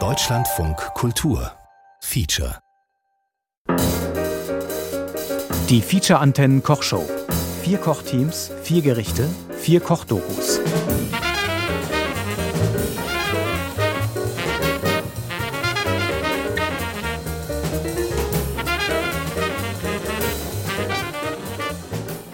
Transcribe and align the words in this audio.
Deutschlandfunk 0.00 0.78
Kultur 0.94 1.52
Feature 2.00 2.58
Die 5.68 5.82
Feature-Antennen 5.82 6.62
Kochshow. 6.62 7.06
Vier 7.60 7.76
Kochteams, 7.76 8.50
vier 8.62 8.80
Gerichte, 8.80 9.28
vier 9.58 9.80
Kochdokus. 9.80 10.60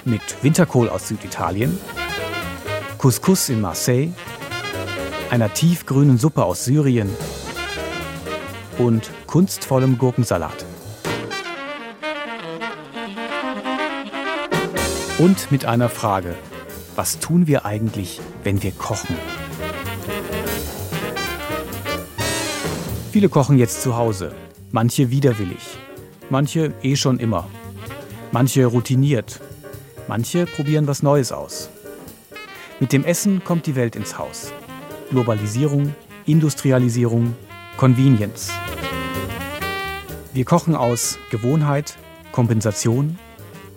Mit 0.05 0.23
Winterkohl 0.45 0.89
aus 0.89 1.09
Süditalien, 1.09 1.81
Couscous 2.99 3.49
in 3.49 3.61
Marseille, 3.61 4.13
einer 5.31 5.53
tiefgrünen 5.53 6.19
Suppe 6.19 6.45
aus 6.45 6.65
Syrien 6.65 7.11
und 8.79 9.11
kunstvollem 9.27 9.99
Gurkensalat. 9.99 10.65
Und 15.19 15.51
mit 15.51 15.65
einer 15.65 15.89
Frage. 15.89 16.35
Was 16.95 17.19
tun 17.19 17.47
wir 17.47 17.65
eigentlich, 17.65 18.21
wenn 18.43 18.63
wir 18.63 18.73
kochen? 18.73 19.17
Viele 23.13 23.29
kochen 23.29 23.59
jetzt 23.59 23.83
zu 23.83 23.97
Hause, 23.97 24.35
manche 24.71 25.11
widerwillig, 25.11 25.79
manche 26.31 26.73
eh 26.83 26.97
schon 26.97 27.19
immer, 27.19 27.49
manche 28.33 28.67
routiniert, 28.67 29.41
manche 30.09 30.47
probieren 30.47 30.87
was 30.87 31.03
Neues 31.03 31.33
aus. 31.33 31.69
Mit 32.81 32.93
dem 32.93 33.05
Essen 33.05 33.43
kommt 33.45 33.67
die 33.67 33.77
Welt 33.77 33.97
ins 33.97 34.19
Haus. 34.19 34.53
Globalisierung, 35.11 35.95
Industrialisierung, 36.27 37.35
Convenience. 37.79 38.51
Wir 40.35 40.45
kochen 40.45 40.75
aus 40.75 41.19
Gewohnheit, 41.31 41.97
Kompensation, 42.33 43.19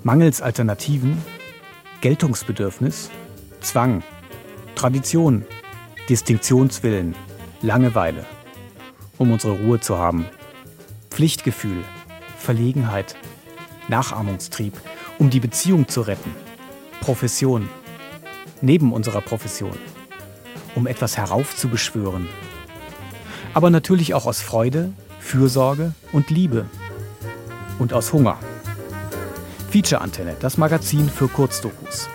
mangels 0.04 0.42
Alternativen, 0.42 1.18
Geltungsbedürfnis, 2.02 3.10
Zwang, 3.62 4.04
Tradition, 4.76 5.46
Distinktionswillen, 6.10 7.16
Langeweile, 7.62 8.26
um 9.18 9.32
unsere 9.32 9.54
Ruhe 9.54 9.80
zu 9.80 9.98
haben, 9.98 10.26
Pflichtgefühl, 11.10 11.84
Verlegenheit, 12.38 13.16
Nachahmungstrieb, 13.88 14.74
um 15.20 15.30
die 15.30 15.40
Beziehung 15.40 15.88
zu 15.88 16.02
retten, 16.02 16.36
Profession, 17.00 17.70
neben 18.62 18.92
unserer 18.92 19.22
Profession, 19.22 19.78
um 20.76 20.88
etwas 20.88 21.18
heraufzubeschwören, 21.18 22.28
aber 23.54 23.70
natürlich 23.70 24.14
auch 24.14 24.26
aus 24.26 24.42
Freude, 24.42 24.94
Fürsorge 25.20 25.94
und 26.12 26.30
Liebe 26.30 26.66
und 27.80 27.94
aus 27.94 28.14
Hunger. 28.14 28.38
Feature 29.70 30.02
Antenne, 30.02 30.36
das 30.40 30.58
Magazin 30.58 31.10
für 31.10 31.28
Kurzdokus. 31.28 32.10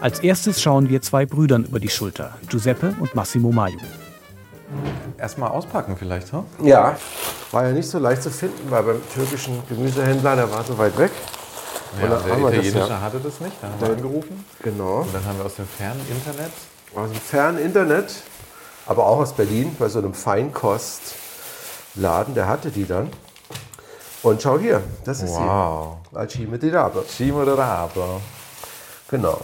Als 0.00 0.20
erstes 0.20 0.60
schauen 0.60 0.88
wir 0.88 1.00
zwei 1.00 1.26
Brüdern 1.26 1.64
über 1.64 1.80
die 1.80 1.88
Schulter, 1.88 2.36
Giuseppe 2.48 2.94
und 3.00 3.14
Massimo 3.14 3.52
Maio. 3.52 3.78
Erstmal 5.18 5.50
auspacken 5.50 5.96
vielleicht, 5.96 6.32
hm? 6.32 6.44
Ja, 6.62 6.96
war 7.52 7.66
ja 7.66 7.72
nicht 7.72 7.88
so 7.88 7.98
leicht 7.98 8.22
zu 8.22 8.30
finden, 8.30 8.70
weil 8.70 8.82
beim 8.82 9.00
türkischen 9.14 9.62
Gemüsehändler, 9.68 10.36
der 10.36 10.50
war 10.50 10.64
so 10.64 10.76
weit 10.76 10.98
weg. 10.98 11.12
Ja, 12.00 12.08
der 12.08 12.10
wir 12.10 12.16
das, 12.18 12.38
italienische 12.38 12.78
ja. 12.78 13.00
hatte 13.00 13.20
das 13.20 13.40
nicht, 13.40 13.52
da 13.60 13.68
haben 13.68 13.80
wir 13.80 13.90
angerufen. 13.90 14.44
Genau. 14.62 15.02
Und 15.02 15.14
dann 15.14 15.24
haben 15.24 15.38
wir 15.38 15.44
aus 15.44 15.56
dem 15.56 15.66
fernen 15.66 16.00
Internet 16.10 16.52
Aus 16.94 17.10
dem 17.10 17.20
fernen 17.20 17.58
Internet, 17.58 18.14
aber 18.86 19.06
auch 19.06 19.18
aus 19.18 19.32
Berlin, 19.32 19.74
bei 19.78 19.88
so 19.88 19.98
einem 19.98 20.14
Feinkostladen, 20.14 22.34
der 22.34 22.46
hatte 22.48 22.70
die 22.70 22.86
dann. 22.86 23.08
Und 24.22 24.42
schau 24.42 24.58
hier, 24.58 24.82
das 25.04 25.22
ist 25.22 25.34
Wow. 25.34 25.96
sie. 26.10 26.16
Alcime 26.16 26.58
di 26.58 26.68
Rabe. 26.68 27.04
Cimo 27.08 27.44
de 27.44 27.54
Rabe. 27.54 28.20
Genau. 29.08 29.40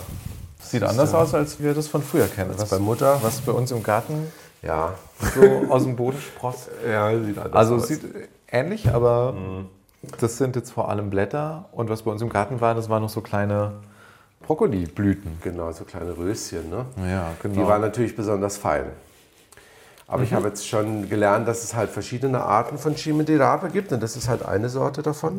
Sieht 0.61 0.83
anders 0.84 1.15
aus, 1.15 1.34
als 1.34 1.59
wir 1.61 1.75
das 1.75 1.89
von 1.89 2.03
früher 2.03 2.28
kennen. 2.28 2.53
Was, 2.56 2.69
bei 2.71 2.78
Mutter. 2.78 3.19
was 3.23 3.41
bei 3.41 3.53
uns 3.53 3.71
im 3.71 3.83
Garten 3.83 4.31
Ja. 4.62 4.94
so 5.34 5.41
aus 5.73 5.84
dem 5.84 5.97
Boden 5.97 6.21
spross. 6.21 6.69
Ja, 6.87 7.11
sieht 7.19 7.39
anders 7.39 7.55
Also 7.55 7.75
aus. 7.77 7.83
es 7.83 7.89
sieht 7.89 8.03
ähnlich, 8.50 8.93
aber 8.93 9.34
das 10.21 10.37
sind 10.37 10.55
jetzt 10.56 10.71
vor 10.73 10.89
allem 10.91 11.11
Blätter. 11.11 11.65
Und 11.73 11.89
was 11.91 12.03
bei 12.03 12.11
uns 12.11 12.21
im 12.23 12.28
Garten 12.28 12.61
war, 12.61 12.75
das 12.75 12.89
waren 12.89 13.03
noch 13.03 13.09
so 13.09 13.21
kleine 13.23 13.73
Brokkoliblüten. 14.41 15.38
Genau, 15.43 15.71
so 15.72 15.84
kleine 15.84 16.16
Röschen, 16.16 16.71
ne? 16.71 16.87
Ja, 16.97 17.32
Die 17.43 17.49
genau. 17.49 17.69
waren 17.69 17.81
natürlich 17.82 18.16
besonders 18.16 18.56
fein. 18.56 18.87
Aber 20.06 20.19
Mhm. 20.19 20.25
ich 20.25 20.32
habe 20.32 20.49
jetzt 20.49 20.66
schon 20.66 21.09
gelernt, 21.10 21.47
dass 21.47 21.65
es 21.65 21.75
halt 21.75 21.91
verschiedene 21.91 22.41
Arten 22.41 22.78
von 22.78 22.97
Cime 22.97 23.25
di 23.25 23.37
Rape 23.37 23.69
gibt. 23.69 23.93
Und 23.93 24.03
das 24.03 24.16
ist 24.16 24.28
halt 24.28 24.43
eine 24.44 24.69
Sorte 24.71 25.03
davon, 25.03 25.37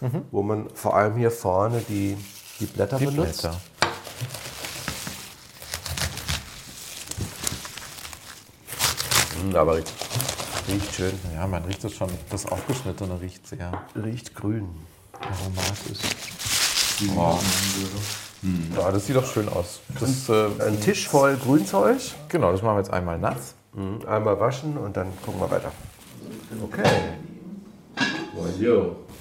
Mhm. 0.00 0.22
wo 0.30 0.42
man 0.42 0.70
vor 0.74 0.96
allem 0.96 1.16
hier 1.16 1.30
vorne 1.30 1.82
die, 1.88 2.16
die 2.60 2.66
Blätter 2.66 2.96
Die 2.98 3.06
benutzt. 3.06 3.42
Blätter. 3.42 3.60
Mm, 9.44 9.56
Aber 9.56 9.76
riecht, 9.76 9.92
riecht 10.68 10.94
schön. 10.94 11.18
Ja, 11.34 11.46
man 11.46 11.64
riecht 11.64 11.84
es 11.84 11.94
schon. 11.94 12.10
Das 12.30 12.46
Aufgeschnittene 12.46 13.20
riecht 13.20 13.46
sehr 13.46 13.82
Riecht 13.94 14.34
grün. 14.34 14.68
aromatisch. 15.20 15.98
Ja, 18.76 18.92
das 18.92 19.06
sieht 19.06 19.16
doch 19.16 19.26
schön 19.26 19.48
aus. 19.48 19.80
Das, 19.98 20.28
äh, 20.28 20.46
Ein 20.66 20.80
Tisch 20.80 21.08
voll 21.08 21.36
Grünzeug. 21.36 21.98
genau, 22.28 22.52
das 22.52 22.62
machen 22.62 22.76
wir 22.76 22.80
jetzt 22.80 22.92
einmal 22.92 23.18
nass. 23.18 23.54
Mm, 23.72 24.06
Einmal 24.06 24.38
waschen 24.38 24.76
und 24.76 24.96
dann 24.96 25.08
gucken 25.24 25.40
wir 25.40 25.50
weiter. 25.50 25.72
Okay. 26.62 26.82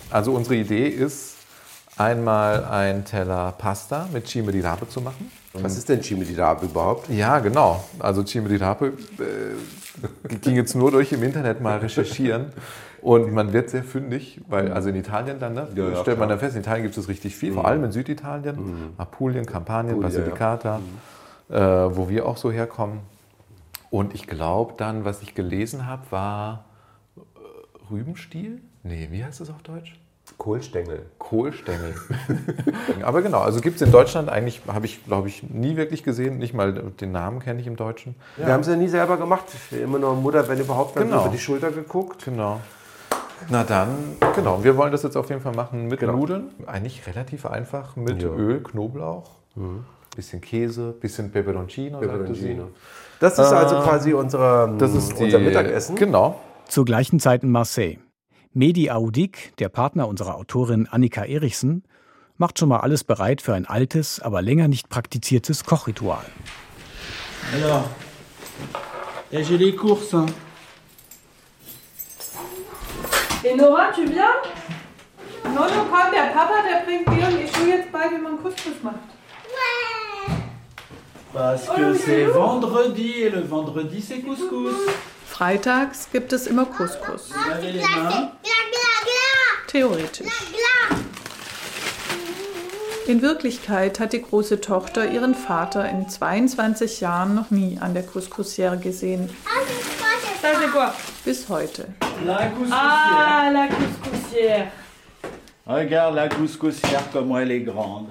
Also 0.09 0.33
unsere 0.33 0.55
Idee 0.55 0.87
ist, 0.87 1.35
einmal 1.97 2.65
ein 2.65 3.05
Teller 3.05 3.53
Pasta 3.57 4.07
mit 4.11 4.27
Cime 4.27 4.51
di 4.51 4.59
Rape 4.59 4.87
zu 4.89 5.01
machen. 5.01 5.31
Was 5.53 5.77
ist 5.77 5.87
denn 5.87 6.01
Cime 6.01 6.25
di 6.25 6.35
Rape 6.35 6.65
überhaupt? 6.65 7.09
Ja, 7.09 7.39
genau. 7.39 7.83
Also 7.99 8.23
Cime 8.23 8.49
di 8.49 8.57
Rape 8.57 8.87
äh, 9.19 10.35
ging 10.41 10.55
jetzt 10.55 10.75
nur 10.75 10.91
durch 10.91 11.11
im 11.11 11.23
Internet 11.23 11.61
mal 11.61 11.77
recherchieren. 11.77 12.51
Und 13.03 13.33
man 13.33 13.51
wird 13.51 13.69
sehr 13.69 13.83
fündig, 13.83 14.39
weil 14.47 14.71
also 14.71 14.87
in 14.89 14.95
Italien 14.95 15.37
dann, 15.37 15.53
ne, 15.53 15.67
Ja, 15.75 15.89
ja, 15.89 15.95
stellt 15.97 16.17
man 16.17 16.27
klar. 16.27 16.29
dann 16.29 16.39
fest, 16.39 16.55
in 16.55 16.61
Italien 16.61 16.83
gibt 16.83 16.97
es 16.97 17.07
richtig 17.09 17.35
viel, 17.35 17.51
vor 17.53 17.65
allem 17.67 17.83
in 17.83 17.91
Süditalien, 17.91 18.93
Apulien, 18.97 19.45
Kampanien, 19.45 19.95
Apulien, 19.95 20.11
ja. 20.13 20.19
Basilicata, 20.19 20.79
äh, 21.49 21.55
wo 21.95 22.07
wir 22.07 22.25
auch 22.25 22.37
so 22.37 22.49
herkommen. 22.51 22.99
Und 23.89 24.15
ich 24.15 24.25
glaube 24.25 24.73
dann, 24.77 25.03
was 25.03 25.21
ich 25.21 25.35
gelesen 25.35 25.85
habe, 25.85 26.03
war 26.11 26.63
äh, 27.17 27.19
Rübenstiel? 27.91 28.61
Nee, 28.83 29.09
wie 29.11 29.23
heißt 29.23 29.41
das 29.41 29.49
auf 29.49 29.61
Deutsch? 29.63 29.99
Kohlstängel. 30.37 31.05
Kohlstängel. 31.19 31.93
Aber 33.03 33.21
genau, 33.21 33.39
also 33.41 33.59
gibt 33.59 33.75
es 33.75 33.81
in 33.81 33.91
Deutschland 33.91 34.29
eigentlich, 34.29 34.61
habe 34.67 34.85
ich 34.85 35.03
glaube 35.05 35.27
ich 35.27 35.43
nie 35.43 35.75
wirklich 35.75 36.03
gesehen, 36.03 36.37
nicht 36.37 36.53
mal 36.53 36.71
den 36.73 37.11
Namen 37.11 37.39
kenne 37.41 37.59
ich 37.59 37.67
im 37.67 37.75
Deutschen. 37.75 38.15
Wir 38.37 38.47
haben 38.47 38.61
es 38.61 38.67
ja 38.67 38.77
nie 38.77 38.87
selber 38.87 39.17
gemacht. 39.17 39.43
Immer 39.71 39.99
nur 39.99 40.15
Mutter, 40.15 40.47
wenn 40.47 40.59
überhaupt, 40.59 40.95
dann 40.95 41.09
Genau. 41.09 41.23
über 41.23 41.31
die 41.31 41.39
Schulter 41.39 41.71
geguckt. 41.71 42.23
Genau. 42.23 42.61
Na 43.49 43.63
dann, 43.63 43.89
genau, 44.35 44.63
wir 44.63 44.77
wollen 44.77 44.91
das 44.91 45.03
jetzt 45.03 45.15
auf 45.15 45.29
jeden 45.29 45.41
Fall 45.41 45.53
machen 45.53 45.87
mit 45.87 45.99
Genau. 45.99 46.13
Nudeln. 46.17 46.49
Eigentlich 46.65 47.05
relativ 47.07 47.45
einfach 47.45 47.95
mit 47.95 48.21
Ja. 48.21 48.29
Mhm. 48.29 48.39
Öl, 48.39 48.63
Knoblauch, 48.63 49.29
bisschen 50.15 50.41
Käse, 50.41 50.91
bisschen 50.99 51.31
Peperoncino. 51.31 51.99
Peperoncino. 51.99 52.69
Das 53.19 53.33
ist 53.33 53.39
also 53.39 53.79
quasi 53.81 54.13
unsere, 54.13 54.73
Das 54.77 54.93
ist 54.93 55.17
die, 55.19 55.23
unser 55.25 55.39
Mittagessen. 55.39 55.95
Genau. 55.95 56.39
Zur 56.67 56.85
gleichen 56.85 57.19
Zeit 57.19 57.43
in 57.43 57.51
Marseille. 57.51 57.97
Medi 58.53 58.91
Audik, 58.91 59.53
der 59.57 59.69
Partner 59.69 60.07
unserer 60.07 60.35
Autorin 60.35 60.87
Annika 60.89 61.23
Erichsen, 61.23 61.83
macht 62.37 62.59
schon 62.59 62.69
mal 62.69 62.79
alles 62.79 63.03
bereit 63.03 63.41
für 63.41 63.53
ein 63.53 63.65
altes, 63.65 64.19
aber 64.19 64.41
länger 64.41 64.67
nicht 64.67 64.89
praktiziertes 64.89 65.63
Kochritual. 65.65 66.23
Alors, 67.53 67.83
j'ai 69.31 69.57
les 69.57 69.75
courses. 69.75 70.25
Hein. 73.43 73.49
Et 73.49 73.55
Nora, 73.55 73.91
tu 73.93 74.05
viens 74.05 74.23
Non, 75.45 75.61
non, 75.61 75.87
komm, 75.91 76.11
der 76.11 76.33
Papa, 76.33 76.53
der 76.63 76.85
bringt 76.85 77.07
dir 77.07 77.27
und 77.27 77.43
ich 77.43 77.51
tu 77.51 77.65
jetzt 77.65 77.91
bei, 77.91 78.09
wie 78.11 78.21
man 78.21 78.41
Couscous 78.41 78.81
macht. 78.81 78.95
Parce 81.33 81.67
que 81.67 81.95
c'est 81.95 82.25
vendredi 82.25 83.23
et 83.23 83.29
le 83.29 83.41
vendredi 83.41 84.01
c'est 84.01 84.21
couscous. 84.21 84.75
Freitags 85.27 86.07
gibt 86.11 86.31
es 86.31 86.45
immer 86.45 86.65
Couscous. 86.65 87.31
Theoretisch. 89.67 90.27
In 93.07 93.21
Wirklichkeit 93.23 93.99
hat 93.99 94.13
die 94.13 94.21
große 94.21 94.61
Tochter 94.61 95.09
ihren 95.09 95.33
Vater 95.33 95.89
in 95.89 96.07
22 96.07 97.01
Jahren 97.01 97.33
noch 97.33 97.49
nie 97.49 97.79
an 97.81 97.95
der 97.95 98.03
Couscoussière 98.03 98.77
gesehen. 98.77 99.29
Bis 101.25 101.49
heute. 101.49 101.87
La 102.25 102.47
couscoussière. 102.47 102.77
Ah, 102.77 103.49
la 103.53 103.67
Couscoussière. 103.67 104.67
Regarde 105.65 106.15
la 106.15 106.27
couscoussière 106.27 107.03
comment 107.13 107.37
elle 107.39 107.51
est 107.51 107.61
grande. 107.61 108.09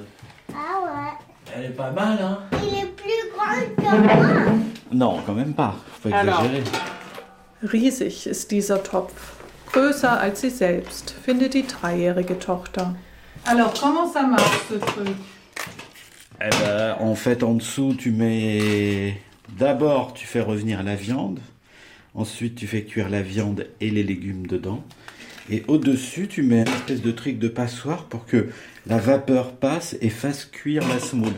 Ah 0.55 0.81
ouais. 0.83 1.11
Elle 1.55 1.65
est 1.67 1.77
pas 1.77 1.91
mal, 1.91 2.19
hein 2.23 2.39
Il 2.63 2.79
est 2.79 2.87
plus 2.87 3.31
grand 3.35 3.61
que 3.77 3.97
moi. 3.97 4.53
Non, 4.91 5.21
quand 5.27 5.35
même 5.35 5.53
pas. 5.53 5.75
Faut 6.03 6.09
Alors. 6.11 6.41
exagérer. 6.45 6.65
Riesig 7.65 8.27
ist 8.27 8.51
dieser 8.51 8.83
Topf. 8.83 9.35
Größer 9.73 10.19
als 10.19 10.41
sie 10.41 10.51
selbst, 10.51 11.15
findet 11.25 11.51
die 11.51 11.67
dreijährige 11.67 12.39
Tochter. 12.39 12.95
Alors, 13.45 13.75
comment 13.79 14.11
ça 14.11 14.23
marche, 14.23 14.61
ce 14.71 14.75
truc? 14.77 15.09
Eh 16.41 16.49
ben, 16.49 16.97
en 16.99 17.15
fait, 17.15 17.43
en 17.43 17.55
dessous, 17.55 17.95
tu 17.99 18.11
mets. 18.11 19.19
D'abord, 19.51 20.15
tu 20.15 20.27
fais 20.27 20.41
revenir 20.41 20.83
la 20.83 20.95
viande. 20.95 21.41
Ensuite, 22.15 22.55
tu 22.57 22.67
fais 22.67 22.83
cuire 22.83 23.09
la 23.09 23.23
viande 23.23 23.67
et 23.81 23.91
les 23.91 24.03
légumes 24.03 24.47
dedans. 24.47 24.83
Et 25.51 25.63
au-dessus, 25.67 26.29
tu 26.29 26.43
mets 26.43 26.61
une 26.63 26.69
espèce 26.69 27.03
de 27.03 27.11
truc 27.11 27.39
de 27.39 27.49
passoire 27.49 28.05
pour 28.05 28.27
que 28.27 28.49
la 28.87 28.99
vapeur 28.99 29.53
passe 29.53 29.97
et 30.01 30.11
fasse 30.11 30.45
cuire 30.45 30.87
la 30.89 30.99
semoule. 30.99 31.33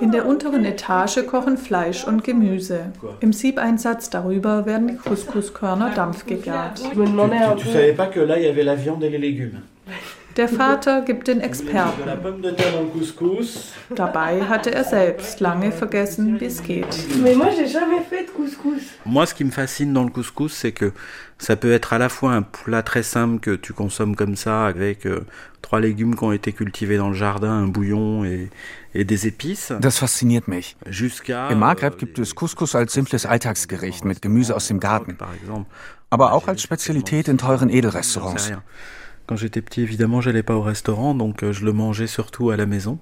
In 0.00 0.08
der 0.10 0.26
unteren 0.26 0.64
Etage 0.64 1.24
kochen 1.24 1.56
Fleisch 1.56 2.04
und 2.04 2.24
Gemüse. 2.24 2.86
Im 3.20 3.32
Siebeinsatz 3.32 4.10
darüber 4.10 4.66
werden 4.66 4.88
die 4.88 4.96
Couscouskörner 4.96 5.90
dampfgegart. 5.94 6.80
Demandais 6.96 7.44
un 7.44 7.54
Tu, 7.56 7.62
tu 7.62 7.66
peu. 7.68 7.72
savais 7.72 7.92
pas 7.92 8.06
que 8.08 8.18
là, 8.20 8.36
il 8.38 8.44
y 8.44 8.48
avait 8.48 8.64
la 8.64 8.74
viande 8.74 9.04
et 9.04 9.10
les 9.10 9.18
légumes? 9.18 9.60
Der 10.36 10.48
Vater 10.48 11.02
gibt 11.02 11.28
den 11.28 11.40
Experten. 11.40 12.02
Dabei 13.94 14.42
hatte 14.42 14.74
er 14.74 14.84
selbst 14.84 15.40
lange 15.40 15.70
vergessen, 15.70 16.40
wie 16.40 16.46
es 16.46 16.62
geht. 16.62 16.86
Moi, 19.04 19.26
ce 19.26 19.34
qui 19.34 19.44
me 19.44 19.52
fascine 19.52 19.92
dans 19.94 20.04
le 20.04 20.10
couscous, 20.10 20.52
c'est 20.52 20.72
que 20.72 20.92
ça 21.38 21.56
peut 21.56 21.72
être 21.72 21.92
à 21.92 21.98
la 21.98 22.08
fois 22.08 22.32
un 22.32 22.42
plat 22.42 22.82
très 22.82 23.02
simple 23.02 23.40
que 23.40 23.54
tu 23.54 23.72
consommes 23.72 24.16
comme 24.16 24.34
ça, 24.36 24.66
avec 24.66 25.06
euh, 25.06 25.24
trois 25.62 25.80
légumes 25.80 26.16
qui 26.16 26.24
ont 26.24 26.32
été 26.32 26.52
cultivés 26.52 26.96
dans 26.96 27.08
le 27.10 27.14
jardin, 27.14 27.50
un 27.52 27.68
bouillon 27.68 28.24
et, 28.24 28.50
et 28.94 29.04
des 29.04 29.26
épices, 29.26 29.72
Das 29.80 29.98
fasziniert 29.98 30.48
mich. 30.48 30.76
jusqu'à... 30.86 31.48
Im 31.50 31.58
Maghreb 31.58 31.94
euh, 31.94 31.98
gibt 31.98 32.18
es 32.18 32.34
Couscous 32.34 32.74
als 32.74 32.92
simples 32.92 33.26
Alltagsgericht 33.26 34.04
mit 34.04 34.22
Gemüse 34.22 34.54
aus 34.54 34.68
dem 34.68 34.80
Garten, 34.80 35.16
Par 35.16 35.34
exemple. 35.34 35.66
aber 36.10 36.32
auch 36.32 36.48
als 36.48 36.62
Spezialität 36.62 37.28
in 37.28 37.38
teuren 37.38 37.68
Edelrestaurants. 37.68 38.52
Quand 39.26 39.36
j'étais 39.36 39.62
petit, 39.62 39.80
évidemment, 39.80 40.20
j'allais 40.20 40.42
pas 40.42 40.54
au 40.54 40.60
restaurant, 40.60 41.14
donc 41.14 41.42
euh, 41.42 41.52
je 41.52 41.64
le 41.64 41.72
mangeais 41.72 42.06
surtout 42.06 42.50
à 42.50 42.56
la 42.56 42.66
maison. 42.66 42.98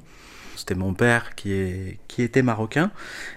C'était 0.54 0.76
mon 0.76 0.94
père 0.94 1.34
qui, 1.34 1.52
est, 1.52 1.98
qui 2.06 2.22
était 2.22 2.42
marocain 2.42 2.92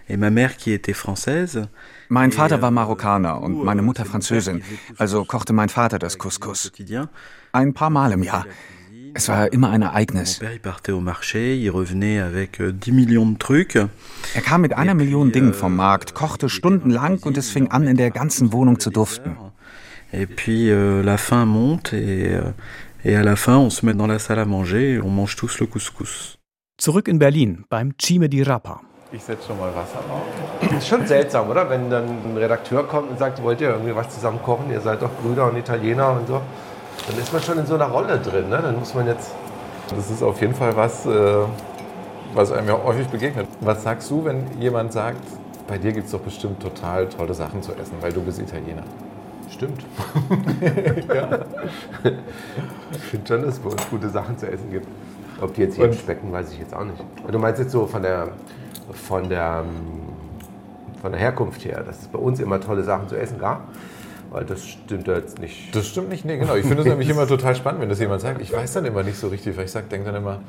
et 0.10 0.18
ma 0.18 0.30
mère 0.30 0.58
qui 0.58 0.72
était 0.72 0.94
française. 0.94 1.68
Mein 2.10 2.30
Vater 2.30 2.62
war 2.62 2.70
euh, 2.70 2.72
Marokkaner 2.72 3.34
du 3.40 3.46
und 3.46 3.64
meine 3.64 3.82
euh, 3.82 3.86
Mutter 3.86 4.06
Französin, 4.06 4.62
also 5.00 5.26
kochte 5.26 5.54
mein 5.54 5.70
Vater 5.70 5.98
das 5.98 6.18
Couscous. 6.20 6.72
Ein 7.54 7.74
paar 7.74 7.90
Mal 7.90 8.12
im 8.12 8.22
Jahr. 8.22 8.46
Es 9.16 9.30
war 9.30 9.52
immer 9.54 9.70
ein 9.72 9.82
Ereignis. 9.82 10.40
père, 10.40 10.52
il 10.54 10.60
partait 10.60 10.92
au 10.92 11.00
marché, 11.00 11.56
il 11.56 11.70
revenait 11.70 12.20
avec 12.20 12.62
10 12.62 12.92
millions 12.92 13.26
de 13.26 13.38
trucs. 13.38 13.76
Er 14.36 14.42
kam 14.42 14.62
mit 14.62 14.74
einer 14.74 14.94
Million 14.94 15.32
Dingen 15.32 15.54
vom 15.54 15.76
Markt, 15.76 16.14
kochte 16.14 16.50
stundenlang 16.50 17.20
und 17.24 17.38
es 17.38 17.50
fing 17.50 17.72
an, 17.72 17.88
in 17.88 17.96
der 17.96 18.12
ganzen 18.12 18.52
Wohnung 18.52 18.80
zu 18.80 18.92
duften. 18.92 19.38
Et 20.18 20.28
puis 20.28 20.72
euh, 20.72 21.04
la 21.04 21.18
faim 21.18 21.46
monte 21.46 21.94
et, 21.94 22.34
euh, 22.34 22.52
et 23.04 23.18
à 23.18 23.24
la 23.24 23.36
fin 23.36 23.58
on 23.58 23.70
se 23.70 23.86
met 23.86 23.94
dans 23.94 24.08
la 24.08 24.18
salle 24.18 24.40
à 24.40 24.46
manger 24.46 24.94
et 24.94 25.02
on 25.02 25.10
mange 25.10 25.36
tous 25.36 25.60
le 25.60 25.66
couscous. 25.66 26.38
Zurück 26.82 27.10
in 27.10 27.18
Berlin 27.18 27.64
beim 27.70 27.92
Cime 27.98 28.30
di 28.30 28.42
Rapa. 28.42 28.80
Ich 29.12 29.24
setze 29.24 29.48
schon 29.48 29.60
mal 29.60 29.74
Wasser 29.76 30.00
auf. 30.10 30.24
Das 30.62 30.72
ist 30.72 30.88
schon 30.88 31.06
seltsam, 31.06 31.50
oder? 31.50 31.70
Wenn 31.70 31.90
dann 31.90 32.06
ein 32.06 32.38
Redakteur 32.38 32.88
kommt 32.88 33.12
und 33.12 33.20
sagt, 33.20 33.42
wollt 33.44 33.60
ihr 33.62 33.70
irgendwie 33.70 33.96
was 33.96 34.10
zusammen 34.10 34.40
kochen? 34.42 34.72
Ihr 34.72 34.82
seid 34.82 35.02
doch 35.02 35.12
Brüder 35.22 35.50
und 35.50 35.58
Italiener 35.58 36.12
und 36.12 36.28
so. 36.28 36.42
Dann 37.08 37.18
ist 37.18 37.32
man 37.32 37.42
schon 37.42 37.60
in 37.60 37.66
so 37.66 37.76
einer 37.76 37.88
Rolle 37.88 38.20
drin. 38.20 38.50
Ne? 38.50 38.60
Dann 38.62 38.78
muss 38.80 38.94
man 38.94 39.08
jetzt. 39.08 39.32
Das 39.90 40.10
ist 40.10 40.24
auf 40.24 40.40
jeden 40.42 40.56
Fall 40.56 40.76
was, 40.76 41.06
äh, 41.06 41.44
was 42.34 42.52
einem 42.52 42.68
ja 42.68 42.82
häufig 42.84 43.08
begegnet. 43.08 43.48
Was 43.62 43.84
sagst 43.84 44.10
du, 44.10 44.26
wenn 44.26 44.44
jemand 44.60 44.92
sagt, 44.94 45.24
bei 45.68 45.78
dir 45.78 45.92
gibt 45.92 46.08
es 46.08 46.12
doch 46.12 46.22
bestimmt 46.22 46.62
total 46.62 47.08
tolle 47.08 47.34
Sachen 47.34 47.62
zu 47.62 47.74
essen, 47.74 47.96
weil 48.02 48.12
du 48.12 48.22
bist 48.22 48.40
Italiener? 48.40 48.84
Stimmt. 49.56 49.84
Ich 52.92 53.02
finde 53.12 53.28
schon, 53.28 53.42
dass 53.44 53.56
es 53.56 53.60
bei 53.60 53.70
uns 53.70 53.90
gute 53.90 54.10
Sachen 54.10 54.38
zu 54.38 54.48
essen 54.50 54.72
gibt. 54.72 54.88
Ob 55.42 55.54
die 55.54 55.62
jetzt 55.62 55.78
Und- 55.80 55.96
schmecken, 55.96 56.32
weiß 56.32 56.52
ich 56.54 56.60
jetzt 56.60 56.74
auch 56.74 56.84
nicht. 56.86 56.98
Du 57.30 57.40
meinst 57.40 57.60
jetzt 57.60 57.72
so 57.72 57.86
von 57.88 58.02
der, 58.02 58.30
von 58.94 59.28
der, 59.28 59.64
von 61.02 61.12
der 61.12 61.20
Herkunft 61.20 61.66
her, 61.66 61.84
dass 61.84 62.02
es 62.04 62.08
bei 62.08 62.20
uns 62.20 62.40
immer 62.40 62.60
tolle 62.62 62.84
Sachen 62.84 63.10
zu 63.10 63.16
essen 63.18 63.38
gab? 63.40 63.68
Weil 64.32 64.46
das 64.46 64.66
stimmt 64.66 65.08
ja 65.08 65.16
jetzt 65.16 65.40
nicht. 65.40 65.76
Das 65.76 65.88
stimmt 65.88 66.10
nicht, 66.10 66.24
nee, 66.26 66.38
genau. 66.38 66.56
Ich 66.56 66.66
finde 66.66 66.84
es 66.84 66.88
nämlich 66.88 67.10
immer 67.10 67.28
total 67.28 67.56
spannend, 67.56 67.82
wenn 67.82 67.90
das 67.90 68.00
jemand 68.00 68.22
sagt. 68.22 68.42
Ich 68.42 68.52
weiß 68.54 68.74
dann 68.74 68.86
immer 68.86 69.04
nicht 69.04 69.18
so 69.18 69.28
richtig, 69.28 69.58
weil 69.58 69.66
ich 69.66 69.72
sage, 69.72 69.88
denke 69.90 70.12
dann 70.12 70.22
immer, 70.22 70.40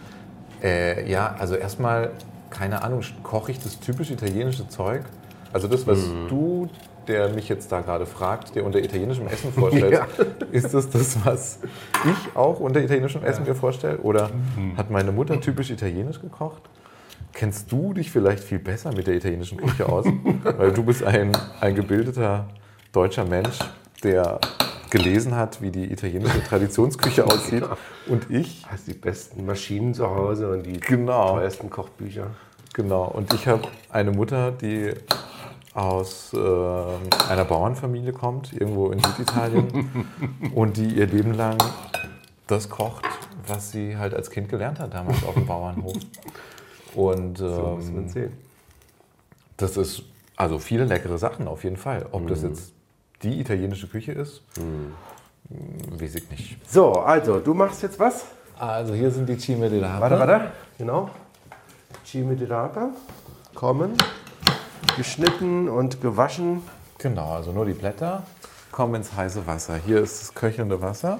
äh, 0.62 1.08
ja, 1.10 1.34
also 1.38 1.54
erstmal, 1.56 2.10
keine 2.50 2.82
Ahnung, 2.82 3.00
koche 3.22 3.50
ich 3.52 3.60
das 3.62 3.80
typisch 3.80 4.10
italienische 4.10 4.68
Zeug? 4.68 5.02
Also 5.52 5.68
das, 5.68 5.86
was 5.86 5.98
du, 6.28 6.68
der 7.08 7.28
mich 7.30 7.48
jetzt 7.48 7.70
da 7.72 7.80
gerade 7.80 8.06
fragt, 8.06 8.54
dir 8.54 8.64
unter 8.64 8.78
italienischem 8.78 9.26
Essen 9.28 9.52
vorstellst, 9.52 9.92
Ja. 10.18 10.24
ist 10.52 10.72
das 10.74 10.90
das, 10.90 11.16
was 11.24 11.58
ich 12.04 12.36
auch 12.36 12.60
unter 12.60 12.80
italienischem 12.80 13.22
Essen 13.22 13.44
mir 13.44 13.54
vorstelle? 13.54 13.98
Oder 13.98 14.30
hat 14.76 14.90
meine 14.90 15.12
Mutter 15.12 15.40
typisch 15.40 15.70
italienisch 15.70 16.20
gekocht? 16.20 16.62
Kennst 17.32 17.70
du 17.70 17.92
dich 17.92 18.10
vielleicht 18.10 18.42
viel 18.42 18.58
besser 18.58 18.92
mit 18.94 19.06
der 19.06 19.14
italienischen 19.14 19.58
Küche 19.58 19.88
aus? 19.88 20.06
Weil 20.56 20.72
du 20.72 20.82
bist 20.82 21.04
ein, 21.04 21.32
ein 21.60 21.74
gebildeter 21.74 22.46
deutscher 22.92 23.24
Mensch, 23.24 23.58
der 24.02 24.40
gelesen 24.90 25.34
hat, 25.34 25.60
wie 25.60 25.70
die 25.70 25.92
italienische 25.92 26.42
Traditionsküche 26.44 27.24
aussieht. 27.26 27.64
Und 28.06 28.30
ich, 28.30 28.64
Hast 28.70 28.86
die 28.86 28.94
besten 28.94 29.44
Maschinen 29.44 29.92
zu 29.94 30.08
Hause 30.08 30.48
und 30.50 30.64
die 30.64 30.78
Genau. 30.80 31.32
teuersten 31.34 31.68
Kochbücher. 31.70 32.28
genau, 32.72 33.04
und 33.06 33.32
ich 33.34 33.46
habe 33.48 33.62
eine 33.90 34.12
Mutter, 34.12 34.52
die 34.52 34.92
aus 35.76 36.32
äh, 36.32 36.38
einer 37.28 37.44
Bauernfamilie 37.44 38.12
kommt, 38.12 38.52
irgendwo 38.52 38.90
in 38.90 38.98
Süditalien, 39.02 39.90
und 40.54 40.76
die 40.78 40.94
ihr 40.96 41.06
Leben 41.06 41.34
lang 41.34 41.58
das 42.46 42.68
kocht, 42.70 43.04
was 43.46 43.72
sie 43.72 43.96
halt 43.96 44.14
als 44.14 44.30
Kind 44.30 44.48
gelernt 44.48 44.80
hat 44.80 44.94
damals 44.94 45.22
auf 45.24 45.34
dem 45.34 45.46
Bauernhof. 45.46 45.92
Und 46.94 47.38
So 47.38 47.74
muss 47.76 47.86
man 47.90 48.04
ähm, 48.04 48.08
sehen. 48.08 48.32
das 49.58 49.76
ist 49.76 50.02
also 50.36 50.58
viele 50.58 50.84
leckere 50.84 51.18
Sachen 51.18 51.46
auf 51.46 51.62
jeden 51.64 51.76
Fall. 51.76 52.06
Ob 52.12 52.22
Mhm. 52.22 52.26
das 52.28 52.42
jetzt 52.42 52.72
die 53.22 53.38
italienische 53.40 53.86
Küche 53.88 54.12
ist, 54.12 54.42
mh, 54.58 56.00
weiß 56.00 56.14
ich 56.16 56.30
nicht. 56.30 56.56
So, 56.70 56.92
also, 56.92 57.38
du 57.38 57.52
machst 57.54 57.82
jetzt 57.82 57.98
was? 58.00 58.24
Also 58.58 58.94
hier 58.94 59.10
sind 59.10 59.28
die 59.28 59.36
Cime 59.36 59.68
di 59.68 59.78
Lapa. 59.78 60.00
Warte, 60.00 60.18
warte. 60.18 60.50
Genau. 60.78 61.10
Cime 62.04 62.34
di 62.34 62.44
Rapa. 62.44 62.88
Kommen. 63.54 63.92
Geschnitten 64.96 65.68
und 65.68 66.00
gewaschen. 66.00 66.62
Genau, 66.98 67.32
also 67.32 67.52
nur 67.52 67.66
die 67.66 67.72
Blätter 67.72 68.22
kommen 68.72 68.94
ins 68.96 69.14
heiße 69.14 69.46
Wasser. 69.46 69.76
Hier 69.84 70.00
ist 70.00 70.20
das 70.22 70.34
köchelnde 70.34 70.80
Wasser. 70.80 71.18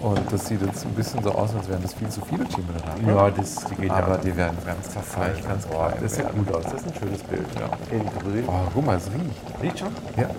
Und 0.00 0.20
das 0.32 0.46
sieht 0.46 0.62
jetzt 0.62 0.84
ein 0.84 0.94
bisschen 0.94 1.22
so 1.22 1.32
aus, 1.32 1.54
als 1.54 1.68
wären 1.68 1.82
das 1.82 1.92
viel 1.94 2.08
zu 2.08 2.20
viele 2.22 2.44
Lapa. 2.44 3.26
Ja, 3.26 3.30
das 3.30 3.64
die 3.66 3.74
geht 3.74 3.90
Aber 3.90 4.14
ja. 4.14 4.18
die 4.18 4.36
werden 4.36 4.56
ganz 4.64 4.90
zerfallen, 4.90 5.36
ganz 5.46 5.68
klein 5.68 5.92
das 6.00 6.14
sieht 6.14 6.32
gut 6.32 6.54
aus. 6.54 6.64
Das 6.64 6.74
ist 6.74 6.86
ein 6.86 6.94
schönes 6.94 7.22
Bild. 7.24 7.46
Ja. 7.54 7.96
In 7.96 8.06
grün. 8.06 8.44
Oh, 8.46 8.52
guck 8.72 8.86
mal, 8.86 8.96
es 8.96 9.06
riecht. 9.06 9.62
Riecht 9.62 9.78
schon? 9.80 9.88
Ja. 10.16 10.30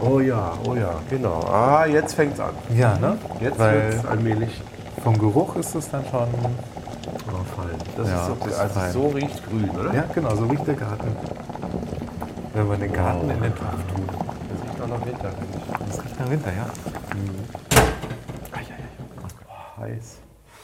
Oh 0.00 0.20
ja, 0.20 0.52
oh 0.68 0.74
ja, 0.74 0.94
genau. 1.08 1.40
Ah, 1.44 1.86
jetzt 1.86 2.14
fängt's 2.14 2.40
an. 2.40 2.54
Ja, 2.76 2.96
ne? 2.98 3.16
Jetzt 3.40 3.58
Weil 3.58 3.92
wird's 3.92 4.04
allmählich 4.04 4.60
vom 5.02 5.18
Geruch 5.18 5.56
ist 5.56 5.74
es 5.74 5.90
dann 5.90 6.04
schon. 6.10 6.28
Fallen. 7.56 7.78
Das 7.96 8.08
Ja, 8.08 8.20
ist 8.20 8.26
so, 8.26 8.36
das 8.44 8.76
also 8.76 9.00
so 9.00 9.08
riecht 9.08 9.44
grün, 9.48 9.70
oder? 9.70 9.94
Ja, 9.94 10.04
genau, 10.14 10.34
so 10.34 10.46
riecht 10.46 10.66
der 10.66 10.74
Garten. 10.74 11.16
Wenn 12.54 12.68
man 12.68 12.80
den 12.80 12.92
Garten 12.92 13.26
Wow. 13.28 13.34
in 13.34 13.42
den 13.42 13.54
Topf 13.54 13.74
tut. 13.94 14.08
Das 14.08 14.62
riecht 14.68 14.80
auch 14.82 14.88
nach 14.88 15.06
Winter, 15.06 15.30
finde 15.30 15.58
ich. 15.58 15.86
Das 15.88 16.04
riecht 16.04 16.20
nach 16.20 16.30
Winter, 16.30 16.50
ja. 16.52 16.66
Heiß. 19.80 20.18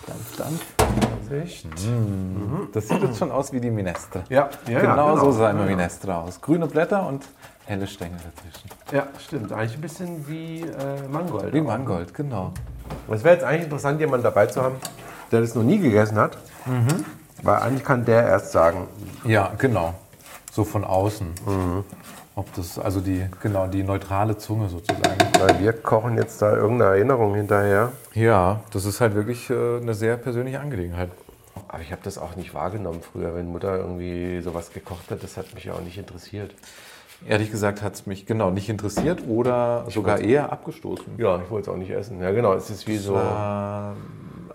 Dampf, 0.06 0.36
Dampf. 0.36 1.32
Echt? 1.42 1.66
Das 2.72 2.88
sieht 2.88 3.02
jetzt 3.02 3.18
schon 3.18 3.30
aus 3.30 3.52
wie 3.52 3.60
die 3.60 3.70
Minestre. 3.70 4.22
Ja, 4.30 4.48
ja, 4.66 4.80
genau, 4.80 5.14
genau. 5.14 5.24
so 5.24 5.32
sah 5.32 5.50
immer 5.50 5.64
Ja. 5.64 5.70
Minestre 5.76 6.14
aus. 6.14 6.40
Grüne 6.40 6.66
Blätter 6.66 7.06
und 7.06 7.26
helle 7.66 7.86
Stängel 7.86 8.16
dazwischen. 8.16 8.70
Ja, 8.92 9.06
stimmt. 9.18 9.52
Eigentlich 9.52 9.74
ein 9.74 9.80
bisschen 9.82 10.28
wie 10.28 10.60
äh, 10.62 11.08
Mangold. 11.10 11.52
Wie 11.52 11.60
Mangold, 11.60 12.14
genau. 12.14 12.52
Es 13.10 13.22
wäre 13.24 13.34
jetzt 13.34 13.44
eigentlich 13.44 13.64
interessant, 13.64 14.00
jemanden 14.00 14.24
dabei 14.24 14.46
zu 14.46 14.62
haben, 14.62 14.76
der 15.32 15.40
das 15.40 15.54
noch 15.54 15.62
nie 15.62 15.78
gegessen 15.78 16.18
hat. 16.18 16.38
Weil 17.42 17.56
eigentlich 17.56 17.84
kann 17.84 18.04
der 18.04 18.26
erst 18.26 18.52
sagen, 18.52 18.86
Ja, 19.24 19.52
genau. 19.58 19.94
So 20.52 20.64
von 20.64 20.84
außen. 20.84 21.28
Ob 22.34 22.52
das, 22.54 22.78
also 22.78 23.00
die, 23.00 23.26
genau, 23.42 23.66
die 23.66 23.82
neutrale 23.82 24.36
Zunge 24.38 24.68
sozusagen. 24.68 25.18
weil 25.40 25.58
wir 25.60 25.72
kochen 25.72 26.16
jetzt 26.16 26.40
da 26.40 26.54
irgendeine 26.54 26.92
Erinnerung 26.92 27.34
hinterher. 27.34 27.92
Ja, 28.14 28.60
das 28.72 28.84
ist 28.84 29.00
halt 29.00 29.14
wirklich 29.14 29.50
äh, 29.50 29.78
eine 29.80 29.94
sehr 29.94 30.16
persönliche 30.16 30.60
Angelegenheit. 30.60 31.10
Aber 31.66 31.82
ich 31.82 31.90
habe 31.90 32.00
das 32.04 32.16
auch 32.16 32.36
nicht 32.36 32.54
wahrgenommen 32.54 33.00
früher, 33.02 33.34
wenn 33.34 33.48
Mutter 33.48 33.76
irgendwie 33.76 34.40
sowas 34.40 34.72
gekocht 34.72 35.10
hat. 35.10 35.22
Das 35.22 35.36
hat 35.36 35.52
mich 35.54 35.64
ja 35.64 35.72
auch 35.74 35.80
nicht 35.80 35.98
interessiert. 35.98 36.54
Ehrlich 37.26 37.50
gesagt 37.50 37.82
hat 37.82 37.94
es 37.94 38.06
mich 38.06 38.26
genau 38.26 38.50
nicht 38.50 38.68
interessiert 38.68 39.24
oder 39.26 39.84
sogar 39.88 40.20
eher 40.20 40.52
abgestoßen. 40.52 41.18
Ja, 41.18 41.40
ich 41.42 41.50
wollte 41.50 41.70
es 41.70 41.74
auch 41.74 41.78
nicht 41.78 41.90
essen. 41.90 42.20
Ja, 42.22 42.30
genau. 42.30 42.54
Es 42.54 42.70
ist 42.70 42.86
wie 42.86 42.96
so. 42.98 43.14
War, 43.14 43.96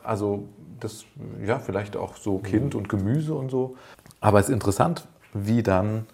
also 0.03 0.45
das, 0.83 1.05
ja, 1.45 1.59
vielleicht 1.59 1.95
auch 1.95 2.17
so 2.17 2.39
Kind 2.39 2.75
und 2.75 2.89
Gemüse 2.89 3.33
und 3.33 3.49
so. 3.49 3.75
Aber 4.19 4.39
es 4.39 4.49
ist 4.49 4.53
interessant, 4.53 5.07
wie 5.33 5.63
dann 5.63 6.05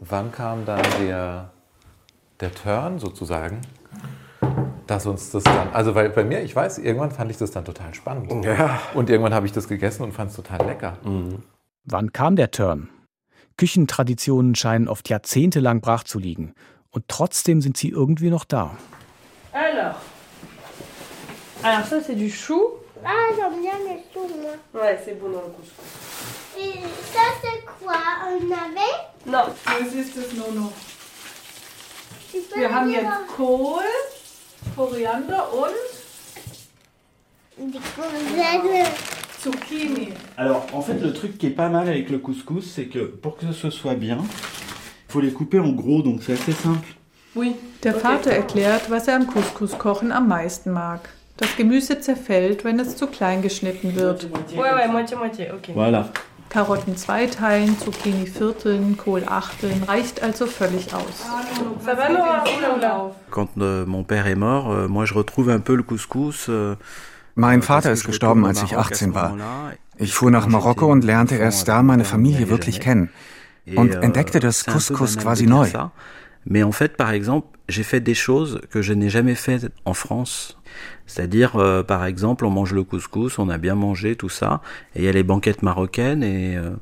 wann 0.00 0.32
kam 0.32 0.64
dann 0.64 0.82
der, 1.00 1.50
der 2.40 2.54
Turn 2.54 2.98
sozusagen, 2.98 3.60
dass 4.86 5.06
uns 5.06 5.30
das 5.30 5.42
dann, 5.44 5.70
also 5.72 5.94
weil 5.94 6.10
bei 6.10 6.24
mir, 6.24 6.42
ich 6.42 6.54
weiß, 6.54 6.78
irgendwann 6.78 7.10
fand 7.10 7.30
ich 7.30 7.38
das 7.38 7.50
dann 7.50 7.64
total 7.64 7.94
spannend. 7.94 8.44
Ja. 8.44 8.80
Und 8.94 9.10
irgendwann 9.10 9.34
habe 9.34 9.46
ich 9.46 9.52
das 9.52 9.68
gegessen 9.68 10.02
und 10.02 10.12
fand 10.12 10.30
es 10.30 10.36
total 10.36 10.66
lecker. 10.66 10.98
Wann 11.84 12.12
kam 12.12 12.36
der 12.36 12.50
Turn? 12.50 12.88
Küchentraditionen 13.56 14.54
scheinen 14.54 14.86
oft 14.86 15.08
jahrzehntelang 15.08 15.80
brach 15.80 16.04
zu 16.04 16.18
liegen. 16.18 16.54
Und 16.90 17.04
trotzdem 17.08 17.60
sind 17.60 17.76
sie 17.76 17.88
irgendwie 17.88 18.30
noch 18.30 18.44
da. 18.44 18.76
Alors. 19.52 19.96
Alors 21.62 21.86
ça 21.86 22.00
c'est 22.00 22.14
du 22.14 22.28
chou. 22.30 22.60
Ah, 23.08 23.28
j'aime 23.36 23.60
bien 23.62 23.78
les 23.86 24.02
choux, 24.12 24.26
moi. 24.42 24.54
Ouais, 24.82 24.98
c'est 25.04 25.16
bon 25.20 25.28
dans 25.28 25.42
le 25.42 25.52
couscous. 25.56 25.90
Et 26.58 26.72
ça, 27.12 27.20
c'est 27.40 27.64
quoi? 27.80 27.94
Un 28.26 28.40
navet? 28.48 28.96
Non. 29.26 29.44
Das 29.64 29.94
ist 29.94 30.16
es 30.16 30.32
nur 30.32 30.50
noch. 30.52 30.72
Tu 32.32 32.38
peux 32.40 32.58
Wir 32.58 32.74
haben 32.74 32.90
jetzt 32.90 33.06
Kohl, 33.36 33.84
Koriander 34.74 35.44
und 35.54 35.76
Des 37.72 37.78
courgettes. 37.94 38.88
Zucchini. 39.40 40.08
Alors, 40.36 40.66
en 40.72 40.82
fait, 40.82 40.94
le 40.94 41.12
truc 41.12 41.38
qui 41.38 41.46
est 41.46 41.50
pas 41.50 41.68
mal 41.68 41.88
avec 41.88 42.10
le 42.10 42.18
couscous, 42.18 42.64
c'est 42.74 42.86
que 42.86 42.98
pour 42.98 43.36
que 43.36 43.52
ce 43.52 43.70
soit 43.70 43.94
bien, 43.94 44.18
il 44.18 45.12
faut 45.12 45.20
les 45.20 45.32
couper 45.32 45.60
en 45.60 45.70
gros, 45.70 46.02
donc 46.02 46.22
c'est 46.24 46.32
assez 46.32 46.50
simple. 46.52 46.88
Oui. 47.36 47.54
Der. 47.84 47.94
Vater 47.94 48.32
erklärt, 48.32 48.90
was 48.90 49.06
er 49.06 49.14
am 49.16 49.26
Couscouskochen 49.28 50.10
am 50.10 50.26
meisten 50.26 50.72
mag. 50.72 51.08
Das 51.36 51.56
Gemüse 51.56 52.00
zerfällt, 52.00 52.64
wenn 52.64 52.78
es 52.80 52.96
zu 52.96 53.06
klein 53.06 53.42
geschnitten 53.42 53.94
wird. 53.94 54.28
Voilà. 55.74 56.04
Karotten 56.48 56.96
zweiteilen, 56.96 57.78
Zucchini 57.78 58.26
vierteln, 58.26 58.96
Kohl 58.96 59.24
achteln, 59.26 59.82
reicht 59.82 60.22
also 60.22 60.46
völlig 60.46 60.94
aus. 60.94 61.26
Ça 61.84 61.94
va 61.94 62.08
Nora 62.08 62.44
Oula. 62.76 63.10
Quand 63.30 63.56
mon 63.56 64.04
père 64.04 64.26
est 64.26 64.36
mort, 64.36 64.88
moi 64.88 65.04
je 65.04 65.14
retrouve 65.14 65.50
un 65.50 65.60
peu 65.60 65.74
le 65.74 65.82
couscous. 65.82 66.50
Mein 67.34 67.60
Vater 67.60 67.92
ist 67.92 68.06
gestorben, 68.06 68.46
als 68.46 68.62
ich 68.62 68.72
Maroc 68.72 68.92
à 68.92 68.94
ce 68.94 69.04
18 69.04 69.14
war. 69.14 69.36
Ich 69.98 70.14
fuhr 70.14 70.30
nach 70.30 70.46
Marokko 70.46 70.86
und 70.86 71.04
lernte 71.04 71.36
erst 71.36 71.68
da 71.68 71.82
meine 71.82 72.04
Familie 72.04 72.48
wirklich 72.48 72.80
kennen. 72.80 73.10
Und 73.74 73.94
euh, 73.94 74.00
entdeckte 74.00 74.40
das 74.40 74.64
Couscous 74.64 75.18
quasi 75.18 75.46
neu. 75.46 75.68
Mais 76.44 76.64
en 76.64 76.72
fait, 76.72 76.96
par 76.96 77.10
exemple, 77.10 77.55
j'ai 77.68 77.82
fait 77.82 78.00
des 78.00 78.14
choses 78.14 78.60
que 78.70 78.82
je 78.82 78.92
n'ai 78.92 79.10
jamais 79.10 79.34
faites 79.34 79.72
en 79.84 79.94
France. 79.94 80.56
C'est-à-dire, 81.06 81.56
euh, 81.56 81.82
par 81.82 82.04
exemple, 82.04 82.44
on 82.44 82.50
mange 82.50 82.72
le 82.72 82.84
couscous, 82.84 83.38
on 83.38 83.48
a 83.48 83.58
bien 83.58 83.74
mangé, 83.74 84.16
tout 84.16 84.28
ça, 84.28 84.60
et 84.94 85.00
il 85.00 85.04
y 85.04 85.08
a 85.08 85.12
les 85.12 85.22
banquettes 85.22 85.62
marocaines, 85.62 86.22
et, 86.22 86.56
euh, 86.56 86.76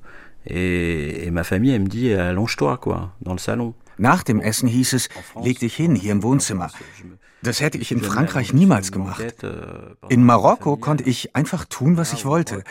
et, 0.46 1.26
et 1.26 1.30
ma 1.30 1.44
famille, 1.44 1.70
elle 1.72 1.82
me 1.82 1.88
dit, 1.88 2.12
allonge-toi, 2.12 2.76
quoi, 2.78 3.12
dans 3.22 3.32
le 3.32 3.38
salon. 3.38 3.74
Nach 3.98 4.24
dem 4.24 4.40
Essen 4.40 4.68
hieß 4.68 4.94
es, 4.94 5.08
leg 5.44 5.58
dich 5.60 5.76
hin 5.76 5.94
hier 5.94 6.10
im 6.12 6.22
Wohnzimmer. 6.24 6.68
Das 7.42 7.60
hätte 7.60 7.78
ich 7.78 7.92
in 7.92 8.00
Frankreich 8.00 8.52
niemals 8.52 8.90
gemacht. 8.90 9.44
euh, 9.44 9.94
In 10.08 10.24
Marokko 10.24 10.76
konnte 10.76 11.04
ich 11.04 11.36
einfach 11.36 11.64
tun, 11.66 11.96
was 11.96 12.12
ich 12.12 12.24
wollte. 12.24 12.64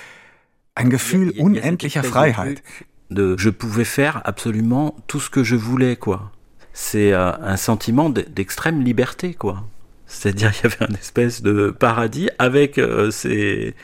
Ein 0.76 0.90
Gefühl 0.90 1.30
unendlicher 1.40 2.04
Freiheit. 2.04 2.62
je 3.10 3.50
pouvais 3.52 3.86
faire 3.86 4.26
absolument 4.26 4.96
tout 5.08 5.22
ce 5.22 5.30
que 5.30 5.44
je 5.46 5.56
voulais, 5.56 5.96
quoi. 5.96 6.33
C'est 6.74 7.14
euh, 7.14 7.32
un 7.32 7.58
sentiment 7.58 8.10
d'extrême 8.10 8.82
liberté, 8.82 9.36
quoi. 9.36 9.64
C'est-à-dire, 10.08 10.52
il 10.60 10.64
y 10.64 10.74
avait 10.74 10.92
un 10.92 10.96
espèce 10.96 11.42
de 11.44 11.70
paradis 11.70 12.30
avec 12.40 12.78
euh, 12.78 13.12
ses 13.12 13.76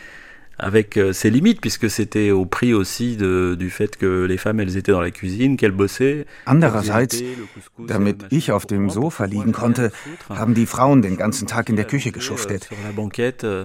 avec 0.61 0.97
euh, 0.97 1.13
ses 1.13 1.29
limites, 1.29 1.61
puisque 1.61 1.89
c'était 1.89 2.31
au 2.31 2.45
prix 2.45 2.73
aussi 2.73 3.15
de, 3.15 3.55
du 3.57 3.69
fait 3.69 3.95
que 3.95 4.25
les 4.25 4.37
femmes, 4.37 4.59
elles 4.59 4.75
étaient 4.75 4.91
dans 4.91 4.99
la 4.99 5.09
cuisine, 5.09 5.55
qu'elles 5.55 5.71
bossaient. 5.71 6.25
Andererseits, 6.45 7.23
damit 7.87 8.17
ich 8.29 8.51
auf 8.51 8.65
dem 8.65 8.89
Sofa 8.89 9.25
liegen 9.25 9.53
konnte, 9.53 9.89
foutre. 9.91 10.37
haben 10.37 10.53
die 10.55 10.65
Frauen 10.65 11.01
den 11.01 11.15
ganzen 11.15 11.47
Tag 11.47 11.69
in 11.69 11.77
der 11.77 11.85
Küche 11.85 12.11
geschuftet. 12.11 12.67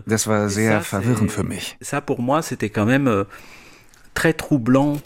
Das 0.07 0.29
war 0.29 0.49
sehr 0.49 0.83
verwirrend 0.83 1.33
für 1.33 1.43
mich. 1.43 1.77
Ça, 1.81 2.01
pour 2.01 2.21
moi, 2.21 2.43
c'était 2.43 2.71
quand 2.71 2.87
même 2.87 3.25
très 4.15 4.35
troublant. 4.35 5.01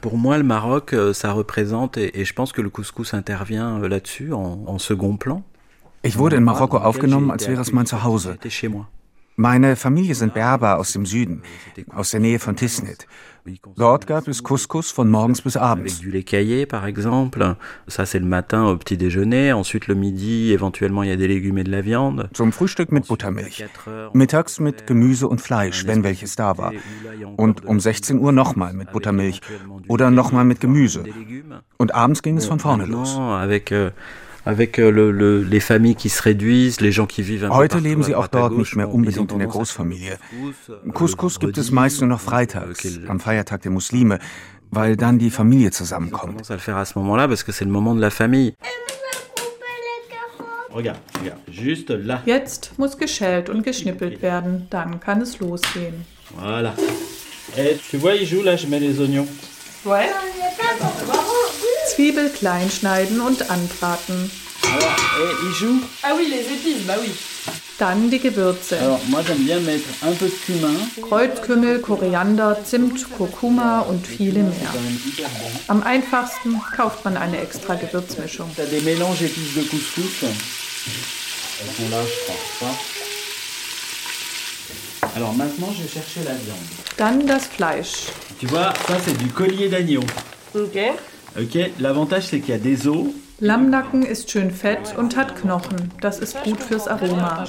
Pour 0.00 0.16
moi, 0.16 0.38
le 0.38 0.44
Maroc, 0.44 0.92
euh, 0.92 1.12
ça 1.12 1.32
représente, 1.32 1.98
et, 1.98 2.24
je 2.24 2.32
pense 2.32 2.52
que 2.52 2.62
le 2.62 2.70
couscous 2.70 3.12
intervient 3.14 3.82
euh, 3.82 3.88
là-dessus, 3.88 4.32
en, 4.32 4.64
en 4.66 4.78
second 4.78 5.16
plan. 5.16 5.42
Ich 6.02 6.16
wurde 6.16 6.36
in 6.36 6.40
Marokko 6.40 6.78
aufgenommen, 6.78 7.30
als 7.30 7.46
wäre 7.46 7.60
es 7.60 7.72
mein 7.72 7.84
Zuhause. 7.84 8.38
Meine 9.40 9.74
Familie 9.74 10.14
sind 10.14 10.34
Berber 10.34 10.78
aus 10.78 10.92
dem 10.92 11.06
Süden, 11.06 11.40
aus 11.94 12.10
der 12.10 12.20
Nähe 12.20 12.38
von 12.38 12.56
Tisnit. 12.56 13.06
Dort 13.74 14.06
gab 14.06 14.28
es 14.28 14.42
Couscous 14.42 14.90
von 14.90 15.08
morgens 15.08 15.40
bis 15.40 15.56
Avec 15.56 15.56
abends. 15.56 16.00
du 16.02 16.10
lait 16.10 16.24
caillé, 16.24 16.66
par 16.66 16.84
exemple. 16.84 17.56
Ça, 17.88 18.04
c'est 18.04 18.18
le 18.18 18.26
matin 18.26 18.66
au 18.66 18.76
petit 18.76 18.98
déjeuner. 18.98 19.54
Ensuite, 19.54 19.86
le 19.86 19.94
midi, 19.94 20.52
éventuellement, 20.52 21.02
il 21.02 21.08
y 21.08 21.12
a 21.12 21.16
des 21.16 21.26
légumes 21.26 21.56
et 21.56 21.64
de 21.64 21.70
la 21.70 21.80
viande. 21.80 22.28
Zum 22.34 22.52
Frühstück 22.52 22.92
mit 22.92 23.08
Buttermilch. 23.08 23.62
à 23.62 23.68
4 23.68 23.88
heures, 23.88 24.10
Mittags 24.14 24.60
mit 24.60 24.86
Gemüse 24.86 25.26
und 25.26 25.32
un 25.32 25.38
Fleisch, 25.40 25.86
wenn 25.86 26.04
welches 26.04 26.36
da 26.36 26.58
war. 26.58 26.74
Und 27.38 27.64
um 27.64 27.76
la 27.76 27.80
16 27.80 28.18
Uhr 28.18 28.32
nochmal 28.32 28.74
mit 28.74 28.92
Buttermilch. 28.92 29.40
Oder 29.88 30.10
nochmal 30.10 30.44
mit 30.44 30.60
Gemüse. 30.60 31.04
Und 31.78 31.94
abends 31.94 32.20
ging 32.20 32.36
es 32.36 32.44
von 32.44 32.58
vorne 32.58 32.84
los. 32.84 33.16
Avec, 33.16 33.72
euh, 33.72 33.90
avec 34.44 34.78
euh, 34.78 34.90
le, 34.90 35.10
le, 35.10 35.42
les 35.42 35.60
familles 35.60 35.96
qui 35.96 36.08
se 36.08 36.22
réduisent, 36.22 36.80
les 36.80 36.92
gens 36.92 37.06
qui 37.06 37.22
vivent 37.22 37.44
un 37.44 37.50
Heute 37.50 37.78
leben 37.78 38.02
sie 38.02 38.14
auch 38.14 38.28
dort 38.28 38.52
nicht 38.56 38.74
mehr 38.76 38.88
unbedingt 38.92 39.32
in 39.32 39.38
der 39.38 39.48
Großfamilie. 39.48 40.18
Couscous, 40.30 40.68
euh, 40.68 40.92
Couscous 40.92 41.38
gibt 41.40 41.58
es 41.58 41.70
meist 41.70 42.00
nur 42.00 42.08
noch 42.08 42.20
euh, 42.20 42.30
freitags, 42.30 42.98
am 43.08 43.20
Feiertag 43.20 43.62
der 43.62 43.70
Muslime, 43.70 44.18
weil 44.70 44.96
dann 44.96 45.18
die 45.18 45.30
Familie 45.30 45.70
zusammenkommt. 45.70 46.32
tendance 46.38 46.50
à 46.50 46.54
le 46.54 46.60
faire 46.60 46.76
à 46.76 46.84
ce 46.84 46.98
moment-là 46.98 47.28
parce 47.28 47.42
que 47.42 47.52
c'est 47.52 47.64
le 47.64 47.70
moment 47.70 47.94
de 47.94 48.00
la 48.00 48.10
famille. 48.10 48.54
Couper 48.60 49.66
les 49.86 50.08
carottes. 50.14 50.74
Regarde, 50.74 51.00
regarde, 51.20 51.40
juste 51.50 51.90
là. 51.90 52.22
Jetzt 52.26 52.72
muss 52.78 52.96
geschält 52.96 53.50
und 53.50 53.62
geschnippelt 53.62 54.22
werden, 54.22 54.66
dann 54.70 55.00
kann 55.00 55.20
es 55.20 55.38
losgehen. 55.40 56.04
Voilà. 56.38 56.74
Et 57.56 57.80
tu 57.90 57.98
vois, 57.98 58.14
il 58.14 58.26
joue 58.26 58.42
là, 58.42 58.56
je 58.56 58.66
mets 58.68 58.78
les 58.78 59.00
oignons. 59.00 59.26
Ouais. 59.84 60.06
On 60.08 60.38
n'est 60.38 60.56
pas 60.56 60.74
bon. 60.80 61.18
Zwiebel 62.00 62.30
klein 62.30 62.70
schneiden 62.70 63.20
und 63.20 63.50
anbraten. 63.50 64.30
Ah 66.02 66.14
oui, 66.16 66.28
les 66.30 66.46
épices, 66.54 66.86
bah 66.86 66.94
oui. 66.98 67.10
Dann 67.78 68.08
die 68.08 68.18
Gewürze. 68.18 68.78
Alors, 68.78 69.00
moi 69.08 69.20
j'aime 69.26 69.44
bien 69.44 69.60
mettre 69.60 69.84
un 70.00 70.12
peu 70.12 70.24
de 70.24 70.34
cumin. 70.46 70.72
Kräutkümmel, 71.02 71.82
Koriander, 71.82 72.56
Zimt, 72.64 73.06
Kurkuma 73.18 73.80
und 73.80 74.06
viele 74.06 74.42
mehr. 74.44 74.72
Am 75.68 75.82
einfachsten 75.82 76.58
kauft 76.74 77.04
man 77.04 77.18
eine 77.18 77.38
extra 77.38 77.74
Gewürzmischung. 77.74 78.48
T'as 78.56 78.64
des 78.64 78.80
mélanges 78.80 79.20
épices 79.20 79.54
de 79.56 79.62
couscous. 79.64 80.22
Elles 80.22 81.74
sont 81.76 81.90
là, 81.90 82.02
je 82.02 82.24
crois. 82.24 82.74
ça. 85.02 85.10
Alors 85.16 85.34
maintenant, 85.34 85.70
je 85.76 85.82
vais 85.82 85.88
chercher 85.88 86.20
la 86.24 86.32
viande. 86.32 86.66
Dann 86.96 87.26
das 87.26 87.46
Fleisch. 87.54 88.06
Tu 88.38 88.46
vois, 88.46 88.72
ça 88.88 88.96
c'est 89.04 89.18
du 89.18 89.26
collier 89.26 89.68
d'agneau. 89.68 90.04
Ok. 90.54 90.78
Ok, 91.38 91.70
l'avantage 91.78 92.26
c'est 92.26 92.40
qu'il 92.40 92.54
y 92.54 92.58
a 92.58 92.58
des 92.58 92.88
os. 92.88 93.06
Lammnacken 93.40 94.02
ist 94.02 94.30
schön 94.30 94.50
fett 94.50 94.94
und 94.98 95.16
hat 95.16 95.34
Knochen. 95.40 95.90
Das 96.00 96.18
ist 96.18 96.42
gut 96.44 96.62
fürs 96.62 96.86
Aroma. 96.86 97.44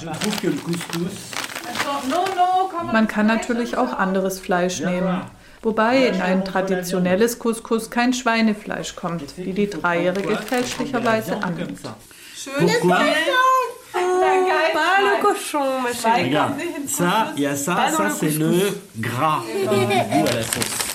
Man 2.94 3.08
kann 3.08 3.28
natürlich 3.28 3.76
auch 3.76 3.94
anderes 3.98 4.40
Fleisch 4.40 4.80
nehmen. 4.80 5.22
Wobei 5.62 6.08
in 6.08 6.22
ein 6.22 6.46
traditionelles 6.46 7.38
Couscous 7.40 7.90
kein 7.90 8.14
Schweinefleisch 8.14 8.96
kommt, 8.96 9.38
wie 9.38 9.54
die 9.54 9.70
Dreijährige 9.70 10.38
fälschlicherweise 10.38 11.44
annimmt. 11.44 11.80
pourquoi 12.58 12.98
Pas 14.74 15.00
le 15.02 15.22
cochon, 15.22 15.82
ma 15.84 15.94
chérie. 15.94 16.30
Regarde, 16.30 16.54
ça, 16.88 17.34
il 17.36 17.44
y 17.44 17.46
a 17.46 17.56
ça, 17.56 17.90
ça 17.96 18.10
c'est 18.10 18.30
le 18.30 18.54
gras 19.00 19.42
du 19.46 19.68
goût 19.68 20.28
à 20.28 20.36
la 20.36 20.44
sauce. 20.44 20.91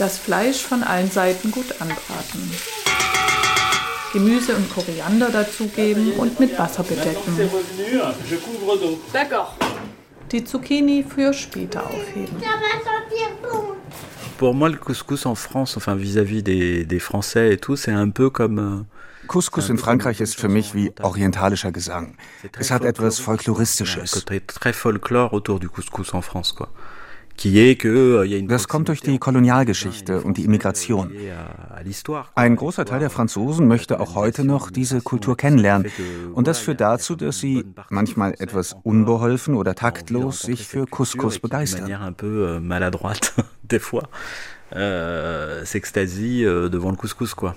Das 0.00 0.16
Fleisch 0.16 0.62
von 0.62 0.82
allen 0.82 1.10
Seiten 1.10 1.50
gut 1.50 1.78
anbraten. 1.78 2.40
Gemüse 4.14 4.56
und 4.56 4.72
Koriander 4.72 5.28
dazugeben 5.28 6.12
und 6.12 6.40
mit 6.40 6.58
Wasser 6.58 6.82
bedecken. 6.84 7.38
Die 10.32 10.42
Zucchini 10.42 11.04
für 11.06 11.34
später 11.34 11.84
aufheben. 11.84 12.34
Pour 14.38 14.54
moi, 14.54 14.70
le 14.70 14.78
couscous 14.78 15.26
en 15.26 15.34
France, 15.34 15.76
enfin 15.76 15.96
vis-à-vis 15.96 16.42
des, 16.42 16.86
des 16.86 17.00
Français 17.00 17.52
et 17.52 17.58
tout, 17.58 17.76
c'est 17.76 17.92
un 17.92 18.08
peu 18.08 18.30
comme. 18.30 18.58
euh, 18.58 19.26
Couscous 19.26 19.68
in 19.68 19.76
Frankreich 19.76 20.22
ist 20.22 20.40
für 20.40 20.48
mich 20.48 20.74
wie 20.74 20.92
orientalischer 21.02 21.72
Gesang. 21.72 22.16
Es 22.58 22.70
hat 22.70 22.84
etwas 22.84 23.18
Folkloristisches. 23.18 24.24
très 24.24 24.72
folklore 24.72 25.34
autour 25.34 25.60
du 25.60 25.68
couscous 25.68 26.14
en 26.14 26.22
France, 26.22 26.54
quoi. 26.54 26.70
Das 27.42 28.68
kommt 28.68 28.88
durch 28.88 29.00
die 29.00 29.18
Kolonialgeschichte 29.18 30.20
und 30.20 30.36
die 30.36 30.44
Immigration. 30.44 31.10
Ein 32.34 32.56
großer 32.56 32.84
Teil 32.84 33.00
der 33.00 33.08
Franzosen 33.10 33.66
möchte 33.66 33.98
auch 33.98 34.14
heute 34.14 34.44
noch 34.44 34.70
diese 34.70 35.00
Kultur 35.00 35.36
kennenlernen. 35.36 35.90
Und 36.34 36.46
das 36.46 36.58
führt 36.58 36.80
dazu, 36.80 37.16
dass 37.16 37.38
sie 37.38 37.64
manchmal 37.88 38.34
etwas 38.38 38.76
unbeholfen 38.82 39.54
oder 39.54 39.74
taktlos 39.74 40.40
sich 40.40 40.66
für 40.66 40.86
Couscous 40.86 41.38
begeistern. 41.38 41.90
Euh, 44.72 45.64
s'extasie 45.64 46.44
euh, 46.44 46.68
devant 46.68 46.92
le 46.92 46.96
couscous, 46.96 47.34
quoi. 47.34 47.56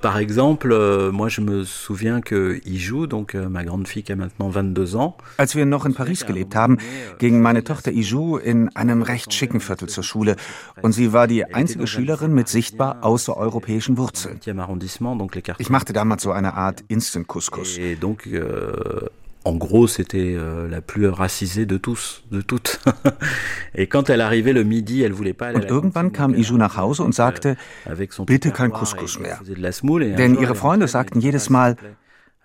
Par 0.00 0.18
exemple, 0.18 0.72
euh, 0.72 1.10
moi 1.10 1.28
je 1.28 1.40
me 1.40 1.64
souviens 1.64 2.20
que 2.20 2.60
Iju, 2.66 3.06
donc 3.06 3.34
euh, 3.34 3.48
ma 3.48 3.64
grande 3.64 3.88
fille 3.88 4.02
qui 4.02 4.12
a 4.12 4.16
maintenant 4.16 4.50
22 4.50 4.94
ans. 4.96 5.16
Als 5.38 5.54
wir 5.54 5.64
noch 5.64 5.86
in 5.86 5.94
Paris 5.94 6.24
gelebt 6.26 6.54
haben, 6.54 6.78
ging 7.18 7.40
meine 7.40 7.64
Tochter 7.64 7.92
Iju 7.92 8.36
in 8.36 8.68
einem 8.76 9.02
recht 9.02 9.32
schicken 9.32 9.60
Viertel 9.60 9.88
zur 9.88 10.04
Schule 10.04 10.36
und 10.82 10.92
sie 10.92 11.12
war 11.12 11.26
die 11.26 11.44
einzige 11.46 11.86
Schülerin 11.86 12.34
mit 12.34 12.48
sichtbar 12.48 12.98
außereuropäischen 13.02 13.96
Wurzeln. 13.96 14.38
Ich 15.58 15.70
machte 15.70 15.92
damals 15.92 16.22
so 16.22 16.30
eine 16.30 16.54
Art 16.54 16.84
Instant 16.88 17.26
Couscous. 17.26 17.78
Donc, 18.00 18.26
euh, 18.26 19.08
en 19.46 19.54
gros, 19.54 19.86
c'était 19.86 20.34
euh, 20.36 20.68
la 20.68 20.80
plus 20.80 21.08
racisée 21.08 21.66
de 21.66 21.78
tous, 21.78 22.24
de 22.32 22.40
toutes. 22.40 22.80
Et 23.74 23.86
quand 23.86 24.10
elle 24.10 24.20
arrivait 24.20 24.52
le 24.52 24.64
midi, 24.64 25.02
elle 25.02 25.12
voulait 25.12 25.34
pas 25.34 25.46
aller 25.48 25.58
Und 25.58 25.70
irgendwann 25.70 26.12
kam 26.12 26.34
Iju 26.34 26.56
nach 26.56 26.76
Hause 26.76 27.00
und 27.00 27.14
sagte, 27.14 27.56
bitte 28.26 28.50
kein 28.50 28.72
Couscous 28.72 29.20
mehr. 29.20 29.38
Denn 30.16 30.34
ihre 30.34 30.56
Freunde 30.56 30.88
sagten 30.88 31.20
jedes 31.20 31.48
Mal, 31.48 31.76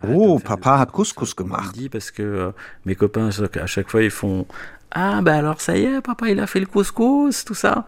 oh, 0.08 0.40
Papa 0.40 0.78
hat 0.78 0.92
Couscous 0.92 1.36
gemacht. 1.36 1.76
Parce 1.92 2.12
que 2.12 2.22
euh, 2.22 2.52
mes 2.86 2.96
copains, 2.96 3.30
à 3.30 3.68
chaque 3.68 3.90
fois, 3.90 4.04
ils 4.04 4.12
font 4.12 4.46
Ah, 4.94 5.22
ben 5.24 5.34
alors 5.34 5.62
ça 5.62 5.78
y 5.78 5.86
est, 5.86 6.02
papa, 6.02 6.30
il 6.30 6.40
a 6.42 6.48
fait 6.48 6.60
le 6.60 6.66
couscous, 6.66 7.46
tout 7.46 7.54
ça. 7.54 7.86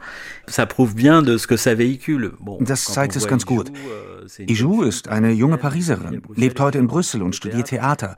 Ça 0.48 0.66
prouve 0.66 0.96
bien 0.96 1.22
de 1.22 1.38
ce 1.38 1.48
que 1.48 1.58
ça 1.58 1.76
véhicule. 1.76 2.32
Bon, 2.40 2.58
das 2.62 2.94
zeigt 2.94 3.18
es 3.18 3.28
ganz 3.28 3.46
gut. 3.46 3.70
Iju 4.40 4.84
ist 4.84 5.08
eine 5.08 5.32
junge 5.32 5.58
Pariserin, 5.58 6.22
lebt 6.36 6.60
heute 6.60 6.78
in 6.78 6.88
Brüssel 6.88 7.22
und 7.22 7.36
studiert 7.36 7.68
Theater. 7.68 8.16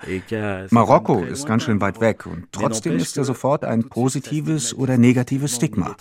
Marokko 0.69 1.23
ist 1.23 1.45
ganz 1.45 1.63
schön 1.63 1.81
weit 1.81 1.99
weg 1.99 2.25
und 2.25 2.47
trotzdem 2.51 2.97
ist 2.97 3.17
er 3.17 3.25
sofort 3.25 3.63
ein 3.63 3.89
positives 3.89 4.73
oder 4.73 4.97
negatives 4.97 5.55
Stigma. 5.55 5.95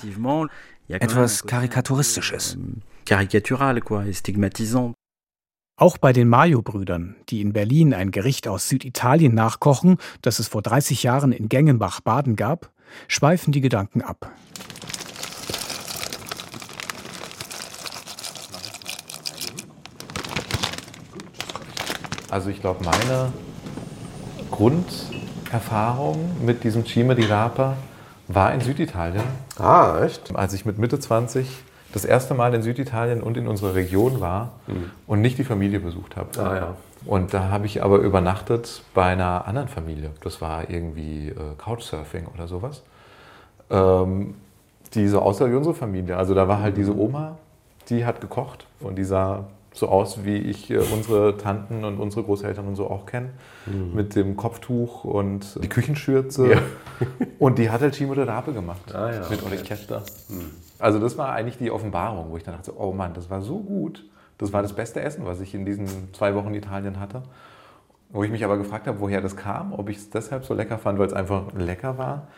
Etwas 0.88 1.44
Karikaturistisches. 1.44 2.58
Karikatural, 3.06 3.80
quoi, 3.80 4.12
stigmatisant. 4.12 4.94
Auch 5.76 5.98
bei 5.98 6.12
den 6.12 6.28
Mayo-Brüdern, 6.28 7.16
die 7.28 7.40
in 7.40 7.52
Berlin 7.52 7.94
ein 7.94 8.12
Gericht 8.12 8.46
aus 8.46 8.68
Süditalien 8.68 9.34
nachkochen, 9.34 9.96
das 10.22 10.38
es 10.38 10.46
vor 10.46 10.62
30 10.62 11.02
Jahren 11.02 11.32
in 11.32 11.48
Gengenbach-Baden 11.48 12.36
gab, 12.36 12.70
schweifen 13.08 13.52
die 13.52 13.60
Gedanken 13.60 14.02
ab. 14.02 14.30
Also 22.34 22.50
ich 22.50 22.60
glaube, 22.60 22.84
meine 22.84 23.32
Grunderfahrung 24.50 26.44
mit 26.44 26.64
diesem 26.64 26.84
Cime 26.84 27.14
di 27.14 27.26
Rapa 27.26 27.76
war 28.26 28.52
in 28.52 28.60
Süditalien. 28.60 29.22
Ah, 29.56 30.00
echt? 30.02 30.34
Als 30.34 30.52
ich 30.52 30.64
mit 30.64 30.76
Mitte 30.76 30.98
20 30.98 31.46
das 31.92 32.04
erste 32.04 32.34
Mal 32.34 32.52
in 32.52 32.62
Süditalien 32.62 33.22
und 33.22 33.36
in 33.36 33.46
unserer 33.46 33.76
Region 33.76 34.20
war 34.20 34.50
mhm. 34.66 34.90
und 35.06 35.20
nicht 35.20 35.38
die 35.38 35.44
Familie 35.44 35.78
besucht 35.78 36.16
habe. 36.16 36.30
Ah, 36.42 36.56
ja. 36.56 36.76
Und 37.06 37.32
da 37.34 37.50
habe 37.50 37.66
ich 37.66 37.84
aber 37.84 37.98
übernachtet 37.98 38.82
bei 38.94 39.04
einer 39.04 39.46
anderen 39.46 39.68
Familie. 39.68 40.10
Das 40.24 40.40
war 40.40 40.68
irgendwie 40.68 41.28
äh, 41.28 41.34
Couchsurfing 41.56 42.26
oder 42.34 42.48
sowas. 42.48 42.82
Ähm, 43.70 44.34
die 44.94 45.06
so 45.06 45.20
aussah 45.20 45.48
wie 45.48 45.54
unsere 45.54 45.76
Familie. 45.76 46.16
Also 46.16 46.34
da 46.34 46.48
war 46.48 46.58
halt 46.58 46.76
diese 46.76 46.98
Oma, 46.98 47.38
die 47.90 48.04
hat 48.04 48.20
gekocht 48.20 48.66
und 48.80 48.96
die 48.96 49.04
sah 49.04 49.44
so 49.74 49.88
aus, 49.88 50.24
wie 50.24 50.36
ich 50.36 50.70
äh, 50.70 50.78
unsere 50.78 51.36
Tanten 51.36 51.84
und 51.84 51.98
unsere 51.98 52.22
Großeltern 52.22 52.66
und 52.66 52.76
so 52.76 52.88
auch 52.88 53.06
kenne. 53.06 53.30
Mhm. 53.66 53.94
Mit 53.94 54.14
dem 54.14 54.36
Kopftuch 54.36 55.04
und 55.04 55.62
die 55.62 55.68
Küchenschürze. 55.68 56.52
Ja. 56.52 56.58
und 57.40 57.58
die 57.58 57.68
hat 57.70 57.80
halt 57.80 57.94
Chimo 57.94 58.14
de 58.14 58.24
Rape 58.24 58.52
gemacht. 58.52 58.94
Ah, 58.94 59.12
ja, 59.12 59.28
mit 59.28 59.42
okay. 59.42 59.56
Orchester. 59.58 60.02
Mhm. 60.28 60.52
Also 60.78 61.00
das 61.00 61.18
war 61.18 61.32
eigentlich 61.32 61.58
die 61.58 61.72
Offenbarung, 61.72 62.30
wo 62.30 62.36
ich 62.36 62.44
dann 62.44 62.54
dachte, 62.54 62.72
oh 62.78 62.92
Mann, 62.92 63.14
das 63.14 63.28
war 63.30 63.42
so 63.42 63.58
gut. 63.58 64.04
Das 64.38 64.52
war 64.52 64.62
das 64.62 64.72
beste 64.72 65.00
Essen, 65.00 65.26
was 65.26 65.40
ich 65.40 65.54
in 65.54 65.64
diesen 65.64 66.14
zwei 66.14 66.34
Wochen 66.34 66.48
in 66.48 66.54
Italien 66.54 67.00
hatte. 67.00 67.22
Wo 68.10 68.22
ich 68.22 68.30
mich 68.30 68.44
aber 68.44 68.56
gefragt 68.56 68.86
habe, 68.86 69.00
woher 69.00 69.20
das 69.20 69.36
kam, 69.36 69.72
ob 69.72 69.88
ich 69.88 69.96
es 69.96 70.10
deshalb 70.10 70.44
so 70.44 70.54
lecker 70.54 70.78
fand, 70.78 71.00
weil 71.00 71.08
es 71.08 71.12
einfach 71.12 71.52
lecker 71.52 71.98
war. 71.98 72.28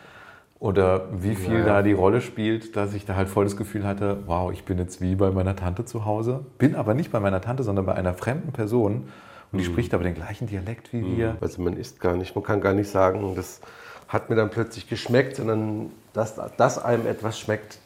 Oder 0.59 1.09
wie 1.12 1.35
viel 1.35 1.59
ja. 1.59 1.64
da 1.64 1.83
die 1.83 1.92
Rolle 1.92 2.21
spielt, 2.21 2.77
dass 2.77 2.95
ich 2.95 3.05
da 3.05 3.14
halt 3.14 3.29
voll 3.29 3.45
das 3.45 3.57
Gefühl 3.57 3.87
hatte, 3.87 4.23
wow, 4.27 4.51
ich 4.51 4.64
bin 4.64 4.79
jetzt 4.79 5.03
wie 5.03 5.14
bei 5.14 5.31
meiner 5.31 5.55
Tante 5.55 5.85
zu 5.85 6.07
Hause. 6.07 6.47
Bin 6.59 6.75
aber 6.75 6.95
nicht 6.95 7.12
bei 7.12 7.21
meiner 7.21 7.42
Tante, 7.42 7.62
sondern 7.62 7.85
bei 7.85 7.95
einer 7.95 8.14
fremden 8.14 8.53
Person. 8.53 9.09
Und 9.53 9.61
die 9.61 9.69
mhm. 9.69 9.73
spricht 9.73 9.92
aber 9.92 10.05
den 10.05 10.14
gleichen 10.14 10.47
Dialekt 10.47 10.92
wie 10.92 11.03
mhm. 11.03 11.16
wir. 11.16 11.37
Also 11.40 11.61
man 11.61 11.77
isst 11.77 12.01
gar 12.01 12.16
nicht, 12.16 12.35
man 12.35 12.42
kann 12.42 12.61
gar 12.61 12.73
nicht 12.73 12.90
sagen, 12.90 13.35
das 13.37 13.61
hat 14.09 14.31
mir 14.31 14.37
dann 14.37 14.51
plötzlich 14.51 14.88
geschmeckt, 14.88 15.37
sondern 15.37 15.90
dass, 16.12 16.40
dass 16.57 16.83
einem 16.83 17.07
etwas 17.07 17.38
schmeckt, 17.38 17.79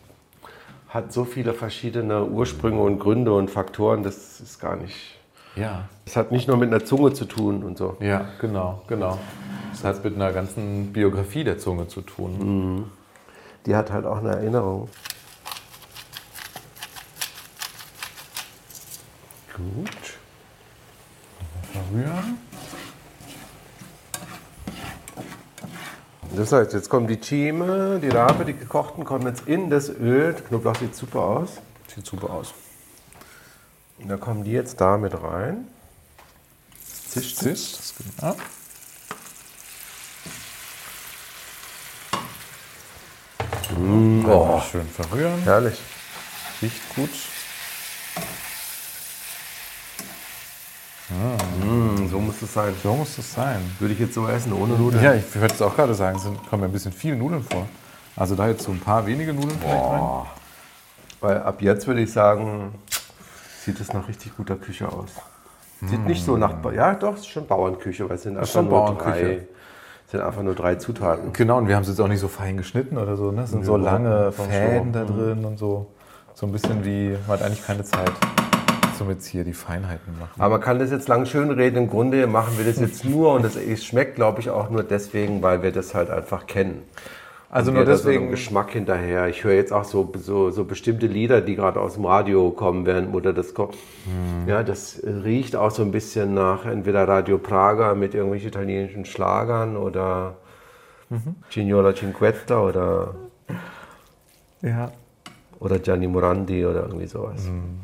hat 0.88 1.12
so 1.12 1.24
viele 1.24 1.54
verschiedene 1.54 2.24
Ursprünge 2.24 2.80
und 2.80 2.98
Gründe 2.98 3.33
und 3.33 3.50
Faktoren, 3.50 4.02
das 4.02 4.40
ist 4.40 4.61
gar 4.61 4.76
nicht. 4.76 5.18
Ja. 5.56 5.88
Es 6.04 6.16
hat 6.16 6.33
nicht 6.33 6.48
nur 6.48 6.56
mit 6.56 6.68
einer 6.68 6.85
Zunge 6.85 7.12
zu 7.12 7.24
tun 7.24 7.62
und 7.62 7.78
so. 7.78 7.96
Ja, 8.00 8.28
genau, 8.40 8.83
genau. 8.87 9.18
Es 9.72 9.85
hat 9.85 10.04
mit 10.04 10.14
einer 10.14 10.33
ganzen 10.33 10.92
Biografie 10.92 11.44
der 11.44 11.59
Zunge 11.59 11.88
zu 11.88 12.02
tun. 12.02 12.76
Mhm. 12.76 12.85
Die 13.66 13.76
hat 13.76 13.90
halt 13.90 14.06
auch 14.06 14.18
eine 14.18 14.30
Erinnerung. 14.30 14.88
Gut. 19.56 19.90
Verrühren. 21.72 22.38
Das 26.37 26.52
heißt, 26.52 26.72
jetzt 26.72 26.88
kommen 26.88 27.06
die 27.06 27.20
Chime, 27.20 27.98
die 28.00 28.09
Rabe, 28.09 28.44
die 28.44 28.54
gekochten, 28.54 29.04
kommen 29.04 29.26
jetzt 29.26 29.46
in 29.46 29.68
das 29.68 29.88
Öl. 29.88 30.33
Der 30.33 30.42
Knoblauch 30.42 30.76
sieht 30.76 30.94
super 30.94 31.20
aus. 31.20 31.50
Sieht 31.94 32.06
super 32.06 32.30
aus. 32.30 32.54
Und 33.98 34.09
da 34.09 34.16
kommen 34.16 34.44
die 34.44 34.52
jetzt 34.52 34.80
da 34.80 34.96
mit 34.96 35.12
rein. 35.12 35.68
Zisch, 37.09 37.35
zisch. 37.35 37.76
Das 37.76 37.94
geht 37.96 38.22
ab. 38.22 38.38
Mmh, 43.90 44.29
oh. 44.29 44.61
Schön 44.70 44.87
verrühren. 44.87 45.42
Herrlich. 45.42 45.81
Riecht 46.62 46.94
gut. 46.94 47.11
Mm, 51.11 52.07
so 52.09 52.20
muss 52.20 52.40
es 52.40 52.53
sein. 52.53 52.74
So 52.83 52.94
muss 52.94 53.18
es 53.18 53.33
sein. 53.33 53.59
Würde 53.79 53.94
ich 53.94 54.00
jetzt 54.00 54.14
so 54.14 54.29
essen, 54.29 54.53
ohne 54.53 54.74
Nudeln? 54.74 55.03
Ja, 55.03 55.14
ich 55.14 55.35
würde 55.35 55.53
es 55.53 55.61
auch 55.61 55.74
gerade 55.74 55.94
sagen, 55.94 56.18
es 56.18 56.48
kommen 56.48 56.62
mir 56.62 56.68
ein 56.68 56.72
bisschen 56.72 56.92
viele 56.92 57.16
Nudeln 57.16 57.42
vor. 57.42 57.66
Also 58.16 58.35
da 58.37 58.48
jetzt 58.48 58.62
so 58.62 58.70
ein 58.70 58.81
paar 58.81 59.07
wenige 59.07 59.33
Nudeln 59.33 59.59
vielleicht 59.59 59.85
rein. 59.85 60.26
Weil 61.20 61.42
ab 61.42 61.61
jetzt 61.61 61.87
würde 61.87 62.03
ich 62.03 62.12
sagen, 62.12 62.74
sieht 63.64 63.81
es 63.81 63.92
nach 63.92 64.07
richtig 64.09 64.37
guter 64.37 64.57
Küche 64.57 64.88
aus. 64.88 65.11
Sieht 65.87 66.07
nicht 66.07 66.24
so 66.24 66.37
nach, 66.37 66.53
ja 66.74 66.94
doch, 66.94 67.14
es 67.14 67.20
ist 67.20 67.29
schon 67.29 67.46
Bauernküche, 67.46 68.07
weil 68.07 68.16
es 68.16 68.22
sind 68.22 68.37
einfach 68.37 68.62
nur 68.62 68.96
drei, 68.96 69.46
sind 70.11 70.20
einfach 70.20 70.42
nur 70.42 70.55
drei 70.55 70.75
Zutaten. 70.75 71.33
Genau, 71.33 71.59
und 71.59 71.68
wir 71.68 71.77
haben 71.77 71.83
es 71.83 71.88
jetzt 71.88 72.01
auch 72.01 72.09
nicht 72.09 72.20
so 72.20 72.29
fein 72.29 72.57
geschnitten 72.57 72.99
oder 72.99 73.16
so. 73.16 73.31
Ne? 73.31 73.42
Es 73.42 73.51
sind 73.51 73.64
so 73.64 73.77
lange 73.77 74.33
Fäden 74.33 74.92
da 74.92 75.05
drin 75.05 75.44
und 75.44 75.59
so. 75.59 75.87
So 76.35 76.46
ein 76.46 76.53
bisschen 76.53 76.85
wie, 76.85 77.16
man 77.29 77.38
hat 77.38 77.46
eigentlich 77.46 77.64
keine 77.64 77.85
Zeit 77.85 78.12
zum 78.99 79.09
jetzt 79.09 79.27
hier 79.27 79.44
die 79.44 79.55
Feinheiten 79.55 80.18
machen. 80.18 80.38
Aber 80.38 80.57
man 80.57 80.61
kann 80.61 80.79
das 80.79 80.90
jetzt 80.90 81.09
lang 81.09 81.27
schön 81.27 81.51
reden. 81.51 81.77
Im 81.77 81.90
Grunde 81.90 82.27
machen 82.27 82.59
wir 82.59 82.66
das 82.66 82.81
jetzt 82.81 83.05
nur 83.05 83.33
und 83.33 83.44
es 83.44 83.85
schmeckt, 83.85 84.16
glaube 84.16 84.40
ich, 84.40 84.51
auch 84.51 84.68
nur 84.68 84.83
deswegen, 84.83 85.42
weil 85.42 85.62
wir 85.62 85.73
das 85.73 85.94
halt 85.94 86.11
einfach 86.11 86.46
kennen. 86.46 86.83
Also 87.52 87.72
nur 87.72 87.84
deswegen. 87.84 88.26
So 88.26 88.30
Geschmack 88.30 88.70
hinterher. 88.70 89.28
Ich 89.28 89.42
höre 89.42 89.54
jetzt 89.54 89.72
auch 89.72 89.82
so, 89.82 90.10
so, 90.16 90.50
so 90.50 90.64
bestimmte 90.64 91.06
Lieder, 91.08 91.40
die 91.40 91.56
gerade 91.56 91.80
aus 91.80 91.94
dem 91.94 92.04
Radio 92.04 92.50
kommen, 92.50 92.86
während 92.86 93.10
Mutter 93.10 93.32
das 93.32 93.54
kommt. 93.54 93.74
Hm. 93.74 94.48
Ja, 94.48 94.62
das 94.62 95.02
riecht 95.04 95.56
auch 95.56 95.72
so 95.72 95.82
ein 95.82 95.90
bisschen 95.90 96.32
nach 96.32 96.64
entweder 96.64 97.08
Radio 97.08 97.38
Praga 97.38 97.94
mit 97.94 98.14
irgendwelchen 98.14 98.50
italienischen 98.50 99.04
Schlagern 99.04 99.76
oder 99.76 100.36
mhm. 101.08 101.34
Signora 101.50 101.92
Cinquetta 101.92 102.60
oder. 102.60 103.16
Ja. 104.62 104.92
Oder 105.58 105.80
Gianni 105.80 106.06
Morandi 106.06 106.64
oder 106.64 106.82
irgendwie 106.82 107.06
sowas. 107.06 107.42
Mhm. 107.46 107.80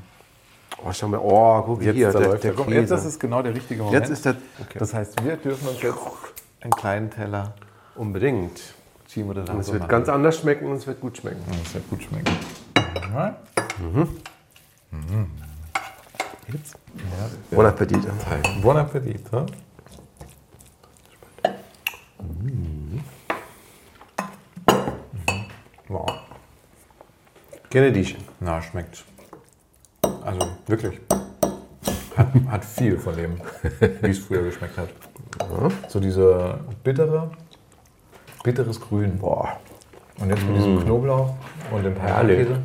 Oh, 0.85 0.93
schau 0.93 1.09
mal, 1.09 1.21
oh, 1.21 1.63
guck 1.63 1.83
jetzt 1.83 1.97
hier, 1.97 2.13
der, 2.13 2.21
der, 2.21 2.39
der 2.39 2.53
Käse. 2.53 2.75
Jetzt 2.75 2.91
ist 2.93 3.05
es 3.05 3.19
genau 3.19 3.43
der 3.43 3.55
richtige 3.55 3.83
Moment. 3.83 4.01
Jetzt 4.01 4.11
ist 4.11 4.25
der, 4.25 4.37
okay. 4.61 4.79
Das 4.79 4.95
heißt, 4.95 5.25
wir 5.25 5.37
dürfen 5.37 5.69
uns 5.69 5.83
jetzt 5.83 5.99
einen 6.61 6.73
kleinen 6.73 7.11
Teller 7.11 7.55
unbedingt. 7.97 8.77
Und 9.15 9.61
es 9.61 9.69
wird 9.69 9.81
machen. 9.81 9.89
ganz 9.89 10.09
anders 10.09 10.39
schmecken 10.39 10.67
und 10.67 10.77
es 10.77 10.87
wird 10.87 11.01
gut 11.01 11.17
schmecken. 11.17 11.43
es 11.65 11.75
wird 11.75 11.89
gut 11.89 12.03
schmecken. 12.03 12.33
Mhm. 13.79 14.09
Mhm. 14.91 15.31
Jetzt? 16.53 16.77
Ja, 16.97 17.29
bon 17.51 17.67
Appetit. 17.67 18.01
Bon 18.63 18.77
Appetit. 18.77 19.21
Ja? 19.33 19.47
Mhm. 22.21 23.01
Wow. 25.89 26.11
Kennedy. 27.71 28.17
Na, 28.41 28.61
schmeckt. 28.63 29.05
Also 30.25 30.41
wirklich. 30.67 31.01
Hat, 32.17 32.29
hat 32.49 32.65
viel 32.65 32.99
von 32.99 33.15
dem, 33.17 33.41
wie 34.03 34.11
es 34.11 34.19
früher 34.19 34.43
geschmeckt 34.43 34.77
hat. 34.79 34.89
So 35.89 36.01
diese 36.01 36.59
bittere, 36.83 37.31
bitteres 38.47 38.81
Grün. 38.81 39.19
Boah. 39.19 39.49
Und 40.21 40.31
jetzt 40.31 40.43
mit 40.47 40.57
diesem 40.57 40.81
Knoblauch 40.81 41.35
und 41.73 41.83
dem. 41.85 41.95
Parmesankäse. 41.95 42.63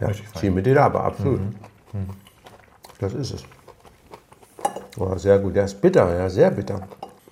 Ja, 0.00 0.08
zieh 0.36 0.50
mit 0.50 0.64
dir 0.66 0.80
aber 0.82 1.02
absolut. 1.04 1.40
Das 3.00 3.12
ist 3.14 3.32
es. 3.34 3.44
Oh, 4.96 5.16
sehr 5.16 5.38
gut. 5.38 5.56
Der 5.56 5.64
ist 5.64 5.80
bitter, 5.80 6.16
ja, 6.18 6.28
sehr 6.28 6.50
bitter. 6.50 6.86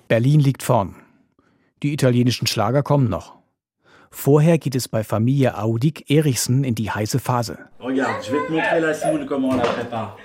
Berlin 0.07 0.39
liegt 0.39 0.63
vorn. 0.63 0.95
Die 1.83 1.93
italienischen 1.93 2.47
Schlager 2.47 2.83
kommen 2.83 3.09
noch. 3.09 3.35
Vorher 4.09 4.57
geht 4.57 4.75
es 4.75 4.87
bei 4.87 5.03
Familie 5.03 5.57
Audig 5.61 6.09
Erichsen 6.09 6.63
in 6.63 6.75
die 6.75 6.89
heiße 6.89 7.19
Phase. 7.19 7.57
Regarde, 7.79 8.23
je 8.25 8.31
vais 8.31 8.45
te 8.47 8.51
montrer 8.51 8.79
la 8.79 8.93
semoule, 8.93 9.25
comment 9.25 9.49
on 9.53 9.57
la 9.57 9.63
prépare. 9.63 10.17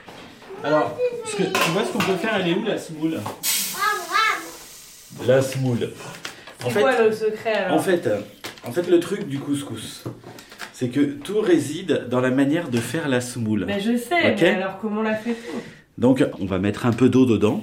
Alors, 0.63 0.93
ce 1.27 1.37
que- 1.37 1.43
tu 1.53 1.71
vois 1.73 1.85
ce 1.85 1.93
qu'on 1.93 1.99
peut 1.99 2.17
faire, 2.17 2.37
elle 2.37 2.49
est 2.49 2.55
où 2.57 2.65
la 2.65 2.79
semoule 2.79 3.21
La 5.27 5.43
semoule. 5.43 5.91
En 6.65 6.69
C'est 6.69 6.71
fait, 6.75 6.81
quoi 6.81 7.03
le 7.03 7.13
secret 7.13 7.55
alors 7.55 7.79
en, 7.79 7.83
fait, 7.83 8.07
euh, 8.07 8.21
en 8.67 8.73
fait, 8.73 8.89
le 8.89 9.01
truc 9.01 9.29
du 9.29 9.39
couscous, 9.39 10.05
c'est 10.73 10.89
que 10.89 11.01
tout 11.01 11.41
réside 11.41 12.07
dans 12.11 12.21
la 12.21 12.31
manière 12.31 12.69
de 12.71 12.79
faire 12.79 13.09
la 13.09 13.21
semoule. 13.21 13.67
Ben, 13.67 13.81
je 13.81 13.97
sais, 13.97 14.33
Ok. 14.33 14.41
mais 14.41 14.55
alors 14.55 14.79
comment 14.81 15.03
la 15.03 15.15
fait-on 15.15 15.59
Donc, 15.99 16.25
on 16.41 16.47
va 16.47 16.59
mettre 16.59 16.87
un 16.87 16.93
peu 16.93 17.09
d'eau 17.09 17.27
dedans, 17.27 17.63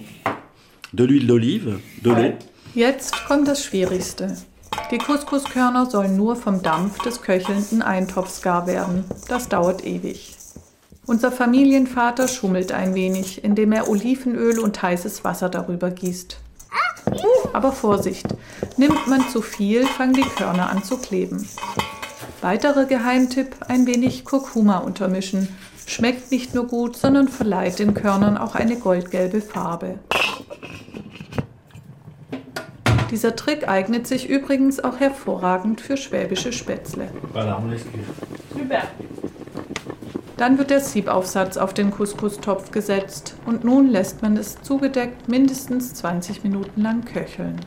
de 0.94 1.04
l'huile 1.04 1.28
d'olive, 1.28 1.80
de 2.02 2.10
l'eau. 2.12 2.34
Jetzt 2.76 3.14
kommt 3.28 3.48
das 3.48 3.64
Schwierigste. 3.64 4.28
Die 4.92 4.98
Couscouskörner 5.00 5.86
sollen 5.90 6.16
nur 6.16 6.36
vom 6.36 6.62
Dampf 6.62 7.00
des 7.04 7.22
köchelnden 7.22 7.82
Eintopfs 7.82 8.42
gar 8.42 8.68
werden. 8.68 9.04
Das 9.28 9.50
dauert 9.50 9.86
ewig. 9.86 10.36
Unser 11.08 11.32
Familienvater 11.32 12.28
schummelt 12.28 12.72
ein 12.72 12.94
wenig, 12.94 13.44
indem 13.44 13.72
er 13.72 13.90
Olivenöl 13.90 14.60
und 14.60 14.80
heißes 14.82 15.24
Wasser 15.24 15.50
darüber 15.50 15.90
gießt. 15.90 16.38
Aber 17.54 17.72
Vorsicht, 17.72 18.28
nimmt 18.78 19.08
man 19.08 19.28
zu 19.30 19.42
viel, 19.42 19.86
fangen 19.86 20.14
die 20.14 20.22
Körner 20.22 20.70
an 20.70 20.84
zu 20.84 20.98
kleben. 20.98 21.48
Weiterer 22.42 22.86
Geheimtipp, 22.86 23.56
ein 23.68 23.86
wenig 23.86 24.24
Kurkuma 24.24 24.78
untermischen. 24.78 25.50
Schmeckt 25.86 26.32
nicht 26.32 26.54
nur 26.54 26.68
gut, 26.68 26.96
sondern 26.96 27.28
verleiht 27.28 27.80
den 27.80 27.94
Körnern 27.94 28.38
auch 28.38 28.56
eine 28.56 28.78
goldgelbe 28.78 29.42
Farbe. 29.42 30.00
Dieser 33.12 33.36
Trick 33.36 33.68
eignet 33.68 34.06
sich 34.06 34.30
übrigens 34.30 34.80
auch 34.80 35.00
hervorragend 35.00 35.82
für 35.82 35.98
schwäbische 35.98 36.54
Spätzle. 36.54 37.10
Voilà, 37.34 37.58
on 37.58 37.72
laisse 37.72 37.86
cuire. 37.86 38.06
Super. 38.54 38.84
Dann 40.40 40.58
wird 40.58 40.70
der 40.70 40.80
Siebaufsatz 40.80 41.58
auf 41.58 41.74
den 41.74 41.92
Couscous-Topf 41.92 42.72
gesetzt 42.72 43.36
und 43.46 43.66
nun 43.66 43.90
lässt 43.90 44.22
man 44.22 44.38
es 44.38 44.62
zugedeckt 44.62 45.28
mindestens 45.28 45.94
20 45.96 46.46
Minuten 46.46 46.82
lang 46.82 47.04
köcheln. 47.04 47.60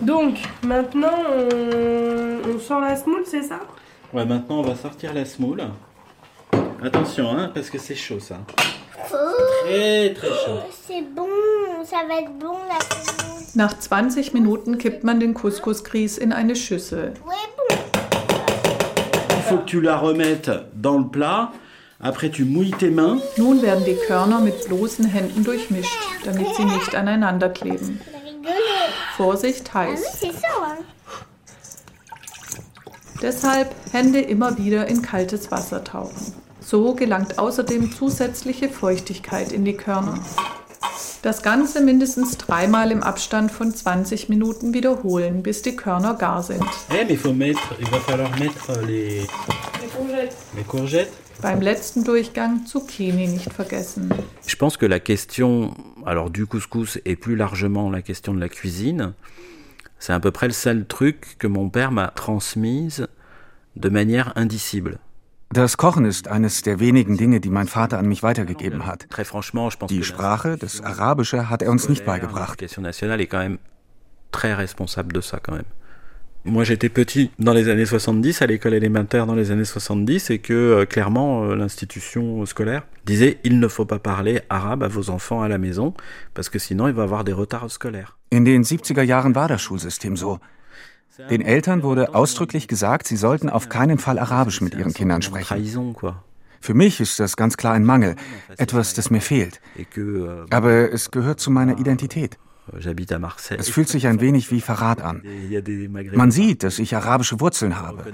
Donc, 0.00 0.34
maintenant, 0.62 1.14
on, 1.30 2.50
on 2.50 2.58
sort 2.58 2.80
la 2.80 2.96
semoule, 2.96 3.22
c'est 3.24 3.44
ça 3.44 3.60
Ouais, 4.12 4.26
maintenant, 4.26 4.58
on 4.58 4.62
va 4.62 4.74
sortir 4.74 5.14
la 5.14 5.24
semoule. 5.24 5.62
Attention, 6.82 7.30
hein, 7.30 7.52
parce 7.54 7.70
que 7.70 7.78
c'est 7.78 7.94
chaud, 7.94 8.18
ça. 8.18 8.38
Très, 9.62 10.12
très 10.12 10.26
chaud. 10.26 10.58
C'est 10.88 11.02
bon, 11.14 11.28
ça 11.84 11.98
va 12.08 12.18
être 12.18 12.36
bon 12.36 12.56
la 12.68 12.80
semoule. 12.80 13.44
Nach 13.54 13.74
20 13.78 14.34
Minuten 14.34 14.76
kippt 14.78 15.04
man 15.04 15.20
den 15.20 15.34
Couscous-Grieß 15.34 16.18
in 16.18 16.32
eine 16.32 16.56
Schüssel. 16.56 17.14
Il 19.30 19.42
faut 19.48 19.58
que 19.58 19.66
tu 19.66 19.80
la 19.80 19.96
remettes 19.98 20.50
dans 20.74 20.98
le 20.98 21.06
plat. 21.06 21.52
Après, 21.98 22.30
tu 22.30 22.44
mouilles 22.44 22.72
tes 22.78 22.90
mains. 22.90 23.20
Nun 23.36 23.62
werden 23.62 23.84
die 23.84 23.96
Körner 24.06 24.40
mit 24.40 24.66
bloßen 24.68 25.06
Händen 25.06 25.44
durchmischt, 25.44 25.96
damit 26.24 26.54
sie 26.56 26.64
nicht 26.64 26.94
aneinander 26.94 27.48
kleben. 27.48 28.00
Vorsicht 29.16 29.72
heiß. 29.72 30.02
Deshalb 33.22 33.74
Hände 33.92 34.20
immer 34.20 34.58
wieder 34.58 34.86
in 34.88 35.00
kaltes 35.00 35.50
Wasser 35.50 35.82
tauchen. 35.84 36.34
So 36.60 36.94
gelangt 36.94 37.38
außerdem 37.38 37.92
zusätzliche 37.92 38.68
Feuchtigkeit 38.68 39.52
in 39.52 39.64
die 39.64 39.76
Körner. 39.76 40.18
Das 41.22 41.42
Ganze 41.42 41.80
mindestens 41.80 42.36
dreimal 42.36 42.92
im 42.92 43.02
Abstand 43.02 43.50
von 43.50 43.74
20 43.74 44.28
Minuten 44.28 44.74
wiederholen, 44.74 45.42
bis 45.42 45.62
die 45.62 45.74
Körner 45.74 46.14
gar 46.14 46.42
sind. 46.42 46.62
Eh, 46.90 47.04
mais 47.04 47.16
faut 47.18 47.32
mettre, 47.34 47.74
il 47.80 47.86
va 47.90 47.98
falloir 48.00 48.30
mettre 48.38 48.80
les, 48.82 49.22
Les 49.80 49.88
courgettes. 49.96 50.36
les 50.54 50.64
courgettes. 50.64 51.25
Beim 51.42 51.60
letzten 51.60 52.04
Durchgang 52.04 52.66
Zucchini 52.66 53.28
nicht 53.28 53.52
vergessen. 53.52 54.12
Je 54.46 54.56
pense 54.56 54.76
que 54.76 54.86
la 54.86 55.00
question 55.00 55.74
alors 56.04 56.30
du 56.30 56.46
couscous 56.46 56.98
et 57.04 57.16
plus 57.16 57.36
largement 57.36 57.90
la 57.90 58.02
question 58.02 58.32
de 58.34 58.40
la 58.40 58.48
cuisine, 58.48 59.12
c'est 59.98 60.12
à 60.12 60.20
peu 60.20 60.30
près 60.30 60.46
le 60.46 60.52
seul 60.52 60.86
truc 60.86 61.36
que 61.38 61.46
mon 61.46 61.68
père 61.68 61.92
m'a 61.92 62.08
transmise 62.08 63.06
de 63.76 63.88
manière 63.88 64.32
indicible. 64.36 64.98
Das 65.52 65.76
Kochen 65.76 66.04
ist 66.04 66.28
eines 66.28 66.62
der 66.62 66.80
wenigen 66.80 67.16
Dinge, 67.16 67.40
die 67.40 67.50
mein 67.50 67.68
Vater 67.68 67.98
an 67.98 68.06
mich 68.06 68.22
weitergegeben 68.22 68.84
hat. 68.84 69.06
Très 69.10 69.24
Die 69.88 70.02
Sprache, 70.02 70.56
das 70.58 70.82
Arabische, 70.82 71.48
hat 71.48 71.62
er 71.62 71.70
uns 71.70 71.88
nicht 71.88 72.04
beigebracht. 72.04 72.60
Moi 76.46 76.62
j'étais 76.62 76.88
petit 76.88 77.32
dans 77.40 77.52
les 77.52 77.68
années 77.68 77.86
70, 77.86 78.40
à 78.40 78.46
l'école 78.46 78.74
élémentaire 78.74 79.26
dans 79.26 79.34
les 79.34 79.50
années 79.50 79.64
70, 79.64 80.30
et 80.30 80.38
que 80.38 80.52
euh, 80.52 80.84
clairement 80.86 81.42
euh, 81.42 81.56
l'institution 81.56 82.46
scolaire 82.46 82.84
disait 83.04 83.38
il 83.42 83.58
ne 83.58 83.66
faut 83.66 83.84
pas 83.84 83.98
parler 83.98 84.40
arabe 84.48 84.84
à 84.84 84.88
vos 84.88 85.10
enfants 85.10 85.42
à 85.42 85.48
la 85.48 85.58
maison, 85.58 85.92
parce 86.34 86.48
que 86.48 86.60
sinon 86.60 86.86
il 86.86 86.94
va 86.94 87.02
avoir 87.02 87.24
des 87.24 87.32
retards 87.32 87.72
scolaires. 87.72 88.16
In 88.30 88.44
den 88.44 88.62
70er 88.62 89.02
Jahren 89.02 89.34
war 89.34 89.48
das 89.48 89.60
Schulsystem 89.60 90.16
so. 90.16 90.38
Den 91.30 91.40
Eltern 91.40 91.82
wurde 91.82 92.14
ausdrücklich 92.14 92.68
gesagt, 92.68 93.08
sie 93.08 93.16
sollten 93.16 93.48
auf 93.48 93.68
keinen 93.68 93.98
Fall 93.98 94.18
Arabisch 94.18 94.60
mit 94.60 94.74
ihren 94.74 94.92
Kindern 94.92 95.22
sprechen. 95.22 95.94
Für 96.60 96.74
mich 96.74 97.00
ist 97.00 97.18
das 97.18 97.36
ganz 97.36 97.56
klar 97.56 97.74
ein 97.74 97.84
Mangel, 97.84 98.16
etwas, 98.56 98.94
das 98.94 99.10
mir 99.10 99.20
fehlt. 99.20 99.60
Euh, 99.96 100.46
Aber 100.50 100.92
es 100.92 101.10
gehört 101.10 101.40
zu 101.40 101.50
meiner 101.50 101.78
Identität. 101.78 102.38
Es 103.58 103.68
fühlt 103.68 103.88
sich 103.88 104.06
ein 104.06 104.20
wenig 104.20 104.50
wie 104.50 104.60
Verrat 104.60 105.00
an. 105.00 105.22
Man 106.12 106.30
sieht, 106.30 106.62
dass 106.62 106.78
ich 106.78 106.96
arabische 106.96 107.40
Wurzeln 107.40 107.78
habe. 107.78 108.04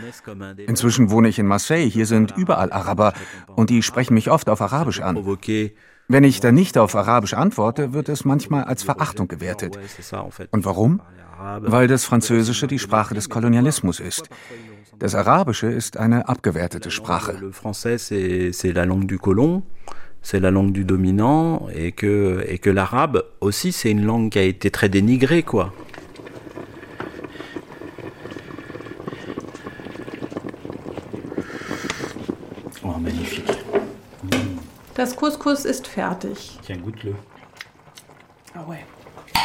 Inzwischen 0.66 1.10
wohne 1.10 1.28
ich 1.28 1.38
in 1.38 1.46
Marseille, 1.46 1.88
hier 1.88 2.06
sind 2.06 2.36
überall 2.36 2.72
Araber 2.72 3.14
und 3.54 3.70
die 3.70 3.82
sprechen 3.82 4.14
mich 4.14 4.30
oft 4.30 4.48
auf 4.48 4.60
Arabisch 4.60 5.00
an. 5.00 5.16
Wenn 6.08 6.24
ich 6.24 6.40
dann 6.40 6.54
nicht 6.54 6.76
auf 6.76 6.94
Arabisch 6.94 7.34
antworte, 7.34 7.92
wird 7.92 8.08
es 8.08 8.24
manchmal 8.24 8.64
als 8.64 8.82
Verachtung 8.82 9.28
gewertet. 9.28 9.78
Und 10.50 10.64
warum? 10.64 11.00
Weil 11.60 11.88
das 11.88 12.04
Französische 12.04 12.66
die 12.66 12.78
Sprache 12.78 13.14
des 13.14 13.28
Kolonialismus 13.28 14.00
ist. 14.00 14.28
Das 14.98 15.14
Arabische 15.14 15.66
ist 15.68 15.96
eine 15.96 16.28
abgewertete 16.28 16.90
Sprache. 16.90 17.40
C'est 20.22 20.40
la 20.40 20.50
langue 20.50 20.72
du 20.72 20.84
dominant, 20.84 21.66
et 21.74 21.92
que, 21.92 22.44
et 22.48 22.58
que 22.58 22.70
l'arabe 22.70 23.24
aussi, 23.40 23.72
c'est 23.72 23.90
une 23.90 24.04
langue 24.04 24.30
qui 24.30 24.38
a 24.38 24.42
été 24.42 24.70
très 24.70 24.88
dénigrée, 24.88 25.42
quoi. 25.42 25.72
Oh, 32.84 32.98
magnifique. 32.98 33.50
Das 34.94 35.14
Couscous 35.16 35.64
ist 35.64 35.86
fertig. 35.86 36.58
Tiens, 36.62 36.76
goûte-le. 36.76 37.14
Ah 38.54 38.64
ouais. 38.68 38.84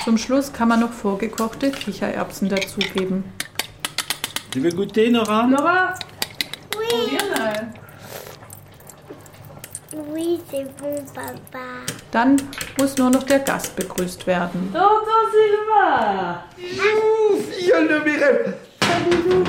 Zum 0.03 0.17
Schluss 0.17 0.51
kann 0.51 0.67
man 0.67 0.79
noch 0.81 0.91
vorgekochte 0.91 1.71
Kichererbsen 1.71 2.49
dazugeben. 2.49 3.23
Tu 4.51 4.59
veux 4.59 4.71
goûter, 4.71 5.09
Nora? 5.11 5.47
Nora? 5.47 5.93
Oui, 6.77 7.09
Viens, 7.09 7.69
oui, 10.13 10.39
c'est 10.49 10.65
bon, 10.77 10.95
papa. 11.13 11.65
Dann 12.11 12.37
muss 12.79 12.97
nur 12.97 13.09
noch 13.09 13.23
der 13.23 13.39
Gast 13.39 13.75
begrüßt 13.75 14.25
werden. 14.27 14.71
Tonton 14.73 15.27
Silva 15.31 16.43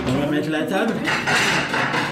On 0.06 0.20
va 0.20 0.26
mettre 0.30 0.50
la 0.50 0.62
table. 0.62 0.94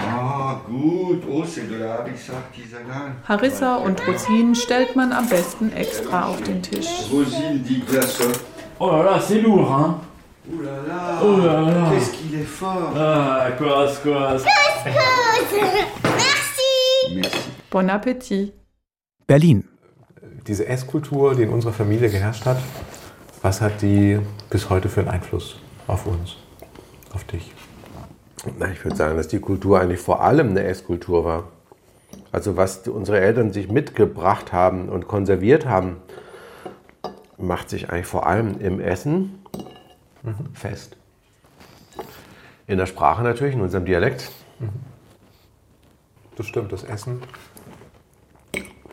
Ah, 0.08 0.60
gut. 0.66 1.22
Oh, 1.30 1.44
c'est 1.44 1.68
de 1.68 1.76
la 1.76 1.94
harissa 1.94 2.32
artisanale. 2.34 3.16
Harissa 3.28 3.76
und 3.76 4.00
Rosinen 4.06 4.54
stellt 4.54 4.96
man 4.96 5.12
am 5.12 5.28
besten 5.28 5.72
extra 5.72 6.26
auf 6.28 6.42
den 6.42 6.62
Tisch. 6.62 6.86
Rosine 7.12 7.58
dit 7.60 7.84
glaçon. 7.86 8.32
Oh 8.78 8.90
là 8.90 9.02
là, 9.02 9.20
c'est 9.20 9.40
lourd, 9.40 9.70
hein 9.72 10.00
Ouh 10.48 10.60
là 10.62 10.70
là. 10.86 11.20
Oh 11.22 11.36
là 11.38 11.60
là. 11.62 11.90
Qu'est-ce 11.90 12.12
qu'il 12.12 12.40
est 12.40 12.44
fort. 12.44 12.92
Ah, 12.96 13.48
quoi, 13.58 13.88
quoi 14.02 14.36
Merci. 16.04 17.46
Bon 17.70 17.90
Appetit! 17.90 18.52
Berlin. 19.26 19.64
Diese 20.46 20.68
Esskultur, 20.68 21.34
die 21.34 21.42
in 21.42 21.50
unserer 21.50 21.72
Familie 21.72 22.08
geherrscht 22.08 22.46
hat, 22.46 22.58
was 23.42 23.60
hat 23.60 23.82
die 23.82 24.20
bis 24.50 24.70
heute 24.70 24.88
für 24.88 25.00
einen 25.00 25.08
Einfluss 25.08 25.58
auf 25.88 26.06
uns, 26.06 26.36
auf 27.12 27.24
dich? 27.24 27.52
Ich 28.72 28.84
würde 28.84 28.96
sagen, 28.96 29.16
dass 29.16 29.26
die 29.26 29.40
Kultur 29.40 29.80
eigentlich 29.80 29.98
vor 29.98 30.22
allem 30.22 30.50
eine 30.50 30.62
Esskultur 30.62 31.24
war. 31.24 31.48
Also 32.30 32.56
was 32.56 32.86
unsere 32.86 33.18
Eltern 33.18 33.52
sich 33.52 33.68
mitgebracht 33.68 34.52
haben 34.52 34.88
und 34.88 35.08
konserviert 35.08 35.66
haben, 35.66 35.96
macht 37.36 37.68
sich 37.68 37.90
eigentlich 37.90 38.06
vor 38.06 38.28
allem 38.28 38.60
im 38.60 38.78
Essen 38.78 39.40
mhm. 40.22 40.54
fest. 40.54 40.96
In 42.68 42.78
der 42.78 42.86
Sprache 42.86 43.24
natürlich, 43.24 43.56
in 43.56 43.60
unserem 43.60 43.84
Dialekt. 43.84 44.30
Mhm. 44.60 44.68
Das 46.36 46.46
stimmt, 46.46 46.70
das 46.70 46.84
Essen. 46.84 47.22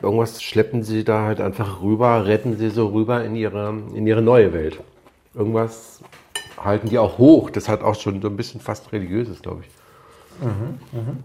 Irgendwas 0.03 0.43
schleppen 0.43 0.83
sie 0.83 1.05
da 1.05 1.23
halt 1.23 1.39
einfach 1.39 1.81
rüber, 1.81 2.25
retten 2.25 2.57
sie 2.57 2.69
so 2.69 2.87
rüber 2.87 3.23
in 3.23 3.37
ihre, 3.37 3.73
in 3.95 4.05
ihre 4.05 4.21
neue 4.21 4.51
Welt. 4.53 4.77
Irgendwas 5.33 6.01
halten 6.61 6.89
die 6.89 6.99
auch 6.99 7.17
hoch. 7.17 7.49
Das 7.49 7.69
hat 7.69 7.83
auch 7.83 7.95
schon 7.95 8.21
so 8.21 8.27
ein 8.27 8.35
bisschen 8.35 8.59
fast 8.59 8.91
religiöses, 8.91 9.41
glaube 9.41 9.61
ich. 9.61 10.43
Mhm, 10.45 10.79
mh. 10.91 11.15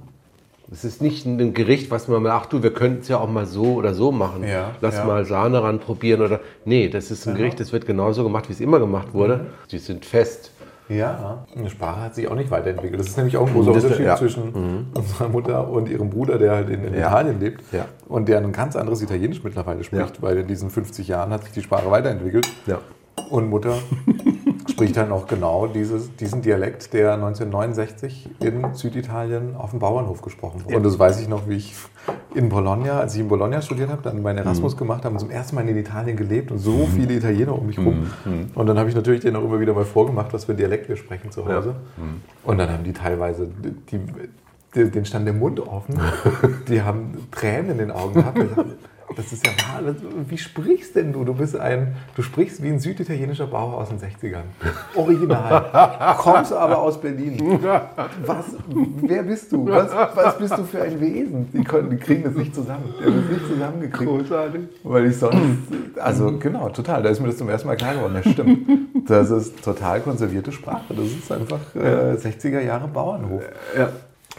Es 0.70 0.84
ist 0.84 1.02
nicht 1.02 1.26
ein 1.26 1.54
Gericht, 1.54 1.90
was 1.90 2.08
man 2.08 2.22
mal, 2.22 2.30
ach 2.30 2.46
du, 2.46 2.62
wir 2.62 2.72
könnten 2.72 3.00
es 3.00 3.08
ja 3.08 3.18
auch 3.18 3.28
mal 3.28 3.46
so 3.46 3.74
oder 3.74 3.94
so 3.94 4.12
machen. 4.12 4.46
Ja, 4.46 4.72
Lass 4.80 4.96
ja. 4.96 5.04
mal 5.04 5.24
Sahne 5.24 5.62
ran 5.62 5.80
probieren 5.80 6.20
oder. 6.20 6.40
Nee, 6.64 6.88
das 6.88 7.10
ist 7.10 7.26
ein 7.26 7.34
ja. 7.34 7.38
Gericht, 7.38 7.58
das 7.58 7.72
wird 7.72 7.84
genauso 7.84 8.22
gemacht, 8.22 8.48
wie 8.48 8.52
es 8.52 8.60
immer 8.60 8.78
gemacht 8.78 9.12
wurde. 9.12 9.36
Mhm. 9.38 9.46
Die 9.72 9.78
sind 9.78 10.04
fest. 10.04 10.52
Ja, 10.88 11.44
eine 11.54 11.68
Sprache 11.68 12.00
hat 12.00 12.14
sich 12.14 12.28
auch 12.28 12.34
nicht 12.34 12.50
weiterentwickelt. 12.50 12.98
Das 12.98 13.08
ist 13.08 13.16
nämlich 13.16 13.36
auch 13.36 13.46
ein 13.46 13.52
großer 13.52 13.72
Unterschied 13.72 14.06
ja. 14.06 14.16
zwischen 14.16 14.52
mhm. 14.52 14.86
unserer 14.94 15.28
Mutter 15.28 15.68
und 15.68 15.88
ihrem 15.88 16.08
Bruder, 16.10 16.38
der 16.38 16.52
halt 16.52 16.70
in, 16.70 16.84
in 16.84 16.94
ja. 16.94 17.08
Italien 17.08 17.40
lebt 17.40 17.62
ja. 17.72 17.84
und 18.08 18.28
der 18.28 18.38
ein 18.38 18.52
ganz 18.52 18.74
anderes 18.74 19.02
Italienisch 19.02 19.44
mittlerweile 19.44 19.84
spricht, 19.84 20.22
weil 20.22 20.38
in 20.38 20.46
diesen 20.46 20.70
50 20.70 21.08
Jahren 21.08 21.30
hat 21.30 21.44
sich 21.44 21.52
die 21.52 21.62
Sprache 21.62 21.90
weiterentwickelt. 21.90 22.48
Und 23.30 23.50
Mutter 23.50 23.74
spricht 24.70 24.96
dann 24.96 25.12
auch 25.12 25.26
genau 25.26 25.66
dieses, 25.66 26.14
diesen 26.16 26.42
Dialekt, 26.42 26.92
der 26.92 27.14
1969 27.14 28.30
in 28.40 28.74
Süditalien 28.74 29.56
auf 29.56 29.70
dem 29.70 29.78
Bauernhof 29.78 30.22
gesprochen 30.22 30.64
wurde. 30.64 30.76
Und 30.76 30.82
das 30.82 30.98
weiß 30.98 31.20
ich 31.20 31.28
noch, 31.28 31.48
wie 31.48 31.56
ich 31.56 31.74
in 32.34 32.48
Bologna, 32.48 33.00
als 33.00 33.14
ich 33.14 33.20
in 33.20 33.28
Bologna 33.28 33.62
studiert 33.62 33.90
habe, 33.90 34.02
dann 34.02 34.22
meinen 34.22 34.38
Erasmus 34.38 34.74
mhm. 34.74 34.78
gemacht 34.78 35.04
habe 35.04 35.14
und 35.14 35.20
zum 35.20 35.30
ersten 35.30 35.56
Mal 35.56 35.68
in 35.68 35.76
Italien 35.76 36.16
gelebt 36.16 36.50
und 36.50 36.58
so 36.58 36.72
mhm. 36.72 36.86
viele 36.88 37.14
Italiener 37.14 37.58
um 37.58 37.66
mich 37.66 37.78
rum. 37.78 38.10
Mhm. 38.24 38.50
Und 38.54 38.66
dann 38.66 38.78
habe 38.78 38.88
ich 38.88 38.94
natürlich 38.94 39.20
denen 39.20 39.36
auch 39.36 39.44
immer 39.44 39.60
wieder 39.60 39.74
mal 39.74 39.84
vorgemacht, 39.84 40.32
was 40.32 40.44
für 40.44 40.54
Dialekt 40.54 40.88
wir 40.88 40.96
sprechen 40.96 41.30
zu 41.30 41.46
Hause. 41.46 41.74
Ja. 41.96 42.04
Mhm. 42.04 42.22
Und 42.44 42.58
dann 42.58 42.70
haben 42.70 42.84
die 42.84 42.92
teilweise 42.92 43.48
die, 43.90 43.98
die, 44.74 44.90
den 44.90 45.04
stand 45.04 45.26
der 45.26 45.34
Mund 45.34 45.60
offen. 45.60 45.98
die 46.68 46.82
haben 46.82 47.28
Tränen 47.30 47.70
in 47.72 47.78
den 47.78 47.90
Augen 47.90 48.14
gehabt. 48.14 48.38
Das 49.16 49.32
ist 49.32 49.46
ja 49.46 49.52
wahr. 49.52 49.94
Wie 50.28 50.38
sprichst 50.38 50.94
denn 50.94 51.12
du? 51.12 51.24
Du 51.24 51.34
bist 51.34 51.56
ein, 51.56 51.96
du 52.14 52.22
sprichst 52.22 52.62
wie 52.62 52.68
ein 52.68 52.78
süditalienischer 52.78 53.46
Bauer 53.46 53.78
aus 53.78 53.88
den 53.88 53.98
60ern. 53.98 54.42
Original. 54.94 56.14
Kommst 56.18 56.52
aber 56.52 56.78
aus 56.78 57.00
Berlin. 57.00 57.58
Was, 58.24 58.46
wer 59.02 59.22
bist 59.22 59.52
du? 59.52 59.66
Was, 59.66 59.90
was 60.14 60.38
bist 60.38 60.58
du 60.58 60.64
für 60.64 60.82
ein 60.82 61.00
Wesen? 61.00 61.48
Die, 61.52 61.64
können, 61.64 61.90
die 61.90 61.96
kriegen 61.96 62.24
das 62.24 62.34
nicht 62.34 62.54
zusammen. 62.54 62.94
Die 63.00 63.04
haben 63.04 63.22
das 63.22 63.30
nicht 63.30 63.46
zusammengekriegt. 63.46 64.10
Großartig. 64.10 64.60
Weil 64.84 65.06
ich 65.06 65.16
sonst, 65.16 65.38
also 65.96 66.38
genau, 66.38 66.68
total. 66.68 67.02
Da 67.02 67.08
ist 67.08 67.20
mir 67.20 67.28
das 67.28 67.38
zum 67.38 67.48
ersten 67.48 67.68
Mal 67.68 67.76
klar 67.76 67.94
geworden. 67.94 68.20
Ja, 68.22 68.30
stimmt. 68.30 68.68
Das 69.08 69.30
ist 69.30 69.62
total 69.64 70.00
konservierte 70.00 70.52
Sprache. 70.52 70.94
Das 70.94 71.06
ist 71.06 71.32
einfach 71.32 71.60
äh, 71.74 72.14
60er 72.14 72.60
Jahre 72.60 72.88
Bauernhof. 72.88 73.42
Ja. 73.76 73.90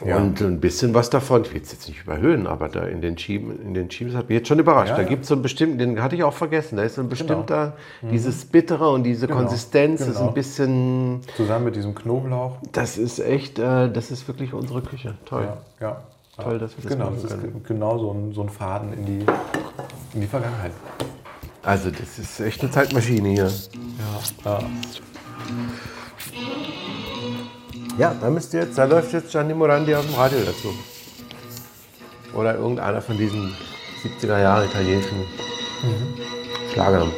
Ja. 0.06 0.18
Und 0.18 0.42
ein 0.42 0.60
bisschen 0.60 0.94
was 0.94 1.10
davon, 1.10 1.44
ich 1.44 1.54
will 1.54 1.62
es 1.62 1.72
jetzt 1.72 1.88
nicht 1.88 2.04
überhöhen, 2.04 2.48
aber 2.48 2.70
da 2.70 2.84
in 2.84 3.02
den 3.02 3.16
Chimes, 3.16 3.60
in 3.60 3.74
den 3.74 3.90
Chimes 3.90 4.16
hat 4.16 4.30
mich 4.30 4.38
jetzt 4.38 4.48
schon 4.48 4.60
überrascht. 4.60 4.90
Ja, 4.90 4.96
da 4.96 5.02
ja. 5.02 5.08
gibt 5.08 5.24
es 5.24 5.30
so 5.30 5.36
einen 5.36 5.42
bestimmten, 5.42 5.78
den 5.78 6.02
hatte 6.02 6.16
ich 6.16 6.24
auch 6.24 6.34
vergessen, 6.34 6.78
da 6.78 6.84
ist 6.84 6.96
so 6.96 7.02
ein 7.02 7.10
genau. 7.10 7.10
bestimmter, 7.10 7.74
genau. 8.02 8.14
dieses 8.14 8.46
Bittere 8.46 8.90
und 8.90 9.04
diese 9.04 9.28
genau. 9.28 9.40
Konsistenz 9.40 10.00
genau. 10.00 10.12
ist 10.12 10.22
ein 10.22 10.34
bisschen. 10.34 11.22
Zusammen 11.36 11.66
mit 11.66 11.76
diesem 11.76 11.96
Knoblauch. 11.96 12.58
Das 12.72 12.98
ist 12.98 13.20
echt, 13.20 13.60
äh, 13.60 13.92
das 13.92 14.12
ist 14.12 14.28
wirklich 14.28 14.54
unsere 14.54 14.82
Küche. 14.82 15.16
Toll. 15.26 15.48
Ja. 15.80 16.02
Toll, 16.42 16.58
dass 16.58 16.78
wir 16.78 16.84
das 16.84 16.94
genau, 16.94 17.06
machen 17.06 17.20
das 17.22 17.34
ist 17.34 17.68
genau 17.68 17.98
so 17.98 18.12
ein, 18.12 18.34
so 18.34 18.42
ein 18.44 18.50
Faden 18.50 18.94
in 18.94 19.06
die, 19.06 19.26
in 20.14 20.22
die 20.22 20.28
Vergangenheit. 20.28 20.72
Also, 21.64 21.92
das 21.92 22.18
ist 22.18 22.40
echt 22.40 22.62
eine 22.62 22.72
Zeitmaschine 22.72 23.30
hier. 23.30 23.52
Ja. 24.46 24.60
Ja, 28.00 28.16
da 28.22 28.30
müsst 28.30 28.54
ihr 28.54 28.62
jetzt, 28.62 28.78
da 28.78 28.86
läuft 28.86 29.12
jetzt 29.12 29.30
Gianni 29.30 29.54
Morandi 29.54 29.94
auf 29.94 30.06
dem 30.06 30.16
Radio 30.16 30.40
dazu. 30.46 30.74
Oder 32.34 32.56
irgendeiner 32.56 33.02
von 33.02 33.18
diesen 33.18 33.54
70er 34.22 34.40
Jahre 34.40 34.68
italienischen 34.68 35.18
mhm. 35.18 36.18
Schlagern. 36.72 37.12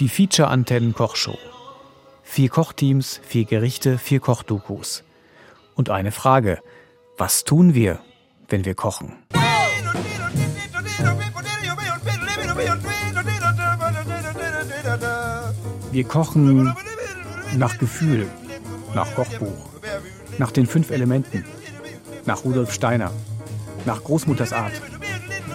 Die 0.00 0.08
Feature-Antennen-Kochshow. 0.08 1.38
Vier 2.22 2.50
Kochteams, 2.50 3.22
vier 3.24 3.46
Gerichte, 3.46 3.96
vier 3.96 4.20
Kochdokus. 4.20 5.02
Und 5.74 5.88
eine 5.88 6.12
Frage– 6.12 6.58
was 7.22 7.44
tun 7.44 7.72
wir, 7.72 8.00
wenn 8.48 8.64
wir 8.64 8.74
kochen? 8.74 9.08
Wir 15.92 16.04
kochen 16.16 16.74
nach 17.56 17.78
Gefühl, 17.78 18.26
nach 18.96 19.14
Kochbuch, 19.14 19.62
nach 20.38 20.50
den 20.50 20.66
fünf 20.66 20.90
Elementen, 20.90 21.44
nach 22.26 22.42
Rudolf 22.44 22.72
Steiner, 22.72 23.12
nach 23.86 24.02
Großmutters 24.02 24.52
Art, 24.52 24.82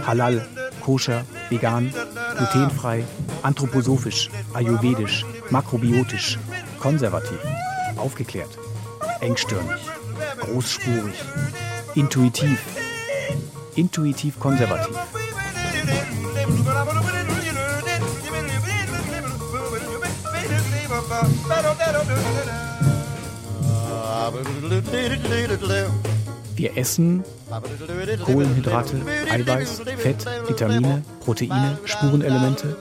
halal, 0.05 0.47
koscher, 0.85 1.25
vegan, 1.49 1.93
glutenfrei, 2.37 3.03
anthroposophisch, 3.43 4.29
ayurvedisch, 4.53 5.25
makrobiotisch, 5.49 6.39
konservativ, 6.79 7.39
aufgeklärt, 7.97 8.57
engstirnig 9.19 9.96
großspurig, 10.39 11.15
intuitiv, 11.95 12.59
intuitiv 13.75 14.39
konservativ. 14.39 14.95
Wir 26.55 26.75
essen 26.75 27.23
Kohlenhydrate, 28.25 29.01
Eiweiß, 29.31 29.81
Fett, 29.97 30.25
Vitamine, 30.47 31.03
Proteine, 31.23 31.77
Spurenelemente, 31.85 32.75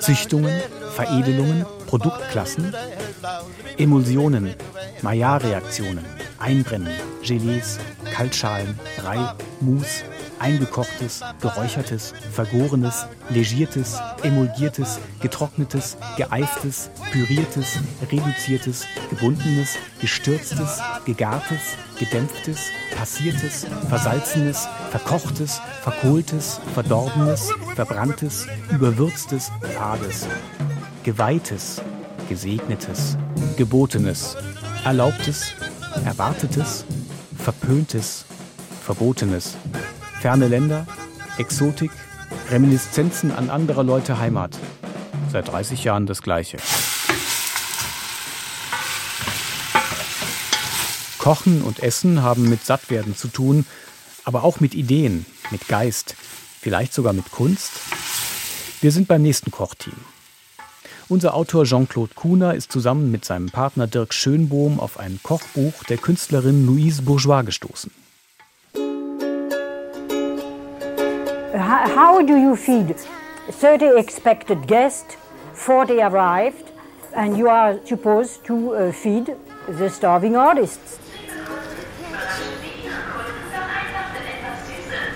Züchtungen, 0.00 0.60
Veredelungen, 0.94 1.64
Produktklassen, 1.86 2.74
Emulsionen, 3.78 4.54
Maillard-Reaktionen, 5.02 6.04
Einbrennen, 6.44 6.92
Gelees, 7.22 7.78
Kaltschalen, 8.12 8.78
Brei, 8.98 9.34
Mousse, 9.62 10.04
eingekochtes, 10.38 11.22
geräuchertes, 11.40 12.12
vergorenes, 12.32 13.06
legiertes, 13.30 13.98
emulgiertes, 14.22 15.00
getrocknetes, 15.22 15.96
geeistes, 16.18 16.90
püriertes, 17.12 17.78
reduziertes, 18.12 18.84
gebundenes, 19.08 19.78
gestürztes, 20.02 20.82
gegartes, 21.06 21.78
gedämpftes, 21.98 22.58
passiertes, 22.94 23.66
versalzenes, 23.88 24.68
verkochtes, 24.90 25.62
verkohltes, 25.82 26.60
verdorbenes, 26.74 27.48
verbranntes, 27.74 28.46
überwürztes, 28.70 29.50
fades, 29.78 30.26
geweihtes, 31.04 31.80
gesegnetes, 32.28 33.16
gebotenes, 33.56 34.36
erlaubtes, 34.84 35.54
Erwartetes, 36.02 36.84
Verpöntes, 37.38 38.24
Verbotenes, 38.82 39.56
ferne 40.20 40.48
Länder, 40.48 40.86
Exotik, 41.38 41.90
Reminiszenzen 42.50 43.30
an 43.30 43.48
anderer 43.48 43.84
Leute 43.84 44.18
Heimat. 44.18 44.58
Seit 45.30 45.48
30 45.48 45.84
Jahren 45.84 46.06
das 46.06 46.20
Gleiche. 46.20 46.58
Kochen 51.18 51.62
und 51.62 51.82
Essen 51.82 52.22
haben 52.22 52.48
mit 52.50 52.66
Sattwerden 52.66 53.16
zu 53.16 53.28
tun, 53.28 53.64
aber 54.24 54.44
auch 54.44 54.60
mit 54.60 54.74
Ideen, 54.74 55.24
mit 55.50 55.68
Geist, 55.68 56.16
vielleicht 56.60 56.92
sogar 56.92 57.14
mit 57.14 57.30
Kunst. 57.30 57.72
Wir 58.82 58.92
sind 58.92 59.08
beim 59.08 59.22
nächsten 59.22 59.50
Kochteam. 59.50 59.94
Unser 61.14 61.34
Autor 61.34 61.62
Jean-Claude 61.64 62.12
Kuhner 62.16 62.54
ist 62.54 62.72
zusammen 62.72 63.12
mit 63.12 63.24
seinem 63.24 63.48
Partner 63.48 63.86
Dirk 63.86 64.12
Schönbohm 64.12 64.80
auf 64.80 64.98
ein 64.98 65.20
Kochbuch 65.22 65.84
der 65.88 65.96
Künstlerin 65.96 66.66
Louise 66.66 67.02
Bourgeois 67.02 67.42
gestoßen. 67.42 67.92
How 71.54 72.20
do 72.26 72.36
you 72.36 72.56
feed 72.56 72.96
30 73.60 73.96
expected 73.96 74.66
guests, 74.66 75.16
40 75.52 76.02
arrived, 76.02 76.72
and 77.12 77.38
you 77.38 77.48
are 77.48 77.78
supposed 77.84 78.44
to 78.44 78.74
uh, 78.74 78.90
feed 78.90 79.36
the 79.68 79.88
starving 79.88 80.34
artists? 80.34 80.98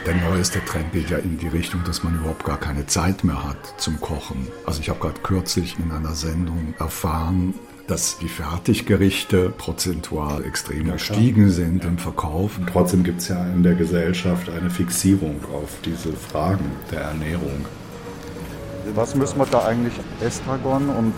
Der 0.06 0.14
neueste 0.14 0.64
Trend 0.64 0.92
geht 0.92 1.10
ja 1.10 1.18
in 1.18 1.38
die 1.38 1.48
Richtung, 1.48 1.82
dass 1.84 2.02
man 2.02 2.14
überhaupt 2.14 2.44
gar 2.44 2.58
keine 2.58 2.86
Zeit 2.86 3.24
mehr 3.24 3.44
hat 3.44 3.74
zum 3.76 4.00
Kochen. 4.00 4.46
Also 4.64 4.80
ich 4.80 4.88
habe 4.88 5.00
gerade 5.00 5.20
kürzlich 5.22 5.76
in 5.78 5.90
einer 5.90 6.14
Sendung 6.14 6.74
erfahren, 6.78 7.54
dass 7.86 8.18
die 8.18 8.28
Fertiggerichte 8.28 9.50
prozentual 9.50 10.44
extrem 10.44 10.86
ja, 10.86 10.92
gestiegen 10.94 11.50
sind 11.50 11.84
ja. 11.84 11.90
im 11.90 11.98
Verkauf. 11.98 12.58
Und 12.58 12.68
trotzdem 12.68 13.02
gibt 13.02 13.20
es 13.20 13.28
ja 13.28 13.44
in 13.46 13.62
der 13.62 13.74
Gesellschaft 13.74 14.48
eine 14.48 14.70
Fixierung 14.70 15.40
auf 15.52 15.70
diese 15.84 16.12
Fragen 16.12 16.70
der 16.90 17.00
Ernährung. 17.00 17.64
Was 18.94 19.14
müssen 19.14 19.38
wir 19.38 19.46
da 19.46 19.64
eigentlich? 19.64 19.94
Estragon 20.20 20.88
und 20.90 21.14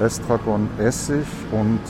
Estragon-Essig 0.00 1.26
und 1.52 1.80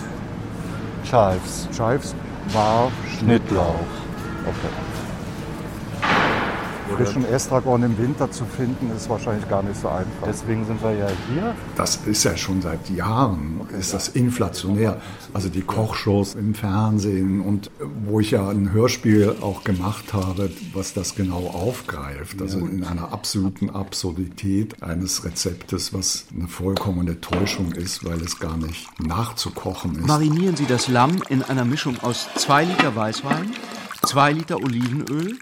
Chives. 1.04 1.68
Chives 1.72 2.14
war 2.52 2.90
Schnittlauch. 3.18 3.74
Okay 4.46 4.87
frischen 6.96 7.24
Estragon 7.24 7.82
im 7.82 7.98
Winter 7.98 8.30
zu 8.30 8.44
finden, 8.44 8.90
ist 8.96 9.08
wahrscheinlich 9.08 9.48
gar 9.48 9.62
nicht 9.62 9.80
so 9.80 9.88
einfach. 9.88 10.26
Deswegen 10.26 10.64
sind 10.66 10.82
wir 10.82 10.92
ja 10.92 11.08
hier. 11.28 11.54
Das 11.76 11.96
ist 12.06 12.24
ja 12.24 12.36
schon 12.36 12.60
seit 12.62 12.90
Jahren, 12.90 13.60
ist 13.78 13.94
das 13.94 14.08
inflationär. 14.08 15.00
Also 15.32 15.48
die 15.48 15.62
Kochshows 15.62 16.34
im 16.34 16.54
Fernsehen 16.54 17.40
und 17.40 17.70
wo 18.04 18.20
ich 18.20 18.30
ja 18.32 18.48
ein 18.48 18.72
Hörspiel 18.72 19.36
auch 19.40 19.64
gemacht 19.64 20.12
habe, 20.12 20.50
was 20.72 20.94
das 20.94 21.14
genau 21.14 21.46
aufgreift. 21.48 22.40
Also 22.40 22.58
in 22.58 22.84
einer 22.84 23.12
absoluten 23.12 23.70
Absurdität 23.70 24.82
eines 24.82 25.24
Rezeptes, 25.24 25.92
was 25.92 26.26
eine 26.36 26.48
vollkommene 26.48 27.20
Täuschung 27.20 27.72
ist, 27.72 28.04
weil 28.04 28.20
es 28.20 28.38
gar 28.38 28.56
nicht 28.56 28.88
nachzukochen 29.00 29.96
ist. 29.96 30.06
Marinieren 30.06 30.56
Sie 30.56 30.66
das 30.66 30.88
Lamm 30.88 31.22
in 31.28 31.42
einer 31.42 31.64
Mischung 31.64 31.96
aus 32.02 32.28
2 32.36 32.64
Liter 32.64 32.96
Weißwein, 32.96 33.52
2 34.06 34.32
Liter 34.32 34.56
Olivenöl, 34.56 35.36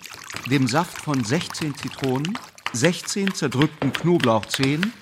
dem 0.50 0.66
Saft 0.66 1.00
von 1.00 1.22
16 1.22 1.74
Zitronen, 1.74 2.38
16 2.72 3.34
zerdrückten 3.34 3.92
Knoblauchzehen, 3.92 4.92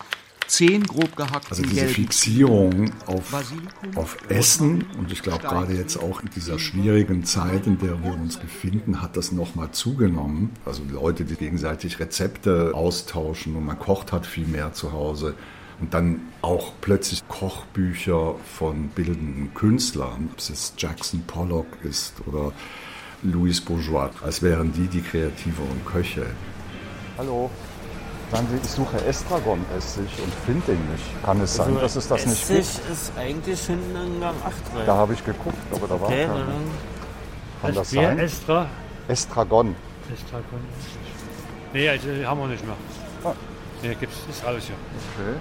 10 0.46 0.84
grob 0.84 1.16
gehackten 1.16 1.50
Also 1.50 1.62
diese 1.62 1.88
Fixierung 1.88 2.92
auf, 3.06 3.32
auf 3.94 4.16
Essen 4.28 4.84
und 4.98 5.10
ich 5.10 5.22
glaube 5.22 5.42
gerade 5.42 5.74
jetzt 5.74 5.96
auch 5.96 6.20
in 6.20 6.28
dieser 6.34 6.58
schwierigen 6.58 7.24
Zeit, 7.24 7.66
in 7.66 7.78
der 7.78 8.02
wir 8.02 8.12
uns 8.12 8.36
befinden, 8.36 9.00
hat 9.00 9.16
das 9.16 9.32
nochmal 9.32 9.70
zugenommen. 9.72 10.50
Also 10.64 10.82
Leute, 10.90 11.24
die 11.24 11.36
gegenseitig 11.36 11.98
Rezepte 11.98 12.72
austauschen 12.74 13.56
und 13.56 13.64
man 13.64 13.78
kocht 13.78 14.12
hat 14.12 14.26
viel 14.26 14.46
mehr 14.46 14.72
zu 14.72 14.92
Hause. 14.92 15.34
Und 15.80 15.92
dann 15.92 16.20
auch 16.40 16.72
plötzlich 16.80 17.26
Kochbücher 17.26 18.36
von 18.56 18.88
bildenden 18.88 19.54
Künstlern, 19.54 20.28
ob 20.32 20.38
es 20.38 20.48
jetzt 20.48 20.80
Jackson 20.80 21.24
Pollock 21.26 21.66
ist 21.82 22.14
oder 22.26 22.52
Louis 23.24 23.60
Bourgeois, 23.60 24.10
als 24.22 24.42
wären 24.42 24.72
die 24.72 24.86
die 24.86 25.00
kreativeren 25.00 25.84
Köche. 25.86 26.26
Hallo. 27.16 27.50
Sagen 28.30 28.46
Sie, 28.50 28.56
ich 28.62 28.70
suche 28.70 29.04
Estragon-Essig 29.04 30.08
und 30.22 30.32
finde 30.44 30.72
ihn 30.72 30.90
nicht. 30.90 31.24
Kann 31.24 31.40
es 31.40 31.54
sein, 31.54 31.68
also 31.68 31.80
dass 31.80 31.96
es 31.96 32.08
das 32.08 32.20
Essig 32.20 32.30
nicht 32.30 32.48
gibt? 32.48 32.60
Essig 32.60 32.90
ist 32.90 33.12
eigentlich 33.16 33.60
hinten 33.60 33.96
in 33.96 34.20
Gang 34.20 34.36
8 34.44 34.54
drin. 34.74 34.82
Da 34.86 34.96
habe 34.96 35.14
ich 35.14 35.24
geguckt, 35.24 35.56
aber 35.72 35.86
da 35.86 36.00
war 36.00 36.08
okay, 36.08 36.26
keiner. 36.26 36.46
Kann 37.62 37.74
das 37.74 37.90
sein? 37.90 38.18
Estra? 38.18 38.66
Estragon. 39.08 39.74
Estragon. 40.12 40.60
Nee, 41.72 41.88
also 41.88 42.08
haben 42.26 42.40
wir 42.40 42.46
nicht 42.48 42.64
mehr. 42.64 42.76
Ah. 43.24 43.32
Nee, 43.82 43.96
gibt's, 43.98 44.16
ist 44.30 44.44
alles 44.44 44.64
hier. 44.64 44.76
Okay. 45.16 45.38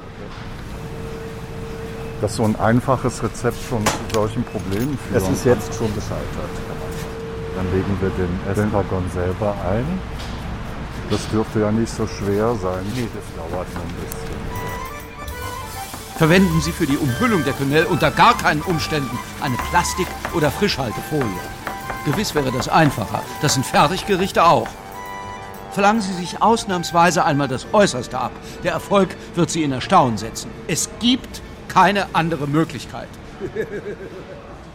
Dass 2.21 2.35
so 2.35 2.43
ein 2.43 2.55
einfaches 2.57 3.21
Rezept 3.23 3.57
schon 3.69 3.85
zu 3.85 3.93
solchen 4.13 4.43
Problemen 4.43 4.97
führt. 4.97 5.23
Es 5.23 5.29
ist 5.29 5.45
jetzt 5.45 5.73
schon 5.73 5.93
gescheitert. 5.93 6.72
Dann 7.55 7.71
legen 7.71 7.97
wir 8.01 8.09
den 8.11 8.39
Estragon 8.49 9.09
selber 9.13 9.55
ein. 9.69 9.85
Das 11.09 11.27
dürfte 11.29 11.59
ja 11.59 11.71
nicht 11.71 11.93
so 11.93 12.07
schwer 12.07 12.55
sein. 12.55 12.85
Nee, 12.95 13.07
das 13.13 13.25
dauert 13.35 13.73
noch 13.73 13.81
ein 13.81 13.95
bisschen. 14.01 14.43
Verwenden 16.17 16.61
Sie 16.61 16.71
für 16.71 16.85
die 16.85 16.97
Umhüllung 16.97 17.43
der 17.43 17.53
Quenelle 17.53 17.87
unter 17.87 18.11
gar 18.11 18.37
keinen 18.37 18.61
Umständen 18.61 19.17
eine 19.41 19.57
Plastik- 19.69 20.07
oder 20.33 20.51
Frischhaltefolie. 20.51 21.25
Gewiss 22.05 22.33
wäre 22.35 22.51
das 22.51 22.69
einfacher. 22.69 23.21
Das 23.41 23.55
sind 23.55 23.65
Fertiggerichte 23.65 24.43
auch. 24.43 24.67
Verlangen 25.71 26.01
Sie 26.01 26.13
sich 26.13 26.41
ausnahmsweise 26.41 27.25
einmal 27.25 27.47
das 27.47 27.65
Äußerste 27.73 28.19
ab. 28.19 28.31
Der 28.63 28.73
Erfolg 28.73 29.15
wird 29.35 29.49
Sie 29.49 29.63
in 29.63 29.71
Erstaunen 29.71 30.17
setzen. 30.17 30.51
Es 30.67 30.89
gibt 30.99 31.41
keine 31.67 32.07
andere 32.13 32.47
Möglichkeit. 32.47 33.09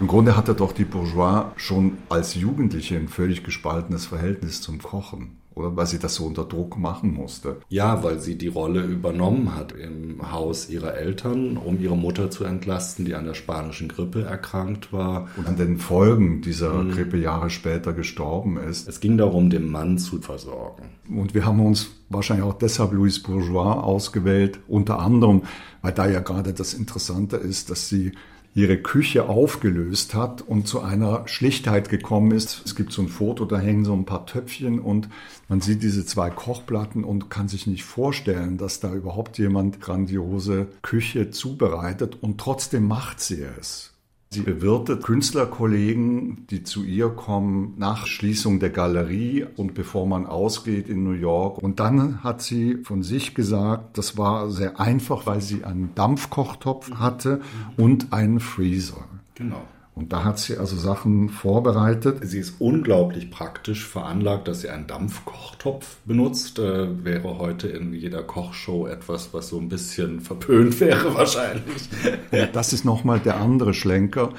Im 0.01 0.07
Grunde 0.07 0.37
hatte 0.37 0.55
doch 0.55 0.73
die 0.73 0.85
Bourgeois 0.85 1.47
schon 1.57 1.99
als 2.09 2.37
Jugendliche 2.37 2.97
ein 2.97 3.09
völlig 3.09 3.43
gespaltenes 3.43 4.07
Verhältnis 4.07 4.61
zum 4.61 4.81
Kochen, 4.81 5.39
oder? 5.57 5.75
Weil 5.75 5.87
sie 5.87 5.99
das 5.99 6.15
so 6.15 6.25
unter 6.25 6.45
Druck 6.45 6.79
machen 6.79 7.13
musste. 7.13 7.57
Ja, 7.69 8.05
weil 8.05 8.21
sie 8.21 8.39
die 8.39 8.47
Rolle 8.47 8.83
übernommen 8.83 9.57
hat 9.57 9.73
im 9.73 10.31
Haus 10.31 10.71
ihrer 10.71 10.95
Eltern, 10.95 11.57
um 11.57 11.81
ihre 11.81 11.97
Mutter 11.97 12.31
zu 12.31 12.45
entlasten, 12.45 13.07
die 13.07 13.17
an 13.17 13.25
der 13.25 13.35
spanischen 13.35 13.89
Grippe 13.89 14.23
erkrankt 14.23 14.93
war. 14.93 15.29
Und 15.37 15.49
an 15.49 15.57
den 15.57 15.79
Folgen 15.79 16.43
dieser 16.43 16.75
mhm. 16.75 16.93
Grippe 16.93 17.17
Jahre 17.17 17.51
später 17.51 17.93
gestorben 17.93 18.57
ist. 18.57 18.89
Es 18.89 19.01
ging 19.01 19.19
darum, 19.19 19.51
den 19.51 19.69
Mann 19.69 19.99
zu 19.99 20.21
versorgen. 20.21 20.91
Und 21.09 21.35
wir 21.35 21.45
haben 21.45 21.59
uns 21.59 21.91
wahrscheinlich 22.09 22.47
auch 22.47 22.55
deshalb 22.55 22.93
Louis 22.93 23.21
Bourgeois 23.21 23.83
ausgewählt, 23.83 24.61
unter 24.69 25.01
anderem, 25.01 25.43
weil 25.83 25.93
da 25.93 26.07
ja 26.07 26.21
gerade 26.21 26.55
das 26.55 26.73
Interessante 26.73 27.37
ist, 27.37 27.69
dass 27.69 27.89
sie 27.89 28.13
ihre 28.59 28.77
Küche 28.77 29.29
aufgelöst 29.29 30.15
hat 30.15 30.43
und 30.43 30.67
zu 30.67 30.81
einer 30.81 31.29
Schlichtheit 31.29 31.89
gekommen 31.89 32.33
ist. 32.33 32.63
Es 32.65 32.75
gibt 32.75 32.93
so 32.93 33.03
ein 33.03 33.09
Foto, 33.09 33.45
da 33.45 33.57
hängen 33.57 33.85
so 33.85 33.95
ein 33.95 34.05
paar 34.05 34.27
Töpfchen 34.27 34.81
und 34.81 35.09
man 35.49 35.61
sieht 35.61 35.85
diese 35.85 36.05
zwei 36.05 36.29
Kochplatten 36.29 37.05
und 37.05 37.31
kann 37.31 37.47
sich 37.47 37.69
nicht 37.69 37.85
vorstellen, 37.85 38.59
dass 38.59 38.81
da 38.81 38.93
überhaupt 38.93 39.39
jemand 39.39 39.81
grandiose 39.81 40.67
Küche 40.83 41.31
zubereitet 41.31 42.19
und 42.21 42.41
trotzdem 42.41 42.89
macht 42.89 43.21
sie 43.21 43.45
es. 43.61 43.93
Sie 44.31 44.43
bewirtet 44.43 45.03
Künstlerkollegen, 45.05 46.47
die 46.51 46.63
zu 46.63 46.85
ihr 46.85 47.09
kommen 47.09 47.75
nach 47.79 48.07
Schließung 48.07 48.61
der 48.61 48.69
Galerie 48.69 49.47
und 49.57 49.73
bevor 49.73 50.07
man 50.07 50.27
ausgeht 50.27 50.89
in 50.89 51.03
New 51.03 51.13
York. 51.13 51.57
Und 51.57 51.81
dann 51.81 52.23
hat 52.23 52.43
sie 52.43 52.77
von 52.85 53.03
sich 53.03 53.35
gesagt, 53.35 53.97
das 53.97 54.19
war 54.19 54.51
sehr 54.51 54.79
einfach, 54.79 55.25
weil 55.25 55.41
sie 55.41 55.65
einen 55.65 55.95
Dampfkochtopf 55.95 56.91
hatte 56.97 57.41
und 57.79 58.13
einen 58.13 58.41
Freezer. 58.41 59.05
Genau. 59.35 59.63
Und 59.99 60.13
da 60.13 60.23
hat 60.23 60.39
sie 60.39 60.57
also 60.57 60.77
Sachen 60.77 61.29
vorbereitet. 61.29 62.21
Sie 62.23 62.39
ist 62.39 62.61
unglaublich 62.61 63.33
praktisch 63.33 63.85
veranlagt, 63.85 64.47
dass 64.47 64.61
sie 64.61 64.69
einen 64.69 64.87
Dampfkochtopf 64.87 65.97
benutzt. 66.05 66.61
Äh, 66.61 67.05
wäre 67.05 67.39
heute 67.39 67.67
in 67.67 67.93
jeder 67.93 68.23
Kochshow 68.23 68.87
etwas, 68.87 69.35
was 69.35 69.49
so 69.49 69.59
ein 69.59 69.69
bisschen 69.69 70.21
verpönt 70.21 70.79
wäre 70.79 71.15
wahrscheinlich. 71.17 71.89
Ja, 72.31 72.47
das 72.47 72.73
ist 72.73 72.85
nochmal 72.85 73.19
der 73.19 73.41
andere 73.41 73.75
Schlenker, 73.75 74.31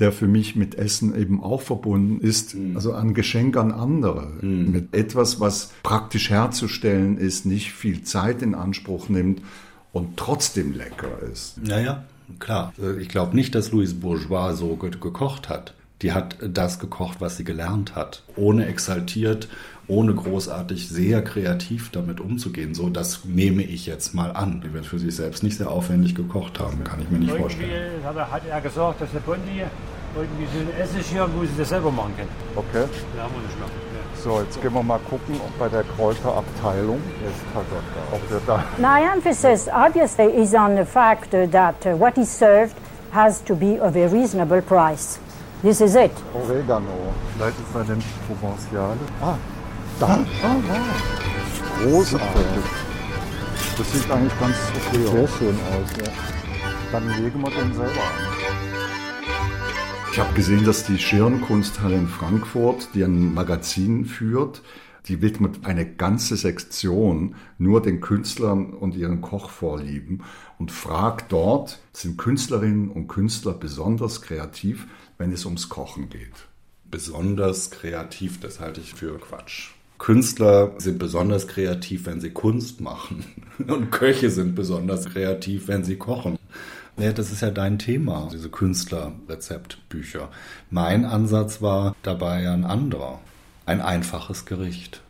der 0.00 0.12
für 0.12 0.26
mich 0.26 0.54
mit 0.54 0.74
Essen 0.74 1.18
eben 1.18 1.42
auch 1.42 1.62
verbunden 1.62 2.20
ist. 2.20 2.54
Mhm. 2.54 2.76
Also 2.76 2.92
ein 2.92 3.14
Geschenk 3.14 3.56
an 3.56 3.72
andere. 3.72 4.34
Mhm. 4.42 4.70
Mit 4.70 4.94
etwas, 4.94 5.40
was 5.40 5.72
praktisch 5.82 6.28
herzustellen 6.28 7.16
ist, 7.16 7.46
nicht 7.46 7.72
viel 7.72 8.02
Zeit 8.02 8.42
in 8.42 8.54
Anspruch 8.54 9.08
nimmt 9.08 9.40
und 9.94 10.18
trotzdem 10.18 10.74
lecker 10.74 11.22
ist. 11.32 11.56
Naja, 11.66 12.04
klar. 12.38 12.72
Äh, 12.80 13.00
ich 13.00 13.08
glaube 13.08 13.36
nicht, 13.36 13.54
dass 13.54 13.72
Louise 13.72 13.94
Bourgeois 13.94 14.54
so 14.54 14.76
ge 14.76 14.90
gekocht 14.90 15.48
hat. 15.48 15.74
Die 16.02 16.12
hat 16.12 16.36
das 16.42 16.78
gekocht, 16.78 17.20
was 17.20 17.38
sie 17.38 17.44
gelernt 17.44 17.94
hat, 17.94 18.22
ohne 18.36 18.66
exaltiert, 18.66 19.48
ohne 19.88 20.14
großartig 20.14 20.90
sehr 20.90 21.22
kreativ 21.22 21.90
damit 21.90 22.20
umzugehen. 22.20 22.74
So, 22.74 22.90
das 22.90 23.24
nehme 23.24 23.62
ich 23.62 23.86
jetzt 23.86 24.14
mal 24.14 24.30
an. 24.32 24.60
Die 24.60 24.74
wird 24.74 24.84
für 24.84 24.98
sich 24.98 25.16
selbst 25.16 25.42
nicht 25.42 25.56
sehr 25.56 25.70
aufwendig 25.70 26.14
gekocht 26.14 26.60
haben, 26.60 26.84
kann 26.84 27.00
ich 27.00 27.10
mir 27.10 27.18
nicht 27.18 27.30
irgendwie 27.30 27.42
vorstellen. 27.42 28.04
Hat 28.04 28.42
er 28.46 28.60
gesagt, 28.60 29.00
dass 29.00 29.10
der 29.12 29.20
Bondi 29.20 29.62
irgendwie 30.14 30.46
so 30.52 30.60
ein 30.60 30.80
Essig 30.80 31.06
hier, 31.06 31.28
wo 31.34 31.42
sie 31.44 31.56
das 31.56 31.68
selber 31.68 31.90
machen 31.90 32.14
können. 32.16 32.28
Okay. 32.56 32.84
Da 33.16 33.22
haben 33.22 33.34
wir 33.34 33.42
nicht 33.42 33.58
mehr. 33.58 33.95
So, 34.26 34.40
jetzt 34.40 34.60
gehen 34.60 34.74
wir 34.74 34.82
mal 34.82 34.98
gucken, 35.08 35.36
ob 35.36 35.56
bei 35.56 35.68
der 35.68 35.84
Kräuterabteilung 35.84 37.00
ob 38.10 38.28
wir 38.28 38.40
da. 38.44 38.64
My 38.76 39.00
emphasis 39.14 39.68
obviously 39.68 40.24
is 40.24 40.52
on 40.52 40.74
the 40.74 40.84
fact 40.84 41.30
that 41.30 41.86
uh, 41.86 41.96
what 41.96 42.18
is 42.18 42.28
served 42.28 42.74
has 43.12 43.40
to 43.44 43.54
be 43.54 43.78
of 43.80 43.94
a 43.94 44.08
reasonable 44.08 44.60
price. 44.62 45.20
This 45.62 45.80
is 45.80 45.94
it. 45.94 46.10
Oregano. 46.34 47.14
Vielleicht 47.36 47.56
ist 47.56 47.76
eine 47.76 48.02
Provenciale. 48.26 48.98
Ah, 49.22 49.36
da. 50.00 50.06
Ah, 50.06 50.56
wow. 51.84 51.92
Großartig. 51.92 52.64
Das 53.78 53.92
sieht 53.92 54.10
eigentlich 54.10 54.40
ganz 54.40 54.56
okay 54.74 55.06
aus. 55.06 55.12
Sehr 55.12 55.28
schön 55.38 55.58
aus, 55.70 56.04
ja. 56.04 56.12
Dann 56.90 57.22
legen 57.22 57.40
wir 57.40 57.50
den 57.50 57.72
selber 57.72 58.00
an. 58.00 58.35
Ich 60.16 60.20
habe 60.22 60.32
gesehen, 60.32 60.64
dass 60.64 60.86
die 60.86 60.98
Schirnkunsthalle 60.98 61.94
in 61.94 62.08
Frankfurt, 62.08 62.88
die 62.94 63.04
ein 63.04 63.34
Magazin 63.34 64.06
führt, 64.06 64.62
die 65.08 65.20
widmet 65.20 65.66
eine 65.66 65.84
ganze 65.84 66.36
Sektion 66.36 67.34
nur 67.58 67.82
den 67.82 68.00
Künstlern 68.00 68.72
und 68.72 68.96
ihren 68.96 69.20
Kochvorlieben 69.20 70.22
und 70.58 70.72
fragt 70.72 71.32
dort, 71.32 71.80
sind 71.92 72.16
Künstlerinnen 72.16 72.88
und 72.88 73.08
Künstler 73.08 73.52
besonders 73.52 74.22
kreativ, 74.22 74.86
wenn 75.18 75.32
es 75.32 75.44
ums 75.44 75.68
Kochen 75.68 76.08
geht? 76.08 76.48
Besonders 76.90 77.70
kreativ, 77.70 78.40
das 78.40 78.58
halte 78.58 78.80
ich 78.80 78.94
für 78.94 79.18
Quatsch. 79.18 79.72
Künstler 79.98 80.72
sind 80.78 80.98
besonders 80.98 81.46
kreativ, 81.46 82.06
wenn 82.06 82.22
sie 82.22 82.30
Kunst 82.30 82.80
machen. 82.80 83.22
Und 83.66 83.90
Köche 83.90 84.30
sind 84.30 84.54
besonders 84.54 85.04
kreativ, 85.04 85.68
wenn 85.68 85.84
sie 85.84 85.96
kochen. 85.96 86.38
Ja, 86.98 87.12
das 87.12 87.30
ist 87.30 87.42
ja 87.42 87.50
dein 87.50 87.78
Thema, 87.78 88.30
diese 88.32 88.48
Künstlerrezeptbücher. 88.48 90.30
Mein 90.70 91.04
Ansatz 91.04 91.60
war 91.60 91.94
dabei 92.02 92.50
ein 92.50 92.64
anderer. 92.64 93.20
Ein 93.66 93.82
einfaches 93.82 94.46
Gericht. 94.46 95.02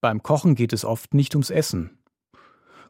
Beim 0.00 0.22
Kochen 0.22 0.54
geht 0.54 0.72
es 0.72 0.84
oft 0.84 1.12
nicht 1.14 1.34
ums 1.34 1.50
Essen. 1.50 1.98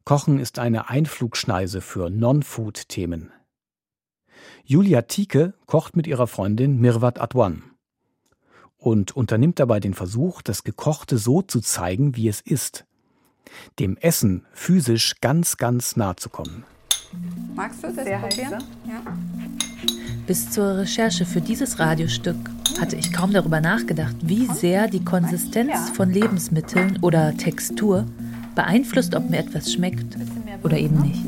Kochen 0.04 0.38
ist 0.38 0.58
eine 0.58 0.90
Einflugschneise 0.90 1.80
für 1.80 2.10
Non-Food-Themen. 2.10 3.32
Julia 4.64 5.02
Tieke 5.02 5.54
kocht 5.66 5.96
mit 5.96 6.06
ihrer 6.06 6.26
Freundin 6.26 6.80
Mirwat 6.80 7.18
Adwan 7.20 7.62
und 8.76 9.16
unternimmt 9.16 9.58
dabei 9.58 9.80
den 9.80 9.94
Versuch, 9.94 10.42
das 10.42 10.64
Gekochte 10.64 11.16
so 11.16 11.40
zu 11.40 11.60
zeigen, 11.60 12.16
wie 12.16 12.28
es 12.28 12.42
ist. 12.42 12.84
Dem 13.78 13.96
Essen 13.96 14.44
physisch 14.52 15.20
ganz, 15.22 15.56
ganz 15.56 15.96
nah 15.96 16.16
zu 16.16 16.28
kommen. 16.28 16.64
Magst 17.54 17.82
du 17.82 17.88
das 17.92 18.04
Sehr 18.04 18.18
probieren? 18.18 18.62
Ja. 18.86 19.02
Bis 20.26 20.50
zur 20.50 20.78
Recherche 20.78 21.26
für 21.26 21.40
dieses 21.40 21.78
Radiostück 21.78 22.36
hatte 22.80 22.96
ich 22.96 23.12
kaum 23.12 23.32
darüber 23.32 23.60
nachgedacht, 23.60 24.16
wie 24.22 24.46
sehr 24.46 24.88
die 24.88 25.04
Konsistenz 25.04 25.90
von 25.90 26.10
Lebensmitteln 26.10 26.98
oder 27.02 27.36
Textur 27.36 28.06
beeinflusst, 28.54 29.14
ob 29.14 29.28
mir 29.30 29.38
etwas 29.38 29.72
schmeckt 29.72 30.16
oder 30.62 30.78
eben 30.78 31.00
nicht. 31.02 31.22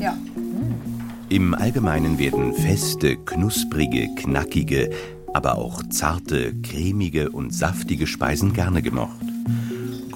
Im 1.29 1.53
Allgemeinen 1.53 2.17
werden 2.19 2.53
feste, 2.53 3.17
knusprige, 3.17 4.07
knackige, 4.15 4.89
aber 5.33 5.57
auch 5.57 5.83
zarte, 5.89 6.53
cremige 6.63 7.29
und 7.29 7.53
saftige 7.53 8.07
Speisen 8.07 8.53
gerne 8.53 8.81
gemocht. 8.81 9.26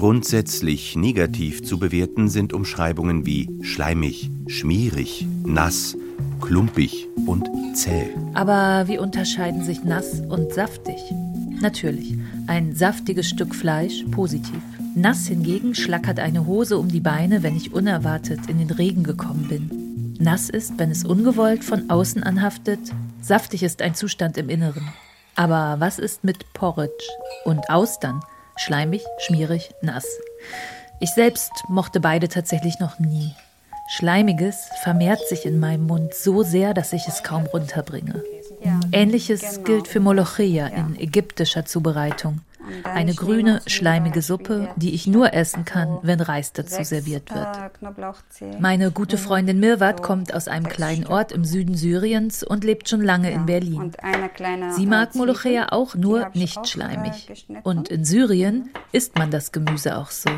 Grundsätzlich 0.01 0.95
negativ 0.95 1.61
zu 1.61 1.77
bewerten 1.77 2.27
sind 2.27 2.53
Umschreibungen 2.53 3.27
wie 3.27 3.55
schleimig, 3.61 4.31
schmierig, 4.47 5.27
nass, 5.45 5.95
klumpig 6.41 7.07
und 7.27 7.47
zäh. 7.75 8.09
Aber 8.33 8.87
wie 8.87 8.97
unterscheiden 8.97 9.63
sich 9.63 9.83
nass 9.83 10.19
und 10.27 10.51
saftig? 10.53 10.97
Natürlich, 11.61 12.17
ein 12.47 12.75
saftiges 12.75 13.29
Stück 13.29 13.53
Fleisch 13.53 14.03
positiv. 14.09 14.63
Nass 14.95 15.27
hingegen 15.27 15.75
schlackert 15.75 16.19
eine 16.19 16.47
Hose 16.47 16.79
um 16.79 16.87
die 16.87 16.99
Beine, 16.99 17.43
wenn 17.43 17.55
ich 17.55 17.71
unerwartet 17.71 18.39
in 18.47 18.57
den 18.57 18.71
Regen 18.71 19.03
gekommen 19.03 19.45
bin. 19.49 20.15
Nass 20.19 20.49
ist, 20.49 20.79
wenn 20.79 20.89
es 20.89 21.05
ungewollt 21.05 21.63
von 21.63 21.91
außen 21.91 22.23
anhaftet. 22.23 22.79
Saftig 23.21 23.61
ist 23.61 23.83
ein 23.83 23.93
Zustand 23.93 24.35
im 24.39 24.49
Inneren. 24.49 24.89
Aber 25.35 25.75
was 25.77 25.99
ist 25.99 26.23
mit 26.23 26.51
Porridge 26.53 27.05
und 27.45 27.69
Austern? 27.69 28.19
Schleimig, 28.57 29.01
schmierig, 29.19 29.71
nass. 29.81 30.05
Ich 30.99 31.09
selbst 31.11 31.51
mochte 31.67 31.99
beide 31.99 32.27
tatsächlich 32.27 32.79
noch 32.79 32.99
nie. 32.99 33.33
Schleimiges 33.89 34.69
vermehrt 34.83 35.27
sich 35.27 35.45
in 35.45 35.59
meinem 35.59 35.87
Mund 35.87 36.13
so 36.13 36.43
sehr, 36.43 36.73
dass 36.73 36.93
ich 36.93 37.07
es 37.07 37.23
kaum 37.23 37.45
runterbringe. 37.45 38.23
Ähnliches 38.91 39.41
genau. 39.41 39.63
gilt 39.63 39.87
für 39.87 39.99
Molocheia 39.99 40.67
in 40.67 40.99
ägyptischer 40.99 41.65
Zubereitung. 41.65 42.41
Eine 42.83 43.13
grüne, 43.13 43.61
schleimige 43.67 44.21
Suppe, 44.21 44.69
die 44.75 44.93
ich 44.93 45.07
nur 45.07 45.33
essen 45.33 45.65
kann, 45.65 45.99
wenn 46.01 46.21
Reis 46.21 46.53
dazu 46.53 46.83
serviert 46.83 47.33
wird. 47.33 48.59
Meine 48.59 48.91
gute 48.91 49.17
Freundin 49.17 49.59
Mirwat 49.59 50.01
kommt 50.01 50.33
aus 50.33 50.47
einem 50.47 50.67
kleinen 50.67 51.07
Ort 51.07 51.31
im 51.31 51.45
Süden 51.45 51.75
Syriens 51.75 52.43
und 52.43 52.63
lebt 52.63 52.89
schon 52.89 53.01
lange 53.01 53.31
in 53.31 53.45
Berlin. 53.45 53.91
Sie 54.75 54.85
mag 54.85 55.15
Molocheia 55.15 55.71
auch, 55.71 55.95
nur 55.95 56.29
nicht 56.33 56.67
schleimig. 56.67 57.47
Und 57.63 57.89
in 57.89 58.05
Syrien 58.05 58.69
isst 58.91 59.17
man 59.17 59.31
das 59.31 59.51
Gemüse 59.51 59.97
auch 59.97 60.11
so. 60.11 60.29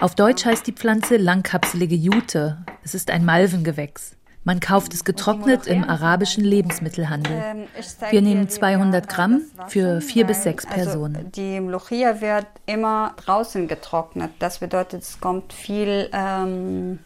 Auf 0.00 0.14
Deutsch 0.14 0.44
heißt 0.44 0.66
die 0.66 0.72
Pflanze 0.72 1.16
langkapselige 1.16 1.94
Jute. 1.94 2.58
Es 2.82 2.94
ist 2.94 3.10
ein 3.10 3.24
Malvengewächs. 3.24 4.17
Man 4.48 4.60
kauft 4.60 4.94
es 4.94 5.04
getrocknet 5.04 5.66
im 5.66 5.84
arabischen 5.84 6.42
Lebensmittelhandel. 6.42 7.68
Wir 8.08 8.22
nehmen 8.22 8.48
200 8.48 9.06
Gramm 9.06 9.42
für 9.66 10.00
vier 10.00 10.24
bis 10.24 10.42
sechs 10.42 10.64
also 10.64 10.74
Personen. 10.74 11.16
Also 11.16 11.28
die 11.32 11.60
Mlochia 11.60 12.22
wird 12.22 12.46
immer 12.64 13.14
draußen 13.22 13.68
getrocknet. 13.68 14.30
Das 14.38 14.60
bedeutet, 14.60 15.02
es 15.02 15.20
kommt 15.20 15.52
viel 15.52 16.08
ähm, 16.14 16.98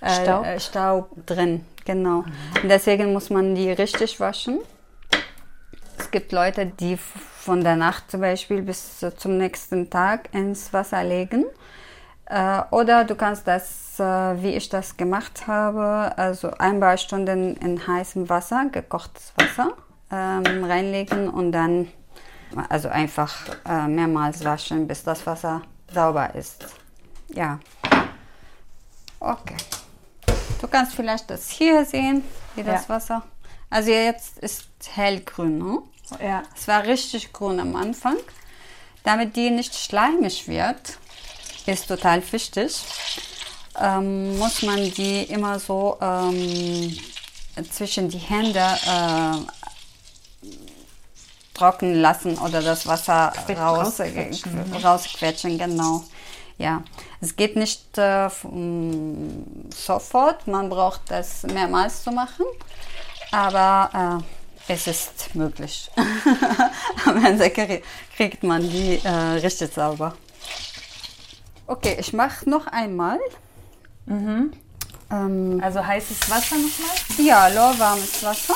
äh, 0.00 0.10
Staub? 0.10 0.46
Äh, 0.46 0.58
Staub 0.58 1.26
drin. 1.26 1.64
Genau. 1.84 2.24
Und 2.60 2.68
deswegen 2.68 3.12
muss 3.12 3.30
man 3.30 3.54
die 3.54 3.70
richtig 3.70 4.18
waschen. 4.18 4.58
Es 5.96 6.10
gibt 6.10 6.32
Leute, 6.32 6.66
die 6.66 6.96
von 6.96 7.62
der 7.62 7.76
Nacht 7.76 8.10
zum 8.10 8.20
Beispiel 8.20 8.62
bis 8.62 8.98
zum 9.16 9.38
nächsten 9.38 9.90
Tag 9.90 10.34
ins 10.34 10.72
Wasser 10.72 11.04
legen. 11.04 11.44
Äh, 12.28 12.62
oder 12.70 13.04
du 13.04 13.14
kannst 13.14 13.46
das, 13.46 13.98
äh, 13.98 14.42
wie 14.42 14.54
ich 14.54 14.68
das 14.68 14.96
gemacht 14.96 15.46
habe, 15.46 16.12
also 16.16 16.50
ein 16.58 16.78
paar 16.78 16.98
Stunden 16.98 17.56
in 17.56 17.86
heißem 17.86 18.28
Wasser, 18.28 18.66
gekochtes 18.70 19.32
Wasser, 19.36 19.72
ähm, 20.10 20.64
reinlegen 20.64 21.28
und 21.30 21.52
dann 21.52 21.88
also 22.68 22.88
einfach 22.88 23.34
äh, 23.66 23.86
mehrmals 23.88 24.44
waschen, 24.44 24.86
bis 24.86 25.04
das 25.04 25.26
Wasser 25.26 25.62
sauber 25.92 26.34
ist. 26.34 26.66
Ja. 27.28 27.58
Okay. 29.20 29.56
Du 30.60 30.68
kannst 30.68 30.94
vielleicht 30.94 31.30
das 31.30 31.48
hier 31.50 31.84
sehen, 31.84 32.24
wie 32.54 32.62
das 32.62 32.88
ja. 32.88 32.94
Wasser. 32.94 33.22
Also 33.70 33.90
jetzt 33.90 34.38
ist 34.38 34.66
hellgrün, 34.92 35.58
ne? 35.58 35.78
Ja. 36.22 36.42
Es 36.56 36.68
war 36.68 36.84
richtig 36.84 37.32
grün 37.32 37.60
am 37.60 37.76
Anfang. 37.76 38.16
Damit 39.04 39.36
die 39.36 39.50
nicht 39.50 39.74
schleimig 39.74 40.48
wird, 40.48 40.98
ist 41.68 41.88
total 41.88 42.22
wichtig. 42.32 42.82
Ähm, 43.80 44.38
muss 44.38 44.62
man 44.62 44.90
die 44.92 45.22
immer 45.24 45.58
so 45.58 45.98
ähm, 46.00 46.98
zwischen 47.70 48.08
die 48.08 48.18
Hände 48.18 48.60
äh, 48.60 50.48
trocknen 51.54 52.00
lassen 52.00 52.38
oder 52.38 52.62
das 52.62 52.86
Wasser 52.86 53.32
raus, 53.48 54.00
rausquetschen, 54.00 54.72
rausquetschen, 54.82 55.58
genau. 55.58 56.04
Ja, 56.56 56.82
es 57.20 57.36
geht 57.36 57.54
nicht 57.54 57.96
äh, 57.98 58.28
sofort, 59.74 60.46
man 60.48 60.68
braucht 60.68 61.02
das 61.08 61.44
mehrmals 61.44 62.02
zu 62.02 62.10
machen, 62.10 62.46
aber 63.30 64.22
äh, 64.68 64.72
es 64.72 64.86
ist 64.86 65.34
möglich. 65.34 65.88
Am 67.06 67.24
Ende 67.24 67.50
kriegt 68.16 68.42
man 68.42 68.68
die 68.68 69.00
äh, 69.04 69.08
richtig 69.40 69.72
sauber. 69.72 70.16
Okay, 71.68 71.98
ich 72.00 72.14
mache 72.14 72.48
noch 72.48 72.66
einmal. 72.66 73.18
Mhm. 74.06 74.54
Ähm, 75.10 75.60
also 75.62 75.84
heißes 75.84 76.30
Wasser 76.30 76.56
nochmal? 76.56 76.96
Ja, 77.18 77.48
lauwarmes 77.48 78.22
Wasser. 78.22 78.54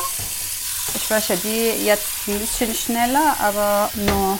Ich 0.94 1.10
wasche 1.10 1.36
die 1.36 1.84
jetzt 1.84 2.26
ein 2.26 2.38
bisschen 2.38 2.74
schneller, 2.74 3.36
aber 3.38 3.90
nur 3.96 4.38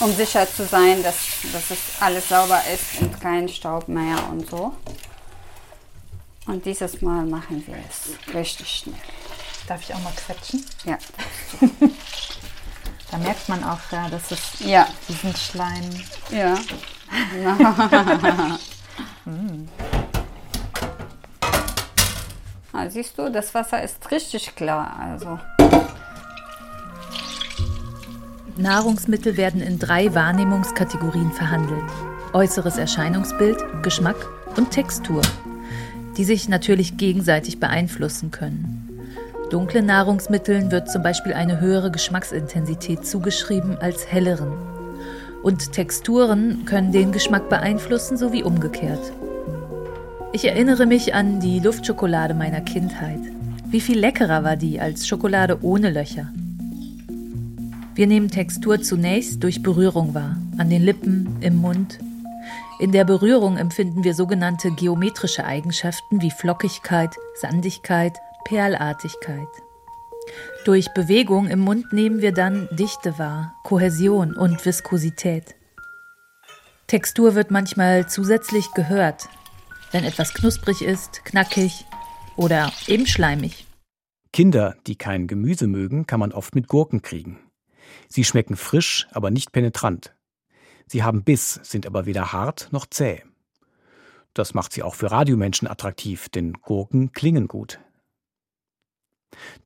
um 0.00 0.14
sicher 0.14 0.46
zu 0.54 0.66
sein, 0.66 1.02
dass, 1.02 1.16
dass 1.50 1.70
es 1.70 1.78
alles 1.98 2.28
sauber 2.28 2.60
ist 2.72 3.00
und 3.00 3.18
kein 3.18 3.48
Staub 3.48 3.88
mehr 3.88 4.18
und 4.30 4.48
so. 4.50 4.74
Und 6.46 6.66
dieses 6.66 7.00
Mal 7.00 7.24
machen 7.24 7.66
wir 7.66 7.76
es 7.88 8.34
richtig 8.34 8.68
schnell. 8.68 9.00
Darf 9.66 9.80
ich 9.80 9.94
auch 9.94 10.02
mal 10.02 10.12
quetschen? 10.14 10.62
Ja. 10.84 10.98
Da 13.10 13.18
merkt 13.18 13.48
man 13.48 13.62
auch, 13.62 13.78
ja, 13.92 14.08
dass 14.08 14.30
es 14.30 14.60
ja. 14.60 14.86
diesen 15.08 15.34
Schleim. 15.36 15.84
Ja. 16.30 16.56
mm. 19.24 19.68
ah, 22.72 22.90
siehst 22.90 23.16
du, 23.18 23.30
das 23.30 23.54
Wasser 23.54 23.82
ist 23.82 24.10
richtig 24.10 24.56
klar. 24.56 24.96
Also. 24.98 25.38
Nahrungsmittel 28.56 29.36
werden 29.36 29.60
in 29.60 29.78
drei 29.78 30.14
Wahrnehmungskategorien 30.14 31.30
verhandelt. 31.30 31.84
Äußeres 32.32 32.78
Erscheinungsbild, 32.78 33.82
Geschmack 33.82 34.16
und 34.56 34.70
Textur, 34.70 35.22
die 36.16 36.24
sich 36.24 36.48
natürlich 36.48 36.96
gegenseitig 36.96 37.60
beeinflussen 37.60 38.30
können. 38.30 38.75
Dunklen 39.50 39.86
Nahrungsmitteln 39.86 40.72
wird 40.72 40.90
zum 40.90 41.04
Beispiel 41.04 41.32
eine 41.32 41.60
höhere 41.60 41.92
Geschmacksintensität 41.92 43.06
zugeschrieben 43.06 43.78
als 43.78 44.10
helleren. 44.10 44.52
Und 45.42 45.72
Texturen 45.72 46.64
können 46.64 46.90
den 46.90 47.12
Geschmack 47.12 47.48
beeinflussen 47.48 48.16
sowie 48.16 48.42
umgekehrt. 48.42 49.12
Ich 50.32 50.44
erinnere 50.46 50.86
mich 50.86 51.14
an 51.14 51.38
die 51.38 51.60
Luftschokolade 51.60 52.34
meiner 52.34 52.60
Kindheit. 52.60 53.20
Wie 53.68 53.80
viel 53.80 53.98
leckerer 53.98 54.42
war 54.42 54.56
die 54.56 54.80
als 54.80 55.06
Schokolade 55.06 55.58
ohne 55.62 55.90
Löcher? 55.90 56.32
Wir 57.94 58.08
nehmen 58.08 58.30
Textur 58.30 58.82
zunächst 58.82 59.44
durch 59.44 59.62
Berührung 59.62 60.12
wahr, 60.12 60.36
an 60.58 60.70
den 60.70 60.82
Lippen, 60.82 61.36
im 61.40 61.56
Mund. 61.56 61.98
In 62.78 62.92
der 62.92 63.04
Berührung 63.04 63.56
empfinden 63.56 64.04
wir 64.04 64.14
sogenannte 64.14 64.72
geometrische 64.72 65.44
Eigenschaften 65.44 66.20
wie 66.20 66.30
Flockigkeit, 66.30 67.16
Sandigkeit, 67.40 68.18
Perlartigkeit. 68.46 69.48
Durch 70.64 70.94
Bewegung 70.94 71.48
im 71.48 71.58
Mund 71.58 71.92
nehmen 71.92 72.20
wir 72.20 72.32
dann 72.32 72.68
Dichte 72.70 73.18
wahr, 73.18 73.56
Kohäsion 73.64 74.36
und 74.36 74.64
Viskosität. 74.64 75.56
Textur 76.86 77.34
wird 77.34 77.50
manchmal 77.50 78.08
zusätzlich 78.08 78.70
gehört, 78.72 79.28
wenn 79.90 80.04
etwas 80.04 80.32
knusprig 80.32 80.82
ist, 80.82 81.24
knackig 81.24 81.86
oder 82.36 82.72
eben 82.86 83.06
schleimig. 83.06 83.66
Kinder, 84.32 84.76
die 84.86 84.94
kein 84.94 85.26
Gemüse 85.26 85.66
mögen, 85.66 86.06
kann 86.06 86.20
man 86.20 86.30
oft 86.30 86.54
mit 86.54 86.68
Gurken 86.68 87.02
kriegen. 87.02 87.40
Sie 88.06 88.22
schmecken 88.22 88.56
frisch, 88.56 89.08
aber 89.10 89.32
nicht 89.32 89.50
penetrant. 89.50 90.14
Sie 90.86 91.02
haben 91.02 91.24
Biss, 91.24 91.58
sind 91.64 91.84
aber 91.84 92.06
weder 92.06 92.32
hart 92.32 92.68
noch 92.70 92.86
zäh. 92.86 93.24
Das 94.34 94.54
macht 94.54 94.72
sie 94.72 94.84
auch 94.84 94.94
für 94.94 95.10
Radiomenschen 95.10 95.66
attraktiv, 95.66 96.28
denn 96.28 96.52
Gurken 96.52 97.10
klingen 97.10 97.48
gut. 97.48 97.80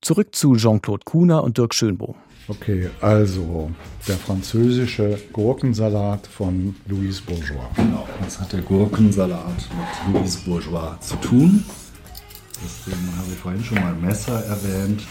Zurück 0.01 0.35
zu 0.35 0.57
Jean-Claude 0.57 1.05
Kuhner 1.05 1.43
und 1.45 1.59
Dirk 1.59 1.75
Schönbohm. 1.75 2.15
Okay, 2.49 2.91
also 3.01 3.71
der 4.09 4.17
französische 4.17 5.21
Gurkensalat 5.33 6.27
von 6.27 6.75
Louise 6.87 7.23
Bourgeois. 7.23 7.71
Genau, 7.77 8.09
was 8.21 8.41
hat 8.41 8.53
der 8.53 8.63
Gurkensalat 8.63 9.69
mit 9.77 10.15
Louise 10.15 10.39
Bourgeois 10.45 10.99
zu 11.01 11.15
tun? 11.17 11.65
Deswegen 12.63 13.17
habe 13.17 13.29
ich 13.33 13.39
vorhin 13.39 13.63
schon 13.63 13.81
mal 13.81 13.95
Messer 13.95 14.45
erwähnt. 14.47 15.03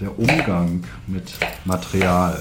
Der 0.00 0.18
Umgang 0.18 0.82
mit 1.06 1.32
Material. 1.64 2.40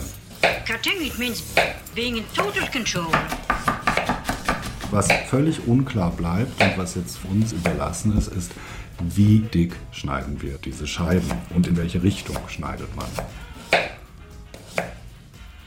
Was 4.92 5.08
völlig 5.30 5.68
unklar 5.68 6.12
bleibt 6.12 6.62
und 6.62 6.78
was 6.78 6.96
jetzt 6.96 7.20
uns 7.32 7.54
überlassen 7.54 8.18
ist, 8.18 8.28
ist, 8.28 8.52
wie 9.00 9.40
dick 9.40 9.76
schneiden 9.92 10.42
wir 10.42 10.58
diese 10.58 10.88
Scheiben 10.88 11.32
und 11.54 11.68
in 11.68 11.78
welche 11.78 12.04
Richtung 12.04 12.38
schneidet 12.48 12.96
man. 12.96 13.08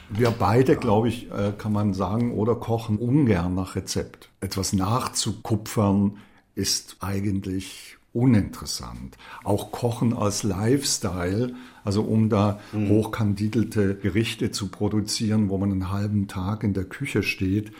Wir 0.09 0.31
beide, 0.31 0.75
glaube 0.75 1.07
ich, 1.07 1.31
äh, 1.31 1.53
kann 1.57 1.71
man 1.71 1.93
sagen, 1.93 2.33
oder 2.33 2.55
kochen 2.55 2.97
ungern 2.97 3.53
nach 3.53 3.75
Rezept. 3.75 4.29
Etwas 4.41 4.73
nachzukupfern 4.73 6.17
ist 6.55 6.97
eigentlich 6.99 7.97
uninteressant. 8.11 9.17
Auch 9.43 9.71
Kochen 9.71 10.13
als 10.13 10.41
Lifestyle, 10.43 11.53
also 11.83 12.01
um 12.01 12.29
da 12.29 12.59
mhm. 12.73 12.89
hochkandidelte 12.89 13.95
Gerichte 13.95 14.51
zu 14.51 14.69
produzieren, 14.69 15.49
wo 15.49 15.57
man 15.57 15.71
einen 15.71 15.91
halben 15.91 16.27
Tag 16.27 16.63
in 16.63 16.73
der 16.73 16.85
Küche 16.85 17.21
steht, 17.21 17.71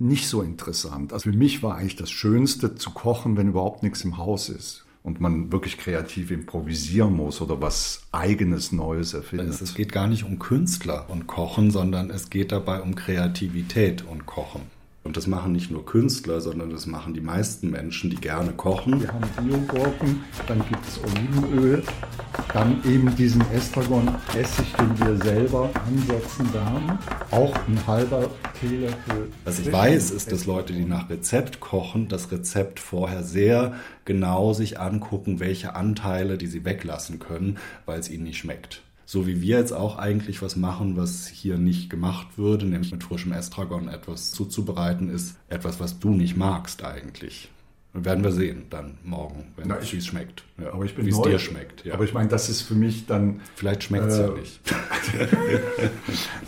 nicht 0.00 0.28
so 0.28 0.42
interessant. 0.42 1.12
Also 1.12 1.30
für 1.30 1.36
mich 1.36 1.62
war 1.62 1.76
eigentlich 1.76 1.96
das 1.96 2.10
Schönste 2.10 2.74
zu 2.74 2.90
kochen, 2.90 3.36
wenn 3.36 3.48
überhaupt 3.48 3.82
nichts 3.82 4.02
im 4.02 4.16
Haus 4.16 4.48
ist 4.48 4.84
und 5.02 5.20
man 5.20 5.52
wirklich 5.52 5.78
kreativ 5.78 6.30
improvisieren 6.30 7.14
muss 7.14 7.40
oder 7.40 7.60
was 7.60 8.02
eigenes 8.12 8.72
Neues 8.72 9.14
erfindet. 9.14 9.60
Es 9.60 9.74
geht 9.74 9.92
gar 9.92 10.08
nicht 10.08 10.24
um 10.24 10.38
Künstler 10.38 11.06
und 11.08 11.26
Kochen, 11.26 11.70
sondern 11.70 12.10
es 12.10 12.30
geht 12.30 12.52
dabei 12.52 12.80
um 12.80 12.94
Kreativität 12.94 14.02
und 14.02 14.26
Kochen. 14.26 14.62
Und 15.02 15.16
das 15.16 15.26
machen 15.26 15.52
nicht 15.52 15.70
nur 15.70 15.86
Künstler, 15.86 16.42
sondern 16.42 16.70
das 16.70 16.86
machen 16.86 17.14
die 17.14 17.22
meisten 17.22 17.70
Menschen, 17.70 18.10
die 18.10 18.16
gerne 18.16 18.52
kochen. 18.52 19.00
Wir 19.00 19.12
haben 19.12 19.48
Biogurken, 19.48 20.24
dann 20.46 20.58
gibt 20.68 20.86
es 20.86 21.00
Olivenöl, 21.02 21.82
dann 22.52 22.84
eben 22.84 23.16
diesen 23.16 23.40
Estragon-Essig, 23.50 24.74
den 24.78 24.98
wir 24.98 25.16
selber 25.24 25.70
ansetzen 25.86 26.52
werden. 26.52 26.98
Auch 27.30 27.54
ein 27.66 27.86
halber 27.86 28.30
Teelöffel. 28.60 29.32
Was 29.44 29.58
ich 29.58 29.72
weiß, 29.72 30.10
ist, 30.10 30.30
dass 30.32 30.44
Leute, 30.44 30.74
die 30.74 30.84
nach 30.84 31.08
Rezept 31.08 31.60
kochen, 31.60 32.08
das 32.08 32.30
Rezept 32.30 32.78
vorher 32.78 33.22
sehr 33.22 33.72
genau 34.04 34.52
sich 34.52 34.78
angucken, 34.78 35.40
welche 35.40 35.76
Anteile, 35.76 36.36
die 36.36 36.46
sie 36.46 36.66
weglassen 36.66 37.18
können, 37.18 37.56
weil 37.86 38.00
es 38.00 38.10
ihnen 38.10 38.24
nicht 38.24 38.38
schmeckt 38.38 38.82
so 39.10 39.26
wie 39.26 39.42
wir 39.42 39.58
jetzt 39.58 39.72
auch 39.72 39.98
eigentlich 39.98 40.40
was 40.40 40.54
machen, 40.54 40.96
was 40.96 41.26
hier 41.26 41.58
nicht 41.58 41.90
gemacht 41.90 42.28
würde, 42.38 42.64
nämlich 42.64 42.92
mit 42.92 43.02
frischem 43.02 43.32
Estragon 43.32 43.88
etwas 43.88 44.30
zuzubereiten, 44.30 45.10
ist 45.10 45.34
etwas, 45.48 45.80
was 45.80 45.98
du 45.98 46.10
nicht 46.10 46.36
magst 46.36 46.84
eigentlich. 46.84 47.50
Werden 47.92 48.22
wir 48.22 48.30
sehen 48.30 48.66
dann 48.70 48.98
morgen, 49.02 49.52
wenn 49.56 49.68
es 49.68 50.06
schmeckt. 50.06 50.44
Ja, 50.62 50.72
aber 50.72 50.84
ich 50.84 50.94
bin 50.94 51.06
wie 51.06 51.10
es 51.10 51.20
dir 51.22 51.40
schmeckt. 51.40 51.84
Ja. 51.84 51.94
Aber 51.94 52.04
ich 52.04 52.14
meine, 52.14 52.28
das 52.28 52.48
ist 52.48 52.62
für 52.62 52.76
mich 52.76 53.06
dann. 53.06 53.40
Vielleicht 53.56 53.82
schmeckt 53.82 54.06
es 54.06 54.18
äh, 54.18 54.28
ja 54.28 54.32
nicht. 54.32 54.60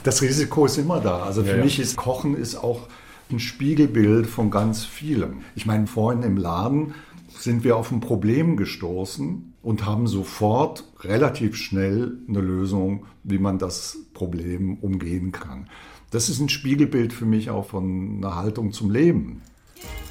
das 0.04 0.22
Risiko 0.22 0.66
ist 0.66 0.78
immer 0.78 1.00
da. 1.00 1.24
Also 1.24 1.42
für 1.42 1.56
ja, 1.56 1.64
mich 1.64 1.80
ist 1.80 1.96
Kochen 1.96 2.36
ist 2.36 2.54
auch 2.54 2.86
ein 3.32 3.40
Spiegelbild 3.40 4.28
von 4.28 4.52
ganz 4.52 4.84
vielem. 4.84 5.40
Ich 5.56 5.66
meine, 5.66 5.88
vorhin 5.88 6.22
im 6.22 6.36
Laden 6.36 6.94
sind 7.36 7.64
wir 7.64 7.76
auf 7.76 7.90
ein 7.90 7.98
Problem 7.98 8.56
gestoßen, 8.56 9.51
und 9.62 9.86
haben 9.86 10.06
sofort 10.06 10.84
relativ 11.00 11.56
schnell 11.56 12.18
eine 12.28 12.40
Lösung, 12.40 13.06
wie 13.22 13.38
man 13.38 13.58
das 13.58 13.96
Problem 14.12 14.76
umgehen 14.78 15.32
kann. 15.32 15.68
Das 16.10 16.28
ist 16.28 16.40
ein 16.40 16.48
Spiegelbild 16.48 17.12
für 17.12 17.24
mich 17.24 17.48
auch 17.48 17.66
von 17.66 18.18
einer 18.18 18.34
Haltung 18.34 18.72
zum 18.72 18.90
Leben. 18.90 19.40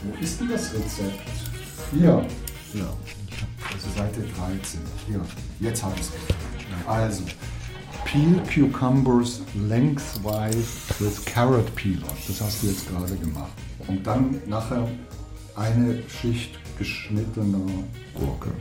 Wo 0.04 0.24
ist 0.24 0.40
denn 0.40 0.50
das 0.50 0.74
Rezept? 0.74 1.20
Hier. 1.92 2.26
Ja. 2.74 2.94
Also 3.74 3.90
Seite 3.96 4.22
13. 4.22 4.80
Hier. 5.08 5.22
Jetzt 5.60 5.84
habe 5.84 5.94
ich 5.96 6.02
es. 6.02 6.12
Also, 6.88 7.24
peel 8.06 8.42
cucumbers 8.52 9.42
lengthwise 9.68 10.94
with 11.00 11.24
carrot 11.26 11.76
peeler. 11.76 12.08
Das 12.28 12.42
hast 12.42 12.64
du 12.64 12.68
jetzt 12.68 12.90
gerade 12.90 13.16
gemacht. 13.18 13.52
Und 13.88 14.06
dann 14.08 14.42
nachher 14.48 14.90
eine 15.56 16.02
Schicht 16.08 16.58
geschnittener 16.78 17.60
Gurke 18.16 18.52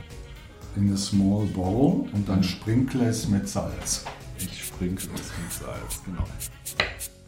in 0.75 0.93
a 0.93 0.97
small 0.97 1.45
bowl 1.45 2.07
und 2.13 2.27
dann 2.27 2.43
sprinkle 2.43 3.05
es 3.07 3.27
mit 3.27 3.47
Salz. 3.47 4.05
Ich 4.37 4.65
sprinkle 4.65 5.09
es 5.15 5.31
mit 5.37 5.51
Salz, 5.51 6.01
genau. 6.05 6.25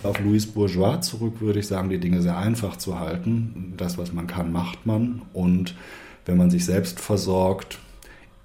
Auf 0.04 0.20
Louis 0.20 0.46
Bourgeois 0.46 1.00
zurück 1.00 1.40
würde 1.40 1.60
ich 1.60 1.68
sagen, 1.68 1.90
die 1.90 2.00
Dinge 2.00 2.22
sehr 2.22 2.38
einfach 2.38 2.76
zu 2.78 3.00
halten. 3.00 3.74
Das, 3.78 3.98
was 3.98 4.12
man 4.12 4.28
kann, 4.28 4.52
macht 4.52 4.86
man. 4.86 5.22
Und 5.32 5.76
wenn 6.26 6.38
man 6.38 6.50
sich 6.50 6.66
selbst 6.66 7.00
versorgt, 7.00 7.80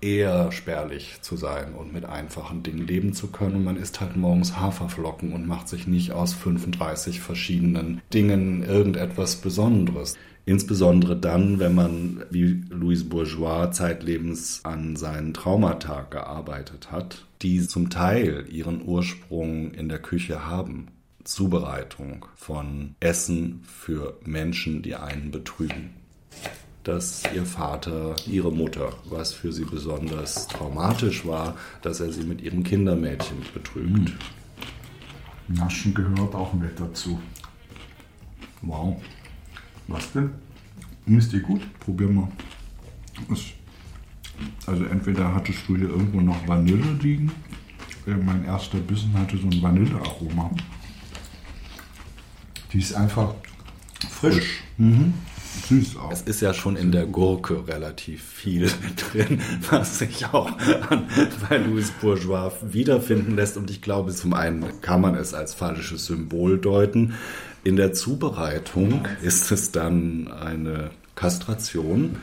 eher 0.00 0.52
spärlich 0.52 1.18
zu 1.22 1.36
sein 1.36 1.74
und 1.74 1.92
mit 1.92 2.04
einfachen 2.04 2.62
Dingen 2.62 2.86
leben 2.86 3.12
zu 3.12 3.28
können. 3.28 3.56
Und 3.56 3.64
man 3.64 3.76
isst 3.76 4.00
halt 4.00 4.16
morgens 4.16 4.56
Haferflocken 4.56 5.32
und 5.32 5.46
macht 5.46 5.68
sich 5.68 5.86
nicht 5.86 6.12
aus 6.12 6.34
35 6.34 7.20
verschiedenen 7.20 8.00
Dingen 8.12 8.62
irgendetwas 8.62 9.36
Besonderes. 9.36 10.16
Insbesondere 10.48 11.14
dann, 11.14 11.58
wenn 11.58 11.74
man, 11.74 12.24
wie 12.30 12.64
Louise 12.70 13.04
Bourgeois, 13.04 13.70
zeitlebens 13.70 14.64
an 14.64 14.96
seinen 14.96 15.34
Traumata 15.34 16.06
gearbeitet 16.08 16.90
hat, 16.90 17.26
die 17.42 17.68
zum 17.68 17.90
Teil 17.90 18.46
ihren 18.50 18.80
Ursprung 18.82 19.72
in 19.72 19.90
der 19.90 19.98
Küche 19.98 20.46
haben. 20.46 20.86
Zubereitung 21.22 22.24
von 22.34 22.94
Essen 22.98 23.60
für 23.64 24.18
Menschen, 24.24 24.80
die 24.80 24.94
einen 24.94 25.32
betrügen. 25.32 25.90
Dass 26.82 27.24
ihr 27.34 27.44
Vater, 27.44 28.16
ihre 28.26 28.50
Mutter, 28.50 28.94
was 29.04 29.34
für 29.34 29.52
sie 29.52 29.66
besonders 29.66 30.46
traumatisch 30.46 31.26
war, 31.26 31.58
dass 31.82 32.00
er 32.00 32.10
sie 32.10 32.22
mit 32.22 32.40
ihrem 32.40 32.64
Kindermädchen 32.64 33.36
betrügt. 33.52 34.12
Naschen 35.46 35.92
gehört 35.92 36.34
auch 36.34 36.54
mit 36.54 36.80
dazu. 36.80 37.20
Wow. 38.62 38.96
Was 39.88 40.12
denn? 40.12 40.30
Ist 41.06 41.32
die 41.32 41.40
gut? 41.40 41.62
Probier 41.80 42.08
mal. 42.08 42.28
Also 44.66 44.84
entweder 44.84 45.34
hattest 45.34 45.60
du 45.66 45.76
hier 45.76 45.88
irgendwo 45.88 46.20
noch 46.20 46.46
Vanille 46.46 46.92
liegen. 47.02 47.32
Äh, 48.06 48.14
mein 48.14 48.44
erster 48.44 48.78
Bissen 48.78 49.12
hatte 49.14 49.36
so 49.38 49.46
ein 49.46 49.62
Vanillearoma. 49.62 50.50
Die 52.72 52.78
ist 52.78 52.94
einfach 52.94 53.34
frisch. 54.10 54.34
frisch. 54.34 54.62
Mhm. 54.76 55.14
Süß 55.66 55.96
auch. 55.96 56.12
Es 56.12 56.22
ist 56.22 56.40
ja 56.40 56.54
schon 56.54 56.76
in 56.76 56.92
der 56.92 57.06
Gurke 57.06 57.66
relativ 57.66 58.22
viel 58.22 58.70
drin, 59.12 59.40
was 59.70 59.98
sich 59.98 60.26
auch 60.26 60.50
bei 61.48 61.56
Louis 61.56 61.90
Bourgeois 61.90 62.52
wiederfinden 62.62 63.34
lässt. 63.34 63.56
Und 63.56 63.70
ich 63.70 63.82
glaube, 63.82 64.14
zum 64.14 64.34
einen 64.34 64.80
kann 64.82 65.00
man 65.00 65.14
es 65.14 65.34
als 65.34 65.54
falsches 65.54 66.06
Symbol 66.06 66.58
deuten. 66.58 67.14
In 67.64 67.76
der 67.76 67.92
Zubereitung 67.92 69.06
ist 69.22 69.50
es 69.50 69.72
dann 69.72 70.30
eine 70.30 70.90
Kastration. 71.14 72.16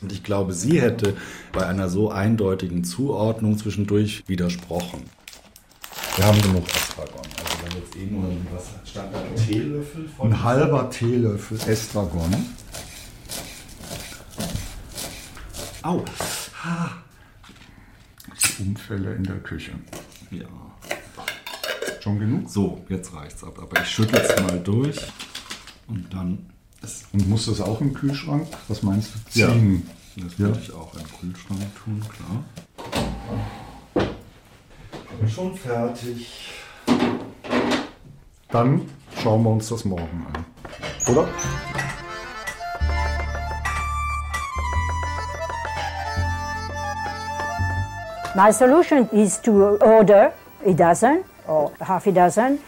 Und 0.00 0.12
ich 0.12 0.22
glaube, 0.24 0.52
sie 0.52 0.80
hätte 0.80 1.16
bei 1.52 1.66
einer 1.66 1.88
so 1.88 2.10
eindeutigen 2.10 2.82
Zuordnung 2.84 3.58
zwischendurch 3.58 4.24
widersprochen. 4.26 5.04
Wir 6.16 6.26
haben 6.26 6.42
genug 6.42 6.66
Estragon. 6.68 7.20
Also 7.20 7.58
wenn 7.64 7.82
jetzt 7.82 7.96
eben 7.96 8.46
was 8.52 8.90
stand 8.90 9.14
da 9.14 9.20
ein 9.20 9.36
Teelöffel 9.36 10.08
von 10.08 10.32
ein 10.32 10.42
halber 10.42 10.90
Teelöffel 10.90 11.58
Estragon. 11.66 12.34
Au. 15.82 16.04
Unfälle 18.58 19.14
in 19.14 19.24
der 19.24 19.38
Küche. 19.38 19.72
Ja. 20.30 20.71
Schon 22.02 22.18
genug? 22.18 22.50
So, 22.50 22.84
jetzt 22.88 23.14
reicht's 23.14 23.44
ab. 23.44 23.60
Aber 23.62 23.80
ich 23.80 23.88
schüttle 23.88 24.20
es 24.20 24.42
mal 24.42 24.58
durch 24.58 24.98
und 25.86 26.12
dann 26.12 26.46
Und 27.12 27.28
muss 27.28 27.46
das 27.46 27.60
auch 27.60 27.80
im 27.80 27.94
Kühlschrank? 27.94 28.48
Was 28.66 28.82
meinst 28.82 29.12
du? 29.14 29.38
Ja. 29.38 29.52
Ziehen? 29.52 29.88
Das 30.16 30.36
würde 30.36 30.58
ich 30.60 30.72
auch 30.72 30.92
im 30.94 31.04
Kühlschrank 31.04 31.60
tun, 31.84 32.02
klar. 33.94 34.08
Schon 35.28 35.56
fertig. 35.56 36.50
Dann 38.50 38.80
schauen 39.22 39.44
wir 39.44 39.50
uns 39.50 39.68
das 39.68 39.84
morgen 39.84 40.26
an. 40.34 40.44
Oder? 41.08 41.28
My 48.34 48.52
solution 48.52 49.08
is 49.12 49.40
to 49.40 49.78
order 49.78 50.32
a 50.66 50.72
dozen 50.72 51.22
or 51.52 51.72
half 51.80 52.06
a 52.06 52.12
dozen 52.12 52.58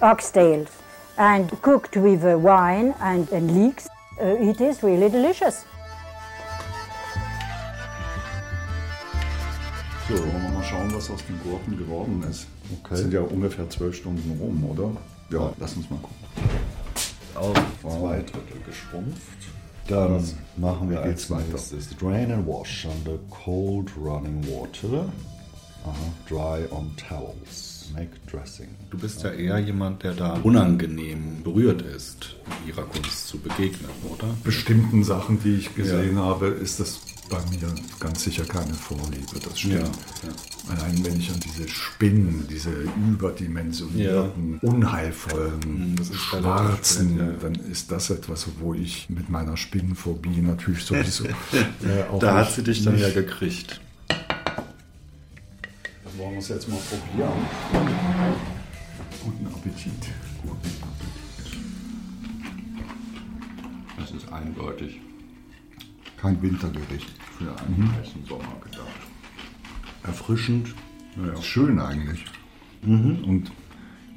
oxtails 0.00 0.70
and 1.16 1.50
cooked 1.62 1.96
with 1.96 2.24
uh, 2.24 2.38
wine 2.38 2.94
and, 3.00 3.30
and 3.32 3.44
leeks. 3.58 3.88
Uh, 4.20 4.50
it 4.50 4.60
is 4.60 4.82
really 4.82 5.08
delicious. 5.08 5.64
So, 10.08 10.14
wollen 10.18 10.42
wir 10.42 10.50
mal 10.50 10.62
schauen, 10.62 10.94
was 10.94 11.10
aus 11.10 11.24
den 11.26 11.40
Gurken 11.42 11.78
geworden 11.78 12.22
ist. 12.30 12.46
Okay. 12.84 12.96
Sind 12.96 13.12
ja 13.14 13.20
ungefähr 13.22 13.68
zwölf 13.70 13.96
Stunden 13.96 14.38
rum, 14.38 14.62
oder? 14.70 14.90
Ja, 15.30 15.50
lass 15.58 15.74
uns 15.76 15.88
mal 15.88 15.98
gucken. 15.98 16.16
Auf 17.34 17.54
zwei 17.80 18.16
Drittel 18.18 18.60
geschrumpft. 18.66 19.48
Dann 19.88 20.14
Was 20.16 20.34
machen 20.56 20.90
wir 20.90 21.00
als 21.00 21.30
nächstes 21.30 21.96
Drain 21.96 22.32
and 22.32 22.46
wash 22.46 22.86
under 22.86 23.18
cold 23.30 23.90
running 23.96 24.44
water. 24.46 25.06
Aha. 25.84 25.94
Dry 26.28 26.66
on 26.70 26.94
towels. 26.96 27.73
Make 27.92 28.10
dressing. 28.30 28.68
Du 28.90 28.98
bist 28.98 29.22
ja 29.22 29.30
eher 29.30 29.58
jemand, 29.58 30.02
der 30.02 30.14
da 30.14 30.34
unangenehm 30.42 31.42
berührt 31.42 31.82
ist, 31.82 32.36
ihrer 32.66 32.82
Kunst 32.82 33.28
zu 33.28 33.38
begegnen, 33.38 33.90
oder? 34.12 34.28
Bestimmten 34.42 35.04
Sachen, 35.04 35.40
die 35.42 35.56
ich 35.56 35.74
gesehen 35.74 36.18
habe, 36.18 36.46
ist 36.48 36.80
das 36.80 37.00
bei 37.28 37.38
mir 37.50 37.74
ganz 38.00 38.24
sicher 38.24 38.44
keine 38.44 38.74
Vorliebe. 38.74 39.38
Das 39.42 39.58
stimmt. 39.58 39.74
Ja, 39.74 39.90
Allein 40.68 41.04
wenn 41.04 41.18
ich 41.18 41.30
an 41.30 41.40
diese 41.40 41.68
Spinnen, 41.68 42.46
diese 42.48 42.70
überdimensionierten, 42.70 44.58
unheilvollen, 44.62 45.94
das 45.96 46.08
ist 46.08 46.20
schwarzen, 46.20 47.18
relativ 47.18 47.42
dann 47.42 47.54
ist 47.70 47.90
das 47.90 48.10
etwas, 48.10 48.46
wo 48.60 48.72
ich 48.72 49.10
mit 49.10 49.28
meiner 49.28 49.56
Spinnenphobie 49.56 50.40
natürlich 50.40 50.84
sowieso. 50.84 51.24
äh, 51.54 52.04
auch 52.10 52.18
da 52.18 52.36
hat 52.36 52.52
sie 52.52 52.62
dich 52.62 52.82
dann 52.82 52.98
ja 52.98 53.10
gekriegt. 53.10 53.80
Wollen 56.16 56.32
wir 56.32 56.38
es 56.38 56.48
jetzt 56.48 56.68
mal 56.68 56.78
probieren. 56.78 57.32
Guten 59.24 59.46
Appetit. 59.46 59.92
Guten 60.42 60.70
Das 63.98 64.10
ist 64.10 64.32
eindeutig. 64.32 65.00
Kein 66.16 66.40
Wintergericht 66.40 67.10
für 67.38 67.50
einen 67.58 67.78
Mhm. 67.80 67.92
heißen 67.92 68.24
Sommer 68.26 68.56
gedacht. 68.62 68.86
Erfrischend. 70.04 70.74
Ist 71.34 71.44
schön 71.44 71.78
eigentlich. 71.78 72.24
Mhm. 72.82 73.24
Und, 73.24 73.52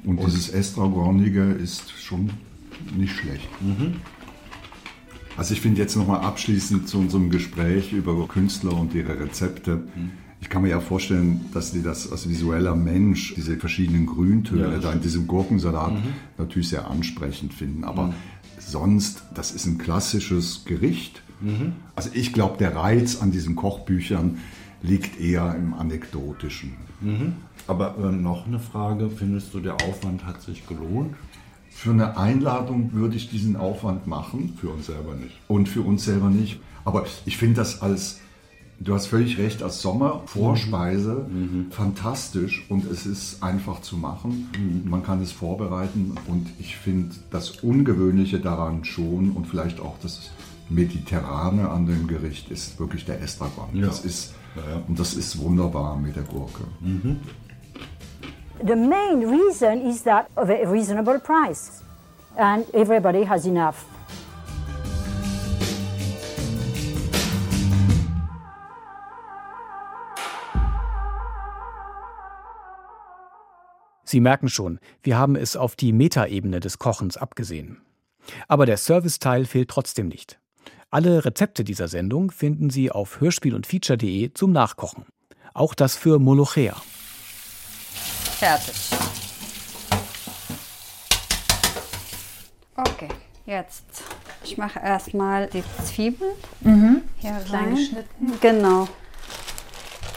und 0.04 0.20
dieses 0.24 0.50
Estragonige 0.50 1.52
ist 1.52 1.90
schon 1.92 2.30
nicht 2.96 3.16
schlecht. 3.16 3.48
Mhm. 3.60 3.96
Also 5.36 5.54
ich 5.54 5.60
finde 5.60 5.80
jetzt 5.80 5.96
nochmal 5.96 6.20
abschließend 6.20 6.88
zu 6.88 6.98
unserem 6.98 7.30
Gespräch 7.30 7.92
über 7.92 8.26
Künstler 8.26 8.72
und 8.74 8.94
ihre 8.94 9.18
Rezepte. 9.20 9.76
Mhm. 9.94 10.10
Ich 10.40 10.48
kann 10.48 10.62
mir 10.62 10.68
ja 10.68 10.80
vorstellen, 10.80 11.40
dass 11.52 11.72
die 11.72 11.82
das 11.82 12.10
als 12.12 12.28
visueller 12.28 12.76
Mensch, 12.76 13.34
diese 13.34 13.56
verschiedenen 13.56 14.06
Grüntöne 14.06 14.62
Ja, 14.72 14.78
da 14.78 14.92
in 14.92 15.00
diesem 15.00 15.26
Gurkensalat 15.26 15.92
Mhm. 15.92 16.14
natürlich 16.38 16.68
sehr 16.68 16.88
ansprechend 16.88 17.52
finden. 17.52 17.84
Aber 17.84 18.08
Mhm. 18.08 18.12
sonst, 18.58 19.22
das 19.34 19.50
ist 19.50 19.66
ein 19.66 19.78
klassisches 19.78 20.64
Gericht. 20.64 21.22
Mhm. 21.40 21.72
Also 21.96 22.10
ich 22.14 22.32
glaube, 22.32 22.56
der 22.58 22.74
Reiz 22.76 23.20
an 23.20 23.30
diesen 23.32 23.56
Kochbüchern 23.56 24.38
liegt 24.82 25.20
eher 25.20 25.56
im 25.56 25.74
Anekdotischen. 25.74 26.74
Mhm. 27.00 27.34
Aber 27.66 27.96
äh, 27.98 28.12
noch 28.12 28.46
eine 28.46 28.60
Frage, 28.60 29.10
findest 29.10 29.52
du, 29.54 29.60
der 29.60 29.74
Aufwand 29.74 30.24
hat 30.24 30.40
sich 30.42 30.66
gelohnt? 30.66 31.14
Für 31.70 31.90
eine 31.90 32.16
Einladung 32.16 32.92
würde 32.92 33.16
ich 33.16 33.28
diesen 33.28 33.56
Aufwand 33.56 34.06
machen. 34.06 34.54
Für 34.60 34.70
uns 34.70 34.86
selber 34.86 35.14
nicht. 35.14 35.36
Und 35.48 35.68
für 35.68 35.82
uns 35.82 36.04
selber 36.04 36.30
nicht. 36.30 36.58
Aber 36.84 37.04
ich 37.26 37.36
finde 37.36 37.56
das 37.56 37.82
als, 37.82 38.20
du 38.80 38.94
hast 38.94 39.06
völlig 39.06 39.38
recht, 39.38 39.62
als 39.62 39.82
Sommervorspeise 39.82 41.26
fantastisch 41.70 42.64
und 42.68 42.90
es 42.90 43.06
ist 43.06 43.42
einfach 43.42 43.80
zu 43.80 43.96
machen. 43.96 44.50
Man 44.84 45.02
kann 45.02 45.20
es 45.22 45.32
vorbereiten 45.32 46.16
und 46.26 46.48
ich 46.58 46.76
finde 46.76 47.14
das 47.30 47.50
Ungewöhnliche 47.62 48.38
daran 48.40 48.84
schon 48.84 49.32
und 49.32 49.46
vielleicht 49.46 49.80
auch 49.80 49.96
das 50.02 50.30
Mediterrane 50.68 51.68
an 51.70 51.86
dem 51.86 52.06
Gericht 52.06 52.50
ist 52.50 52.78
wirklich 52.78 53.04
der 53.04 53.20
Estragon. 53.22 53.68
Ja. 53.72 53.86
Das 53.86 54.04
ist, 54.04 54.34
Und 54.86 54.98
das 54.98 55.14
ist 55.14 55.38
wunderbar 55.38 55.96
mit 55.96 56.16
der 56.16 56.24
Gurke. 56.24 56.64
The 58.66 58.74
main 58.74 59.24
reason 59.24 59.82
is 59.88 60.02
that 60.02 60.26
of 60.36 60.50
a 60.50 60.68
reasonable 60.68 61.20
price, 61.20 61.82
and 62.36 62.66
everybody 62.74 63.24
has 63.24 63.46
enough. 63.46 63.84
Sie 74.08 74.20
merken 74.20 74.48
schon, 74.48 74.80
wir 75.02 75.18
haben 75.18 75.36
es 75.36 75.54
auf 75.54 75.76
die 75.76 75.92
Metaebene 75.92 76.60
des 76.60 76.78
Kochens 76.78 77.18
abgesehen. 77.18 77.82
Aber 78.46 78.64
der 78.64 78.78
Serviceteil 78.78 79.44
fehlt 79.44 79.68
trotzdem 79.68 80.08
nicht. 80.08 80.38
Alle 80.90 81.26
Rezepte 81.26 81.62
dieser 81.62 81.88
Sendung 81.88 82.30
finden 82.30 82.70
Sie 82.70 82.90
auf 82.90 83.20
hörspiel 83.20 83.54
und 83.54 83.66
feature.de 83.66 84.32
zum 84.32 84.52
Nachkochen. 84.52 85.04
Auch 85.52 85.74
das 85.74 85.94
für 85.94 86.18
Molochea. 86.18 86.74
Fertig. 88.38 88.74
Okay, 92.76 93.08
jetzt. 93.44 93.84
Ich 94.42 94.56
mache 94.56 94.78
erstmal 94.80 95.48
die 95.48 95.62
Zwiebeln 95.84 96.32
Mhm. 96.62 97.02
hier 97.18 97.32
Klein 97.44 97.64
rein. 97.64 97.74
geschnitten. 97.74 98.32
Genau. 98.40 98.88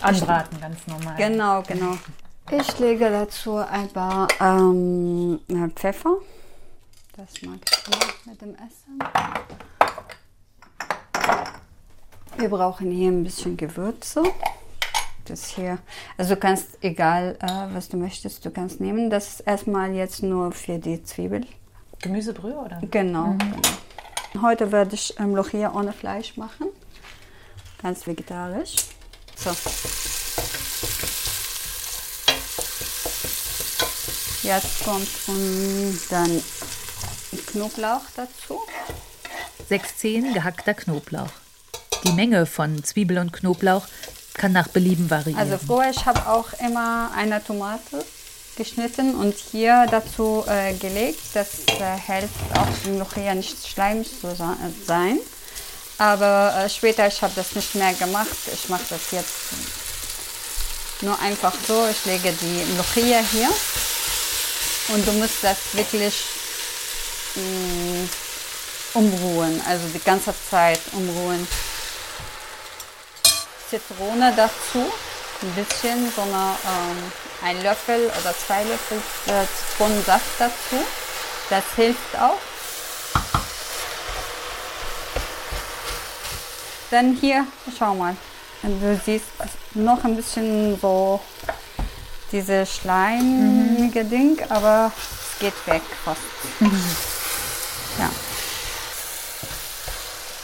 Anbraten, 0.01 0.61
ganz 0.61 0.77
normal. 0.87 1.15
Genau, 1.17 1.61
genau. 1.63 1.97
Ich 2.53 2.79
lege 2.79 3.09
dazu 3.09 3.55
ein 3.55 3.87
paar 3.87 4.27
ähm, 4.41 5.39
äh, 5.47 5.69
Pfeffer. 5.69 6.17
Das 7.15 7.41
mag 7.43 7.59
ich 7.65 7.77
hier 7.85 8.13
mit 8.25 8.41
dem 8.41 8.55
Essen. 8.55 8.99
Wir 12.37 12.49
brauchen 12.49 12.91
hier 12.91 13.09
ein 13.09 13.23
bisschen 13.23 13.55
Gewürze. 13.55 14.23
Das 15.25 15.45
hier, 15.45 15.77
also 16.17 16.35
du 16.35 16.39
kannst, 16.41 16.77
egal 16.81 17.37
äh, 17.41 17.73
was 17.73 17.87
du 17.87 17.95
möchtest, 17.95 18.43
du 18.43 18.51
kannst 18.51 18.81
nehmen. 18.81 19.09
Das 19.09 19.29
ist 19.29 19.39
erstmal 19.41 19.93
jetzt 19.93 20.21
nur 20.21 20.51
für 20.51 20.77
die 20.77 21.01
Zwiebel. 21.03 21.45
Gemüsebrühe 22.01 22.57
oder? 22.57 22.81
Genau. 22.91 23.27
Mhm. 23.27 23.37
genau. 23.37 24.41
Heute 24.41 24.73
werde 24.73 24.95
ich 24.95 25.17
ähm, 25.19 25.35
Lochia 25.35 25.73
ohne 25.73 25.93
Fleisch 25.93 26.35
machen. 26.35 26.67
Ganz 27.81 28.05
vegetarisch. 28.05 28.75
So. 29.37 29.51
Jetzt 34.53 34.83
kommt 34.83 35.07
dann 36.09 36.43
Knoblauch 37.47 38.01
dazu. 38.17 38.59
Sechs 39.69 39.95
Zehen 39.95 40.33
gehackter 40.33 40.73
Knoblauch. 40.73 41.29
Die 42.03 42.11
Menge 42.11 42.45
von 42.45 42.83
Zwiebel 42.83 43.19
und 43.19 43.31
Knoblauch 43.31 43.87
kann 44.33 44.51
nach 44.51 44.67
Belieben 44.67 45.09
variieren. 45.09 45.39
Also 45.39 45.57
vorher, 45.57 45.91
ich 45.91 46.05
habe 46.05 46.27
auch 46.27 46.49
immer 46.59 47.11
eine 47.15 47.41
Tomate 47.41 48.03
geschnitten 48.57 49.15
und 49.15 49.35
hier 49.35 49.87
dazu 49.89 50.43
äh, 50.45 50.73
gelegt. 50.73 51.21
Das 51.33 51.47
äh, 51.67 51.97
hilft 52.05 52.35
auch 52.53 52.67
dem 52.83 52.99
Lochia 52.99 53.33
nicht 53.33 53.65
schleimig 53.65 54.09
zu 54.19 54.27
äh, 54.27 54.35
sein. 54.85 55.17
Aber 55.97 56.65
äh, 56.65 56.69
später, 56.69 57.07
ich 57.07 57.21
habe 57.21 57.31
das 57.37 57.55
nicht 57.55 57.73
mehr 57.75 57.93
gemacht. 57.93 58.35
Ich 58.53 58.67
mache 58.67 58.83
das 58.89 59.11
jetzt 59.11 59.31
nur 60.99 61.17
einfach 61.21 61.53
so. 61.65 61.87
Ich 61.89 62.03
lege 62.05 62.33
die 62.33 62.75
Lochia 62.75 63.19
hier 63.31 63.47
und 64.89 65.07
du 65.07 65.11
musst 65.13 65.43
das 65.43 65.57
wirklich 65.73 66.25
mh, 67.35 68.07
umruhen, 68.93 69.61
also 69.67 69.87
die 69.93 70.03
ganze 70.03 70.33
Zeit 70.49 70.79
umruhen. 70.93 71.47
Zitrone 73.69 74.33
dazu, 74.35 74.91
ein 75.41 75.51
bisschen, 75.55 76.11
so 76.13 76.21
eine, 76.21 76.55
ähm, 76.65 77.11
ein 77.41 77.63
Löffel 77.63 78.07
oder 78.07 78.35
zwei 78.45 78.63
Löffel 78.63 78.97
äh, 79.27 79.45
Zitronensaft 79.69 80.25
dazu. 80.39 80.83
Das 81.49 81.63
hilft 81.75 82.15
auch. 82.19 82.37
Dann 86.91 87.15
hier, 87.15 87.47
schau 87.77 87.95
mal, 87.95 88.15
du 88.61 89.01
siehst 89.05 89.25
noch 89.73 90.03
ein 90.03 90.17
bisschen 90.17 90.77
so 90.81 91.21
diese 92.31 92.65
schleimige 92.65 94.05
Ding, 94.05 94.37
aber 94.49 94.91
es 94.95 95.39
geht 95.39 95.67
weg 95.67 95.83
fast. 96.03 96.21
Ja. 97.99 98.09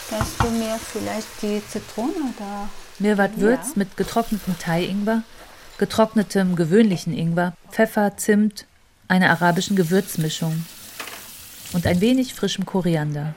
Willst 0.10 0.44
du 0.44 0.50
mir 0.50 0.78
vielleicht 0.78 1.42
die 1.42 1.62
Zitrone 1.66 2.12
oder? 2.12 2.70
Mirwart 3.00 3.40
würzt 3.40 3.70
ja. 3.70 3.74
mit 3.78 3.96
getrocknetem 3.96 4.60
Thai-Ingwer, 4.60 5.24
getrocknetem 5.78 6.58
gewöhnlichen 6.58 7.14
Ingwer, 7.14 7.54
Pfeffer, 7.72 8.18
Zimt, 8.18 8.66
einer 9.08 9.30
arabischen 9.30 9.78
Gewürzmischung 9.78 10.66
und 11.74 11.88
ein 11.88 12.02
wenig 12.02 12.34
frischem 12.34 12.66
Koriander. 12.66 13.34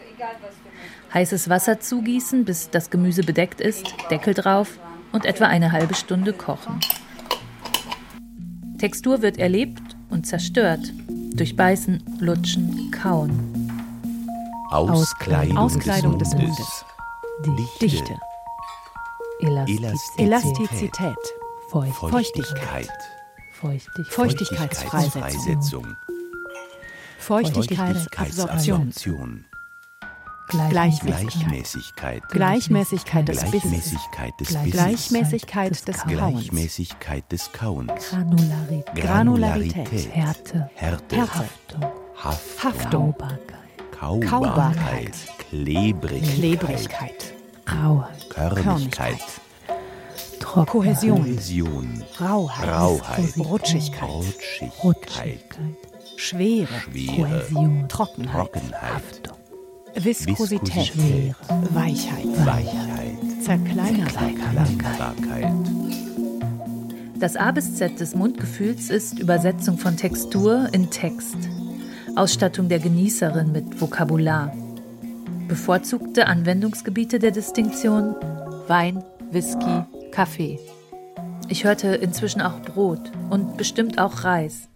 Heißes 1.14 1.48
Wasser 1.48 1.80
zugießen, 1.80 2.44
bis 2.44 2.70
das 2.70 2.90
Gemüse 2.90 3.22
bedeckt 3.22 3.60
ist, 3.60 3.94
Deckel 4.10 4.34
drauf 4.34 4.78
und 5.12 5.24
etwa 5.24 5.46
eine 5.46 5.72
halbe 5.72 5.94
Stunde 5.94 6.32
kochen. 6.32 6.80
Textur 8.80 9.20
wird 9.20 9.36
erlebt 9.36 9.82
und 10.08 10.26
zerstört 10.26 10.80
durch 11.34 11.54
Beißen, 11.54 12.02
Lutschen, 12.18 12.90
Kauen. 12.90 13.70
Auskleidung, 14.70 15.58
Auskleidung 15.58 16.18
des, 16.18 16.30
des 16.30 16.38
Mundes. 16.38 16.84
Mundes. 17.44 17.66
Dichte. 17.82 18.14
Elastizität. 19.40 20.18
Elastizität. 20.18 21.14
Feuchtigkeit. 21.68 22.88
Feuchtigkeit. 23.52 24.06
Feuchtigkeitsfreisetzung. 24.08 25.94
Feuchtigkeitsabsorption. 27.18 29.44
Gleichmäßigkeit. 30.50 32.22
Gleichmäßigkeit 32.30 33.28
des 33.28 33.40
Gleichmäßigkeit 33.40 34.40
des 34.40 34.48
Bisses. 34.54 34.72
Gleichmäßigkeit 34.72 35.88
des 35.88 35.96
Kauens. 35.98 36.12
Gleichmäßigkeit 36.12 37.32
des 37.32 37.52
Kauens. 37.52 38.10
Granularität. 38.10 38.94
Granularität. 38.94 40.14
Härte. 40.14 40.70
Härte. 40.74 41.20
Haftung. 41.20 41.84
Haftung. 42.16 43.14
Kaubarkeit. 43.98 44.28
Kaubarkeit. 44.28 45.14
Klebrigkeit. 45.50 46.34
Klebrigkeit. 46.34 47.34
Rauheit. 47.68 48.30
Körnigkeit. 48.30 49.18
Kohäsion. 50.66 51.20
Kohäsion. 51.22 52.02
Rauheit. 52.20 52.68
Rauheit. 52.68 53.38
Rutschigkeit. 53.38 54.08
Rutschigkeit. 54.82 55.58
Schwere. 56.16 56.68
Schwere. 56.80 57.16
Kohäsion. 57.16 57.88
Trockenheit. 57.88 58.82
Haftung. 58.82 59.39
Viskosität. 59.94 60.86
Schwere. 60.86 61.34
Weichheit. 61.70 62.46
Weichheit. 62.46 63.18
Zerkleinerbarkeit. 63.42 65.52
Das 67.18 67.36
A 67.36 67.50
bis 67.50 67.74
Z 67.74 68.00
des 68.00 68.14
Mundgefühls 68.14 68.88
ist 68.88 69.18
Übersetzung 69.18 69.76
von 69.76 69.96
Textur 69.96 70.68
in 70.72 70.90
Text. 70.90 71.36
Ausstattung 72.16 72.68
der 72.68 72.78
Genießerin 72.78 73.52
mit 73.52 73.80
Vokabular. 73.80 74.52
Bevorzugte 75.48 76.26
Anwendungsgebiete 76.26 77.18
der 77.18 77.30
Distinktion 77.30 78.14
Wein, 78.68 79.02
Whisky, 79.30 79.82
Kaffee. 80.12 80.58
Ich 81.48 81.64
hörte 81.64 81.88
inzwischen 81.88 82.40
auch 82.40 82.60
Brot 82.62 83.10
und 83.28 83.56
bestimmt 83.56 83.98
auch 83.98 84.24
Reis. 84.24 84.69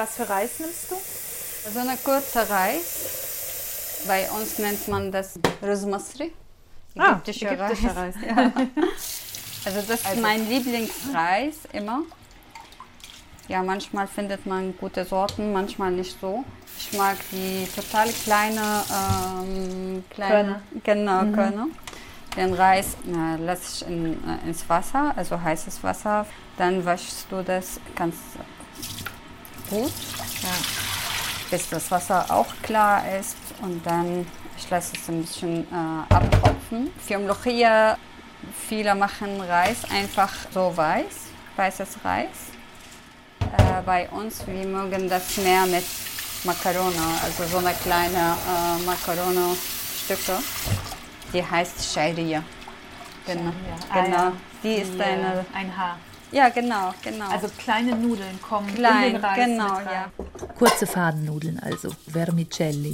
Was 0.00 0.16
für 0.16 0.28
Reis 0.28 0.50
nimmst 0.58 0.90
du? 0.90 0.96
So 1.72 1.78
eine 1.78 1.96
kurze 1.98 2.48
Reis. 2.48 4.02
Bei 4.06 4.30
uns 4.30 4.58
nennt 4.58 4.88
man 4.88 5.12
das 5.12 5.38
Rosmasri. 5.62 6.32
Ah, 6.98 7.12
Ägyptischer 7.12 7.52
ägyptischer 7.52 7.94
Reis. 7.96 8.14
Reis. 8.16 8.24
Ja. 8.26 8.52
Also 9.62 9.82
das 9.86 10.00
ist 10.00 10.06
Also- 10.06 10.22
mein 10.22 10.48
Lieblingsreis 10.48 11.56
immer. 11.74 12.00
Ja, 13.46 13.62
manchmal 13.62 14.06
findet 14.06 14.46
man 14.46 14.74
gute 14.78 15.04
Sorten, 15.04 15.52
manchmal 15.52 15.90
nicht 15.90 16.18
so. 16.18 16.44
Ich 16.78 16.96
mag 16.96 17.16
die 17.30 17.68
total 17.76 18.08
kleine, 18.24 18.82
ähm, 18.90 20.02
kleine 20.08 20.32
Körner. 20.32 20.62
Genau, 20.82 21.22
Mhm. 21.24 21.32
Körner. 21.34 21.66
Den 22.38 22.54
Reis 22.54 22.86
äh, 23.06 23.36
lasse 23.44 23.84
ich 23.84 23.86
in, 23.90 24.12
äh, 24.26 24.48
ins 24.48 24.66
Wasser, 24.66 25.12
also 25.14 25.38
heißes 25.38 25.82
Wasser. 25.84 26.24
Dann 26.56 26.82
waschst 26.82 27.26
du 27.28 27.42
das 27.42 27.78
ganz 27.94 28.16
gut, 29.70 29.92
bis 31.50 31.68
das 31.70 31.90
Wasser 31.90 32.26
auch 32.28 32.46
klar 32.62 33.02
ist. 33.18 33.36
Und 33.62 33.84
dann, 33.86 34.26
ich 34.56 34.68
lasse 34.70 34.92
es 35.00 35.08
ein 35.08 35.22
bisschen 35.22 35.66
äh, 35.72 36.14
abtropfen. 36.14 36.90
Für 37.06 37.18
Mlochia, 37.18 37.96
viele 38.68 38.94
machen 38.94 39.40
Reis 39.40 39.78
einfach 39.90 40.32
so 40.52 40.72
weiß, 40.76 41.04
weißes 41.56 41.88
Reis. 42.04 42.28
Äh, 43.40 43.82
bei 43.84 44.08
uns, 44.10 44.46
wir 44.46 44.66
mögen 44.66 45.08
das 45.08 45.36
mehr 45.38 45.66
mit 45.66 45.84
Macarona, 46.44 47.18
also 47.24 47.44
so 47.44 47.58
eine 47.58 47.74
kleine 47.74 48.36
äh, 48.46 48.82
Macarona-Stücke. 48.86 50.38
Die 51.32 51.44
heißt 51.48 51.92
Shairia. 51.94 52.42
Genau, 53.26 53.52
Ah, 53.90 54.00
genau. 54.02 54.16
ja. 54.16 54.32
Die 54.62 54.74
ist 54.76 54.92
eine. 55.00 55.44
äh, 55.52 55.56
ein 55.56 55.76
Haar. 55.76 55.98
Ja, 56.32 56.48
genau, 56.48 56.94
genau. 57.02 57.28
Also 57.28 57.48
kleine 57.58 57.96
Nudeln 57.96 58.40
kommen 58.40 58.72
Klein, 58.74 59.06
in 59.08 59.12
den 59.14 59.24
Reis 59.24 59.36
genau, 59.36 59.78
mit 59.78 59.86
rein. 59.86 59.86
ja. 60.18 60.24
Kurze 60.58 60.86
Fadennudeln 60.86 61.58
also, 61.60 61.90
Vermicelli. 62.08 62.92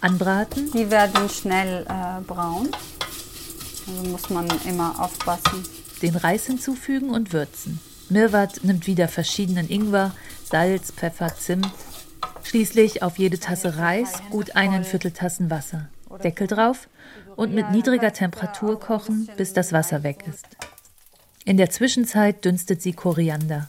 Anbraten, 0.00 0.70
Die 0.72 0.90
werden 0.90 1.28
schnell 1.28 1.86
äh, 1.88 2.20
braun. 2.22 2.68
Also 3.88 4.10
muss 4.10 4.30
man 4.30 4.48
immer 4.68 5.00
aufpassen. 5.02 5.64
den 6.02 6.16
Reis 6.16 6.46
hinzufügen 6.46 7.10
und 7.10 7.32
würzen. 7.32 7.80
Mirwat 8.08 8.62
nimmt 8.62 8.86
wieder 8.86 9.08
verschiedenen 9.08 9.68
Ingwer, 9.68 10.12
Salz, 10.44 10.92
Pfeffer, 10.92 11.34
Zimt. 11.36 11.68
Schließlich 12.44 13.02
auf 13.02 13.18
jede 13.18 13.38
Tasse 13.40 13.78
Reis 13.78 14.12
gut 14.30 14.54
einen 14.54 14.84
Vierteltassen 14.84 15.50
Wasser. 15.50 15.88
Deckel 16.22 16.46
drauf 16.46 16.88
und 17.34 17.52
mit 17.54 17.70
niedriger 17.70 18.12
Temperatur 18.12 18.78
kochen, 18.78 19.28
bis 19.36 19.52
das 19.52 19.72
Wasser 19.72 20.02
weg 20.02 20.24
ist. 20.28 20.46
In 21.46 21.58
der 21.58 21.70
Zwischenzeit 21.70 22.44
dünstet 22.44 22.82
sie 22.82 22.92
Koriander. 22.92 23.68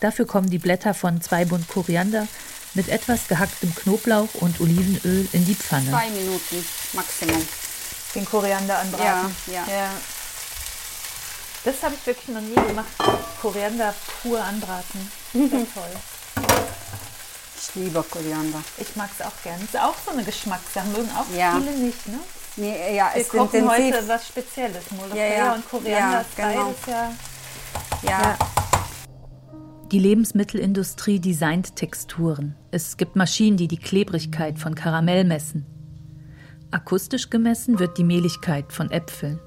Dafür 0.00 0.26
kommen 0.26 0.50
die 0.50 0.58
Blätter 0.58 0.92
von 0.92 1.20
zwei 1.20 1.44
Bund 1.44 1.68
Koriander 1.68 2.26
mit 2.74 2.88
etwas 2.88 3.28
gehacktem 3.28 3.72
Knoblauch 3.76 4.34
und 4.40 4.60
Olivenöl 4.60 5.28
in 5.32 5.44
die 5.44 5.54
Pfanne. 5.54 5.88
Zwei 5.88 6.10
Minuten 6.10 6.64
Maximum. 6.94 7.40
Den 8.16 8.24
Koriander 8.24 8.76
anbraten. 8.80 9.36
Ja, 9.46 9.64
ja. 9.72 9.90
Das 11.64 11.80
habe 11.84 11.94
ich 11.94 12.04
wirklich 12.04 12.34
noch 12.34 12.40
nie 12.40 12.56
gemacht. 12.68 12.88
Koriander 13.40 13.94
pur 14.20 14.42
anbraten. 14.42 15.12
Sehr 15.32 15.48
toll. 15.48 16.44
Ich 17.56 17.74
liebe 17.76 18.02
Koriander. 18.02 18.64
Ich 18.78 18.96
mag 18.96 19.08
es 19.16 19.24
auch 19.24 19.42
gerne. 19.44 19.62
Ist 19.62 19.78
auch 19.78 19.94
so 20.04 20.10
eine 20.10 20.24
Geschmackssache. 20.24 20.88
Mögen 20.88 21.08
auch 21.16 21.32
Ja. 21.38 21.56
viele 21.56 21.70
nicht, 21.78 22.08
ne? 22.08 22.18
Nee, 22.56 22.96
ja, 22.96 23.10
Wir 23.14 23.22
ist 23.22 23.30
kochen 23.30 23.60
intensiv. 23.60 23.94
heute 23.94 24.08
was 24.08 24.28
Spezielles. 24.28 24.90
Molokhia 24.90 25.26
Ja, 25.26 25.34
ja. 25.36 25.54
und 25.54 25.68
Koriander 25.68 26.12
Ja, 26.16 26.20
ist 26.20 26.36
genau. 26.36 26.64
beides 26.64 26.86
ja. 26.86 27.12
Ja. 28.08 28.38
Die 29.90 29.98
Lebensmittelindustrie 29.98 31.18
designt 31.20 31.76
Texturen. 31.76 32.54
Es 32.70 32.96
gibt 32.96 33.16
Maschinen, 33.16 33.56
die 33.56 33.68
die 33.68 33.76
Klebrigkeit 33.78 34.58
von 34.58 34.74
Karamell 34.74 35.24
messen. 35.24 35.66
Akustisch 36.70 37.28
gemessen 37.30 37.78
wird 37.78 37.98
die 37.98 38.04
Mehligkeit 38.04 38.72
von 38.72 38.90
Äpfeln. 38.90 39.38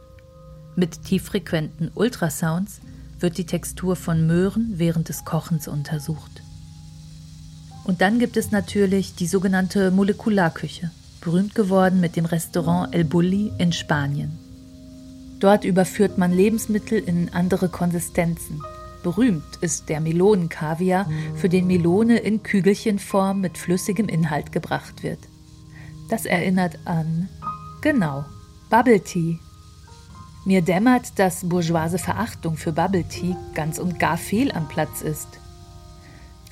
Mit 0.76 1.04
tieffrequenten 1.04 1.92
Ultrasounds 1.96 2.80
wird 3.20 3.38
die 3.38 3.46
Textur 3.46 3.96
von 3.96 4.28
Möhren 4.28 4.74
während 4.76 5.10
des 5.10 5.26
Kochens 5.26 5.68
untersucht. 5.68 6.44
Und 7.84 8.02
dann 8.02 8.20
gibt 8.20 8.38
es 8.38 8.52
natürlich 8.52 9.16
die 9.16 9.28
sogenannte 9.28 9.90
Molekularküche, 9.92 10.92
berühmt 11.26 11.56
geworden 11.56 12.00
mit 12.00 12.16
dem 12.16 12.26
Restaurant 12.26 12.94
El 12.94 13.04
Bulli 13.04 13.52
in 13.58 13.74
Spanien. 13.74 14.38
Dort 15.40 15.66
überführt 15.66 16.20
man 16.20 16.32
Lebensmittel 16.32 17.00
in 17.00 17.34
andere 17.34 17.68
Konsistenzen. 17.68 18.62
Berühmt 19.02 19.58
ist 19.62 19.90
der 19.90 20.02
Melonenkaviar, 20.02 21.10
für 21.36 21.50
den 21.50 21.66
Melone 21.66 22.20
in 22.20 22.44
Kügelchenform 22.44 23.42
mit 23.42 23.58
flüssigem 23.58 24.08
Inhalt 24.08 24.52
gebracht 24.52 25.02
wird. 25.02 25.20
Das 26.10 26.28
erinnert 26.28 26.78
an, 26.86 27.28
genau, 27.82 28.24
Bubble 28.70 29.02
Tea. 29.02 29.40
Mir 30.46 30.62
dämmert, 30.62 31.18
dass 31.18 31.50
bourgeoise 31.50 31.98
Verachtung 31.98 32.56
für 32.56 32.72
Bubble 32.72 33.04
Tea 33.04 33.36
ganz 33.56 33.80
und 33.80 33.98
gar 33.98 34.18
fehl 34.18 34.52
am 34.52 34.68
Platz 34.68 35.02
ist. 35.02 35.40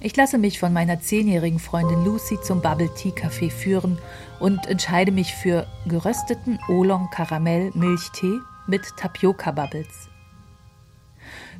Ich 0.06 0.18
lasse 0.18 0.38
mich 0.38 0.60
von 0.60 0.74
meiner 0.74 1.00
zehnjährigen 1.00 1.60
Freundin 1.60 2.04
Lucy 2.04 2.38
zum 2.42 2.62
Bubble 2.62 2.94
Tea 2.94 3.12
Café 3.12 3.50
führen 3.50 3.98
und 4.44 4.68
entscheide 4.68 5.14
mich 5.14 5.34
für 5.34 5.66
gerösteten 5.86 6.60
Oolong 6.68 7.10
Karamell 7.12 7.72
Milchtee 7.76 8.40
mit 8.68 8.82
Tapioca 8.98 9.52
Bubbles. 9.52 10.10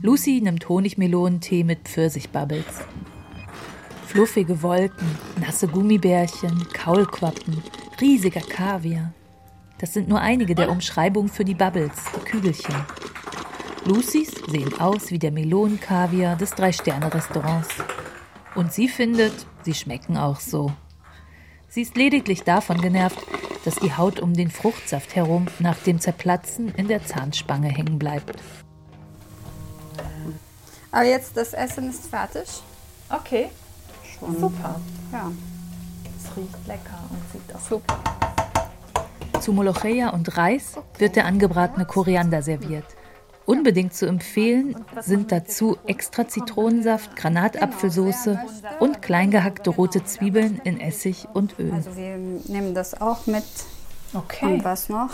Lucy 0.02 0.42
nimmt 0.44 0.68
Honigmelonentee 0.68 1.64
mit 1.64 1.88
Pfirsichbubbles. 1.88 2.82
Fluffige 4.06 4.62
Wolken, 4.62 5.08
nasse 5.40 5.70
Gummibärchen, 5.70 6.68
Kaulquappen, 6.74 7.64
riesiger 8.02 8.42
Kaviar. 8.42 9.14
Das 9.80 9.94
sind 9.94 10.10
nur 10.10 10.20
einige 10.20 10.54
der 10.54 10.70
Umschreibungen 10.70 11.30
für 11.30 11.46
die 11.46 11.56
Bubbles, 11.56 11.94
die 12.18 12.26
Kügelchen. 12.26 12.76
Lucys 13.86 14.32
sehen 14.50 14.78
aus 14.82 15.10
wie 15.10 15.20
der 15.20 15.32
Melonenkaviar 15.32 16.36
des 16.36 16.52
Drei-Sterne-Restaurants. 16.52 17.70
Und 18.56 18.74
sie 18.74 18.90
findet, 18.90 19.46
sie 19.62 19.74
schmecken 19.74 20.18
auch 20.18 20.42
so. 20.42 20.74
Sie 21.74 21.82
ist 21.82 21.98
lediglich 21.98 22.44
davon 22.44 22.80
genervt, 22.82 23.18
dass 23.66 23.74
die 23.78 23.98
Haut 23.98 24.20
um 24.20 24.36
den 24.36 24.52
Fruchtsaft 24.52 25.16
herum 25.16 25.48
nach 25.58 25.80
dem 25.80 26.00
Zerplatzen 26.00 26.72
in 26.76 26.88
der 26.88 27.04
Zahnspange 27.04 27.68
hängen 27.68 27.98
bleibt. 27.98 28.36
Aber 30.92 31.06
jetzt 31.06 31.36
das 31.36 31.54
Essen 31.54 31.90
ist 31.90 32.06
fertig. 32.06 32.48
Okay. 33.10 33.50
Schon. 34.04 34.40
Super. 34.40 34.80
Ja. 35.12 35.32
Es 36.16 36.38
riecht 36.38 36.68
lecker 36.68 37.00
und 37.10 37.32
sieht 37.32 37.56
auch 37.56 37.60
super. 37.60 38.04
Zu 39.42 39.52
Molocheia 39.52 40.10
und 40.10 40.38
Reis 40.38 40.76
wird 41.00 41.16
der 41.16 41.26
angebratene 41.26 41.88
Koriander 41.88 42.44
serviert. 42.44 42.86
Unbedingt 43.46 43.94
zu 43.94 44.06
empfehlen 44.06 44.76
sind 45.02 45.32
dazu 45.32 45.78
extra 45.86 46.28
Zitronensaft, 46.28 47.16
Granatapfelsauce 47.18 48.38
und 48.80 49.02
kleingehackte 49.02 49.70
rote 49.70 50.06
Zwiebeln 50.06 50.62
in 50.64 50.80
Essig 50.80 51.28
und 51.34 51.60
Öl. 51.60 51.74
Also 51.74 51.96
wir 51.98 52.18
nehmen 52.18 52.74
das 52.74 53.00
auch 53.02 53.28
mit. 53.28 53.44
Okay. 54.14 54.46
Und 54.46 54.64
was 54.64 54.88
noch? 54.88 55.10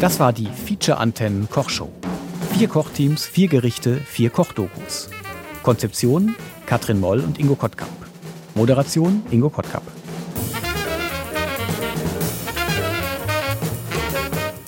Das 0.00 0.20
war 0.20 0.32
die 0.32 0.46
Feature-Antennen 0.46 1.48
Kochshow. 1.50 1.90
Vier 2.52 2.68
Kochteams, 2.68 3.26
vier 3.26 3.48
Gerichte, 3.48 3.96
vier 3.96 4.30
Kochdokus. 4.30 5.10
Konzeption 5.62 6.34
Katrin 6.64 7.00
Moll 7.00 7.20
und 7.20 7.38
Ingo 7.38 7.56
Kottkamp. 7.56 7.90
Moderation 8.54 9.22
Ingo 9.30 9.50
Kottkamp. 9.50 9.84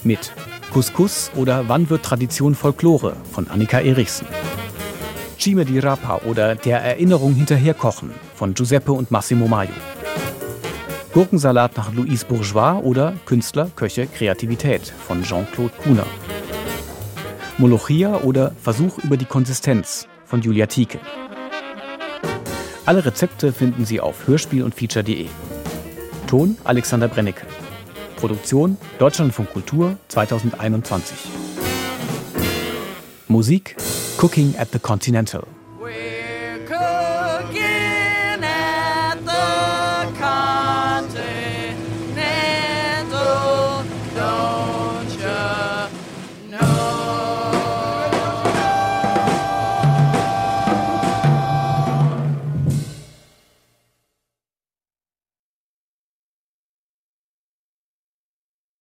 Mit 0.08 0.32
Couscous 0.72 1.30
oder 1.36 1.68
Wann 1.68 1.90
wird 1.90 2.02
Tradition 2.02 2.54
Folklore 2.54 3.14
von 3.30 3.46
Annika 3.48 3.78
Erichsen. 3.78 4.26
Cime 5.38 5.66
di 5.66 5.78
Rapa 5.80 6.22
oder 6.24 6.54
Der 6.54 6.80
Erinnerung 6.80 7.34
hinterher 7.34 7.74
kochen 7.74 8.10
von 8.34 8.54
Giuseppe 8.54 8.92
und 8.92 9.10
Massimo 9.10 9.46
Maio. 9.46 9.68
Gurkensalat 11.12 11.76
nach 11.76 11.92
Louise 11.92 12.24
Bourgeois 12.24 12.80
oder 12.82 13.16
Künstler, 13.26 13.70
Köche, 13.76 14.06
Kreativität 14.06 14.90
von 15.06 15.22
Jean-Claude 15.22 15.74
Kuhner. 15.84 16.06
Molochia 17.58 18.22
oder 18.22 18.52
Versuch 18.62 18.96
über 19.04 19.18
die 19.18 19.26
Konsistenz 19.26 20.08
von 20.24 20.40
Julia 20.40 20.64
Tieke. 20.64 21.00
Alle 22.86 23.04
Rezepte 23.04 23.52
finden 23.52 23.84
Sie 23.84 24.00
auf 24.00 24.26
hörspiel 24.26 24.62
und 24.62 24.74
feature.de. 24.74 25.26
Ton 26.26 26.56
Alexander 26.64 27.08
Brennecke. 27.08 27.44
Produktion 28.18 28.76
Deutschlandfunk 28.98 29.52
Kultur 29.52 29.96
2021. 30.08 31.14
Musik 33.28 33.76
Cooking 34.16 34.56
at 34.56 34.72
the 34.72 34.80
Continental 34.80 35.46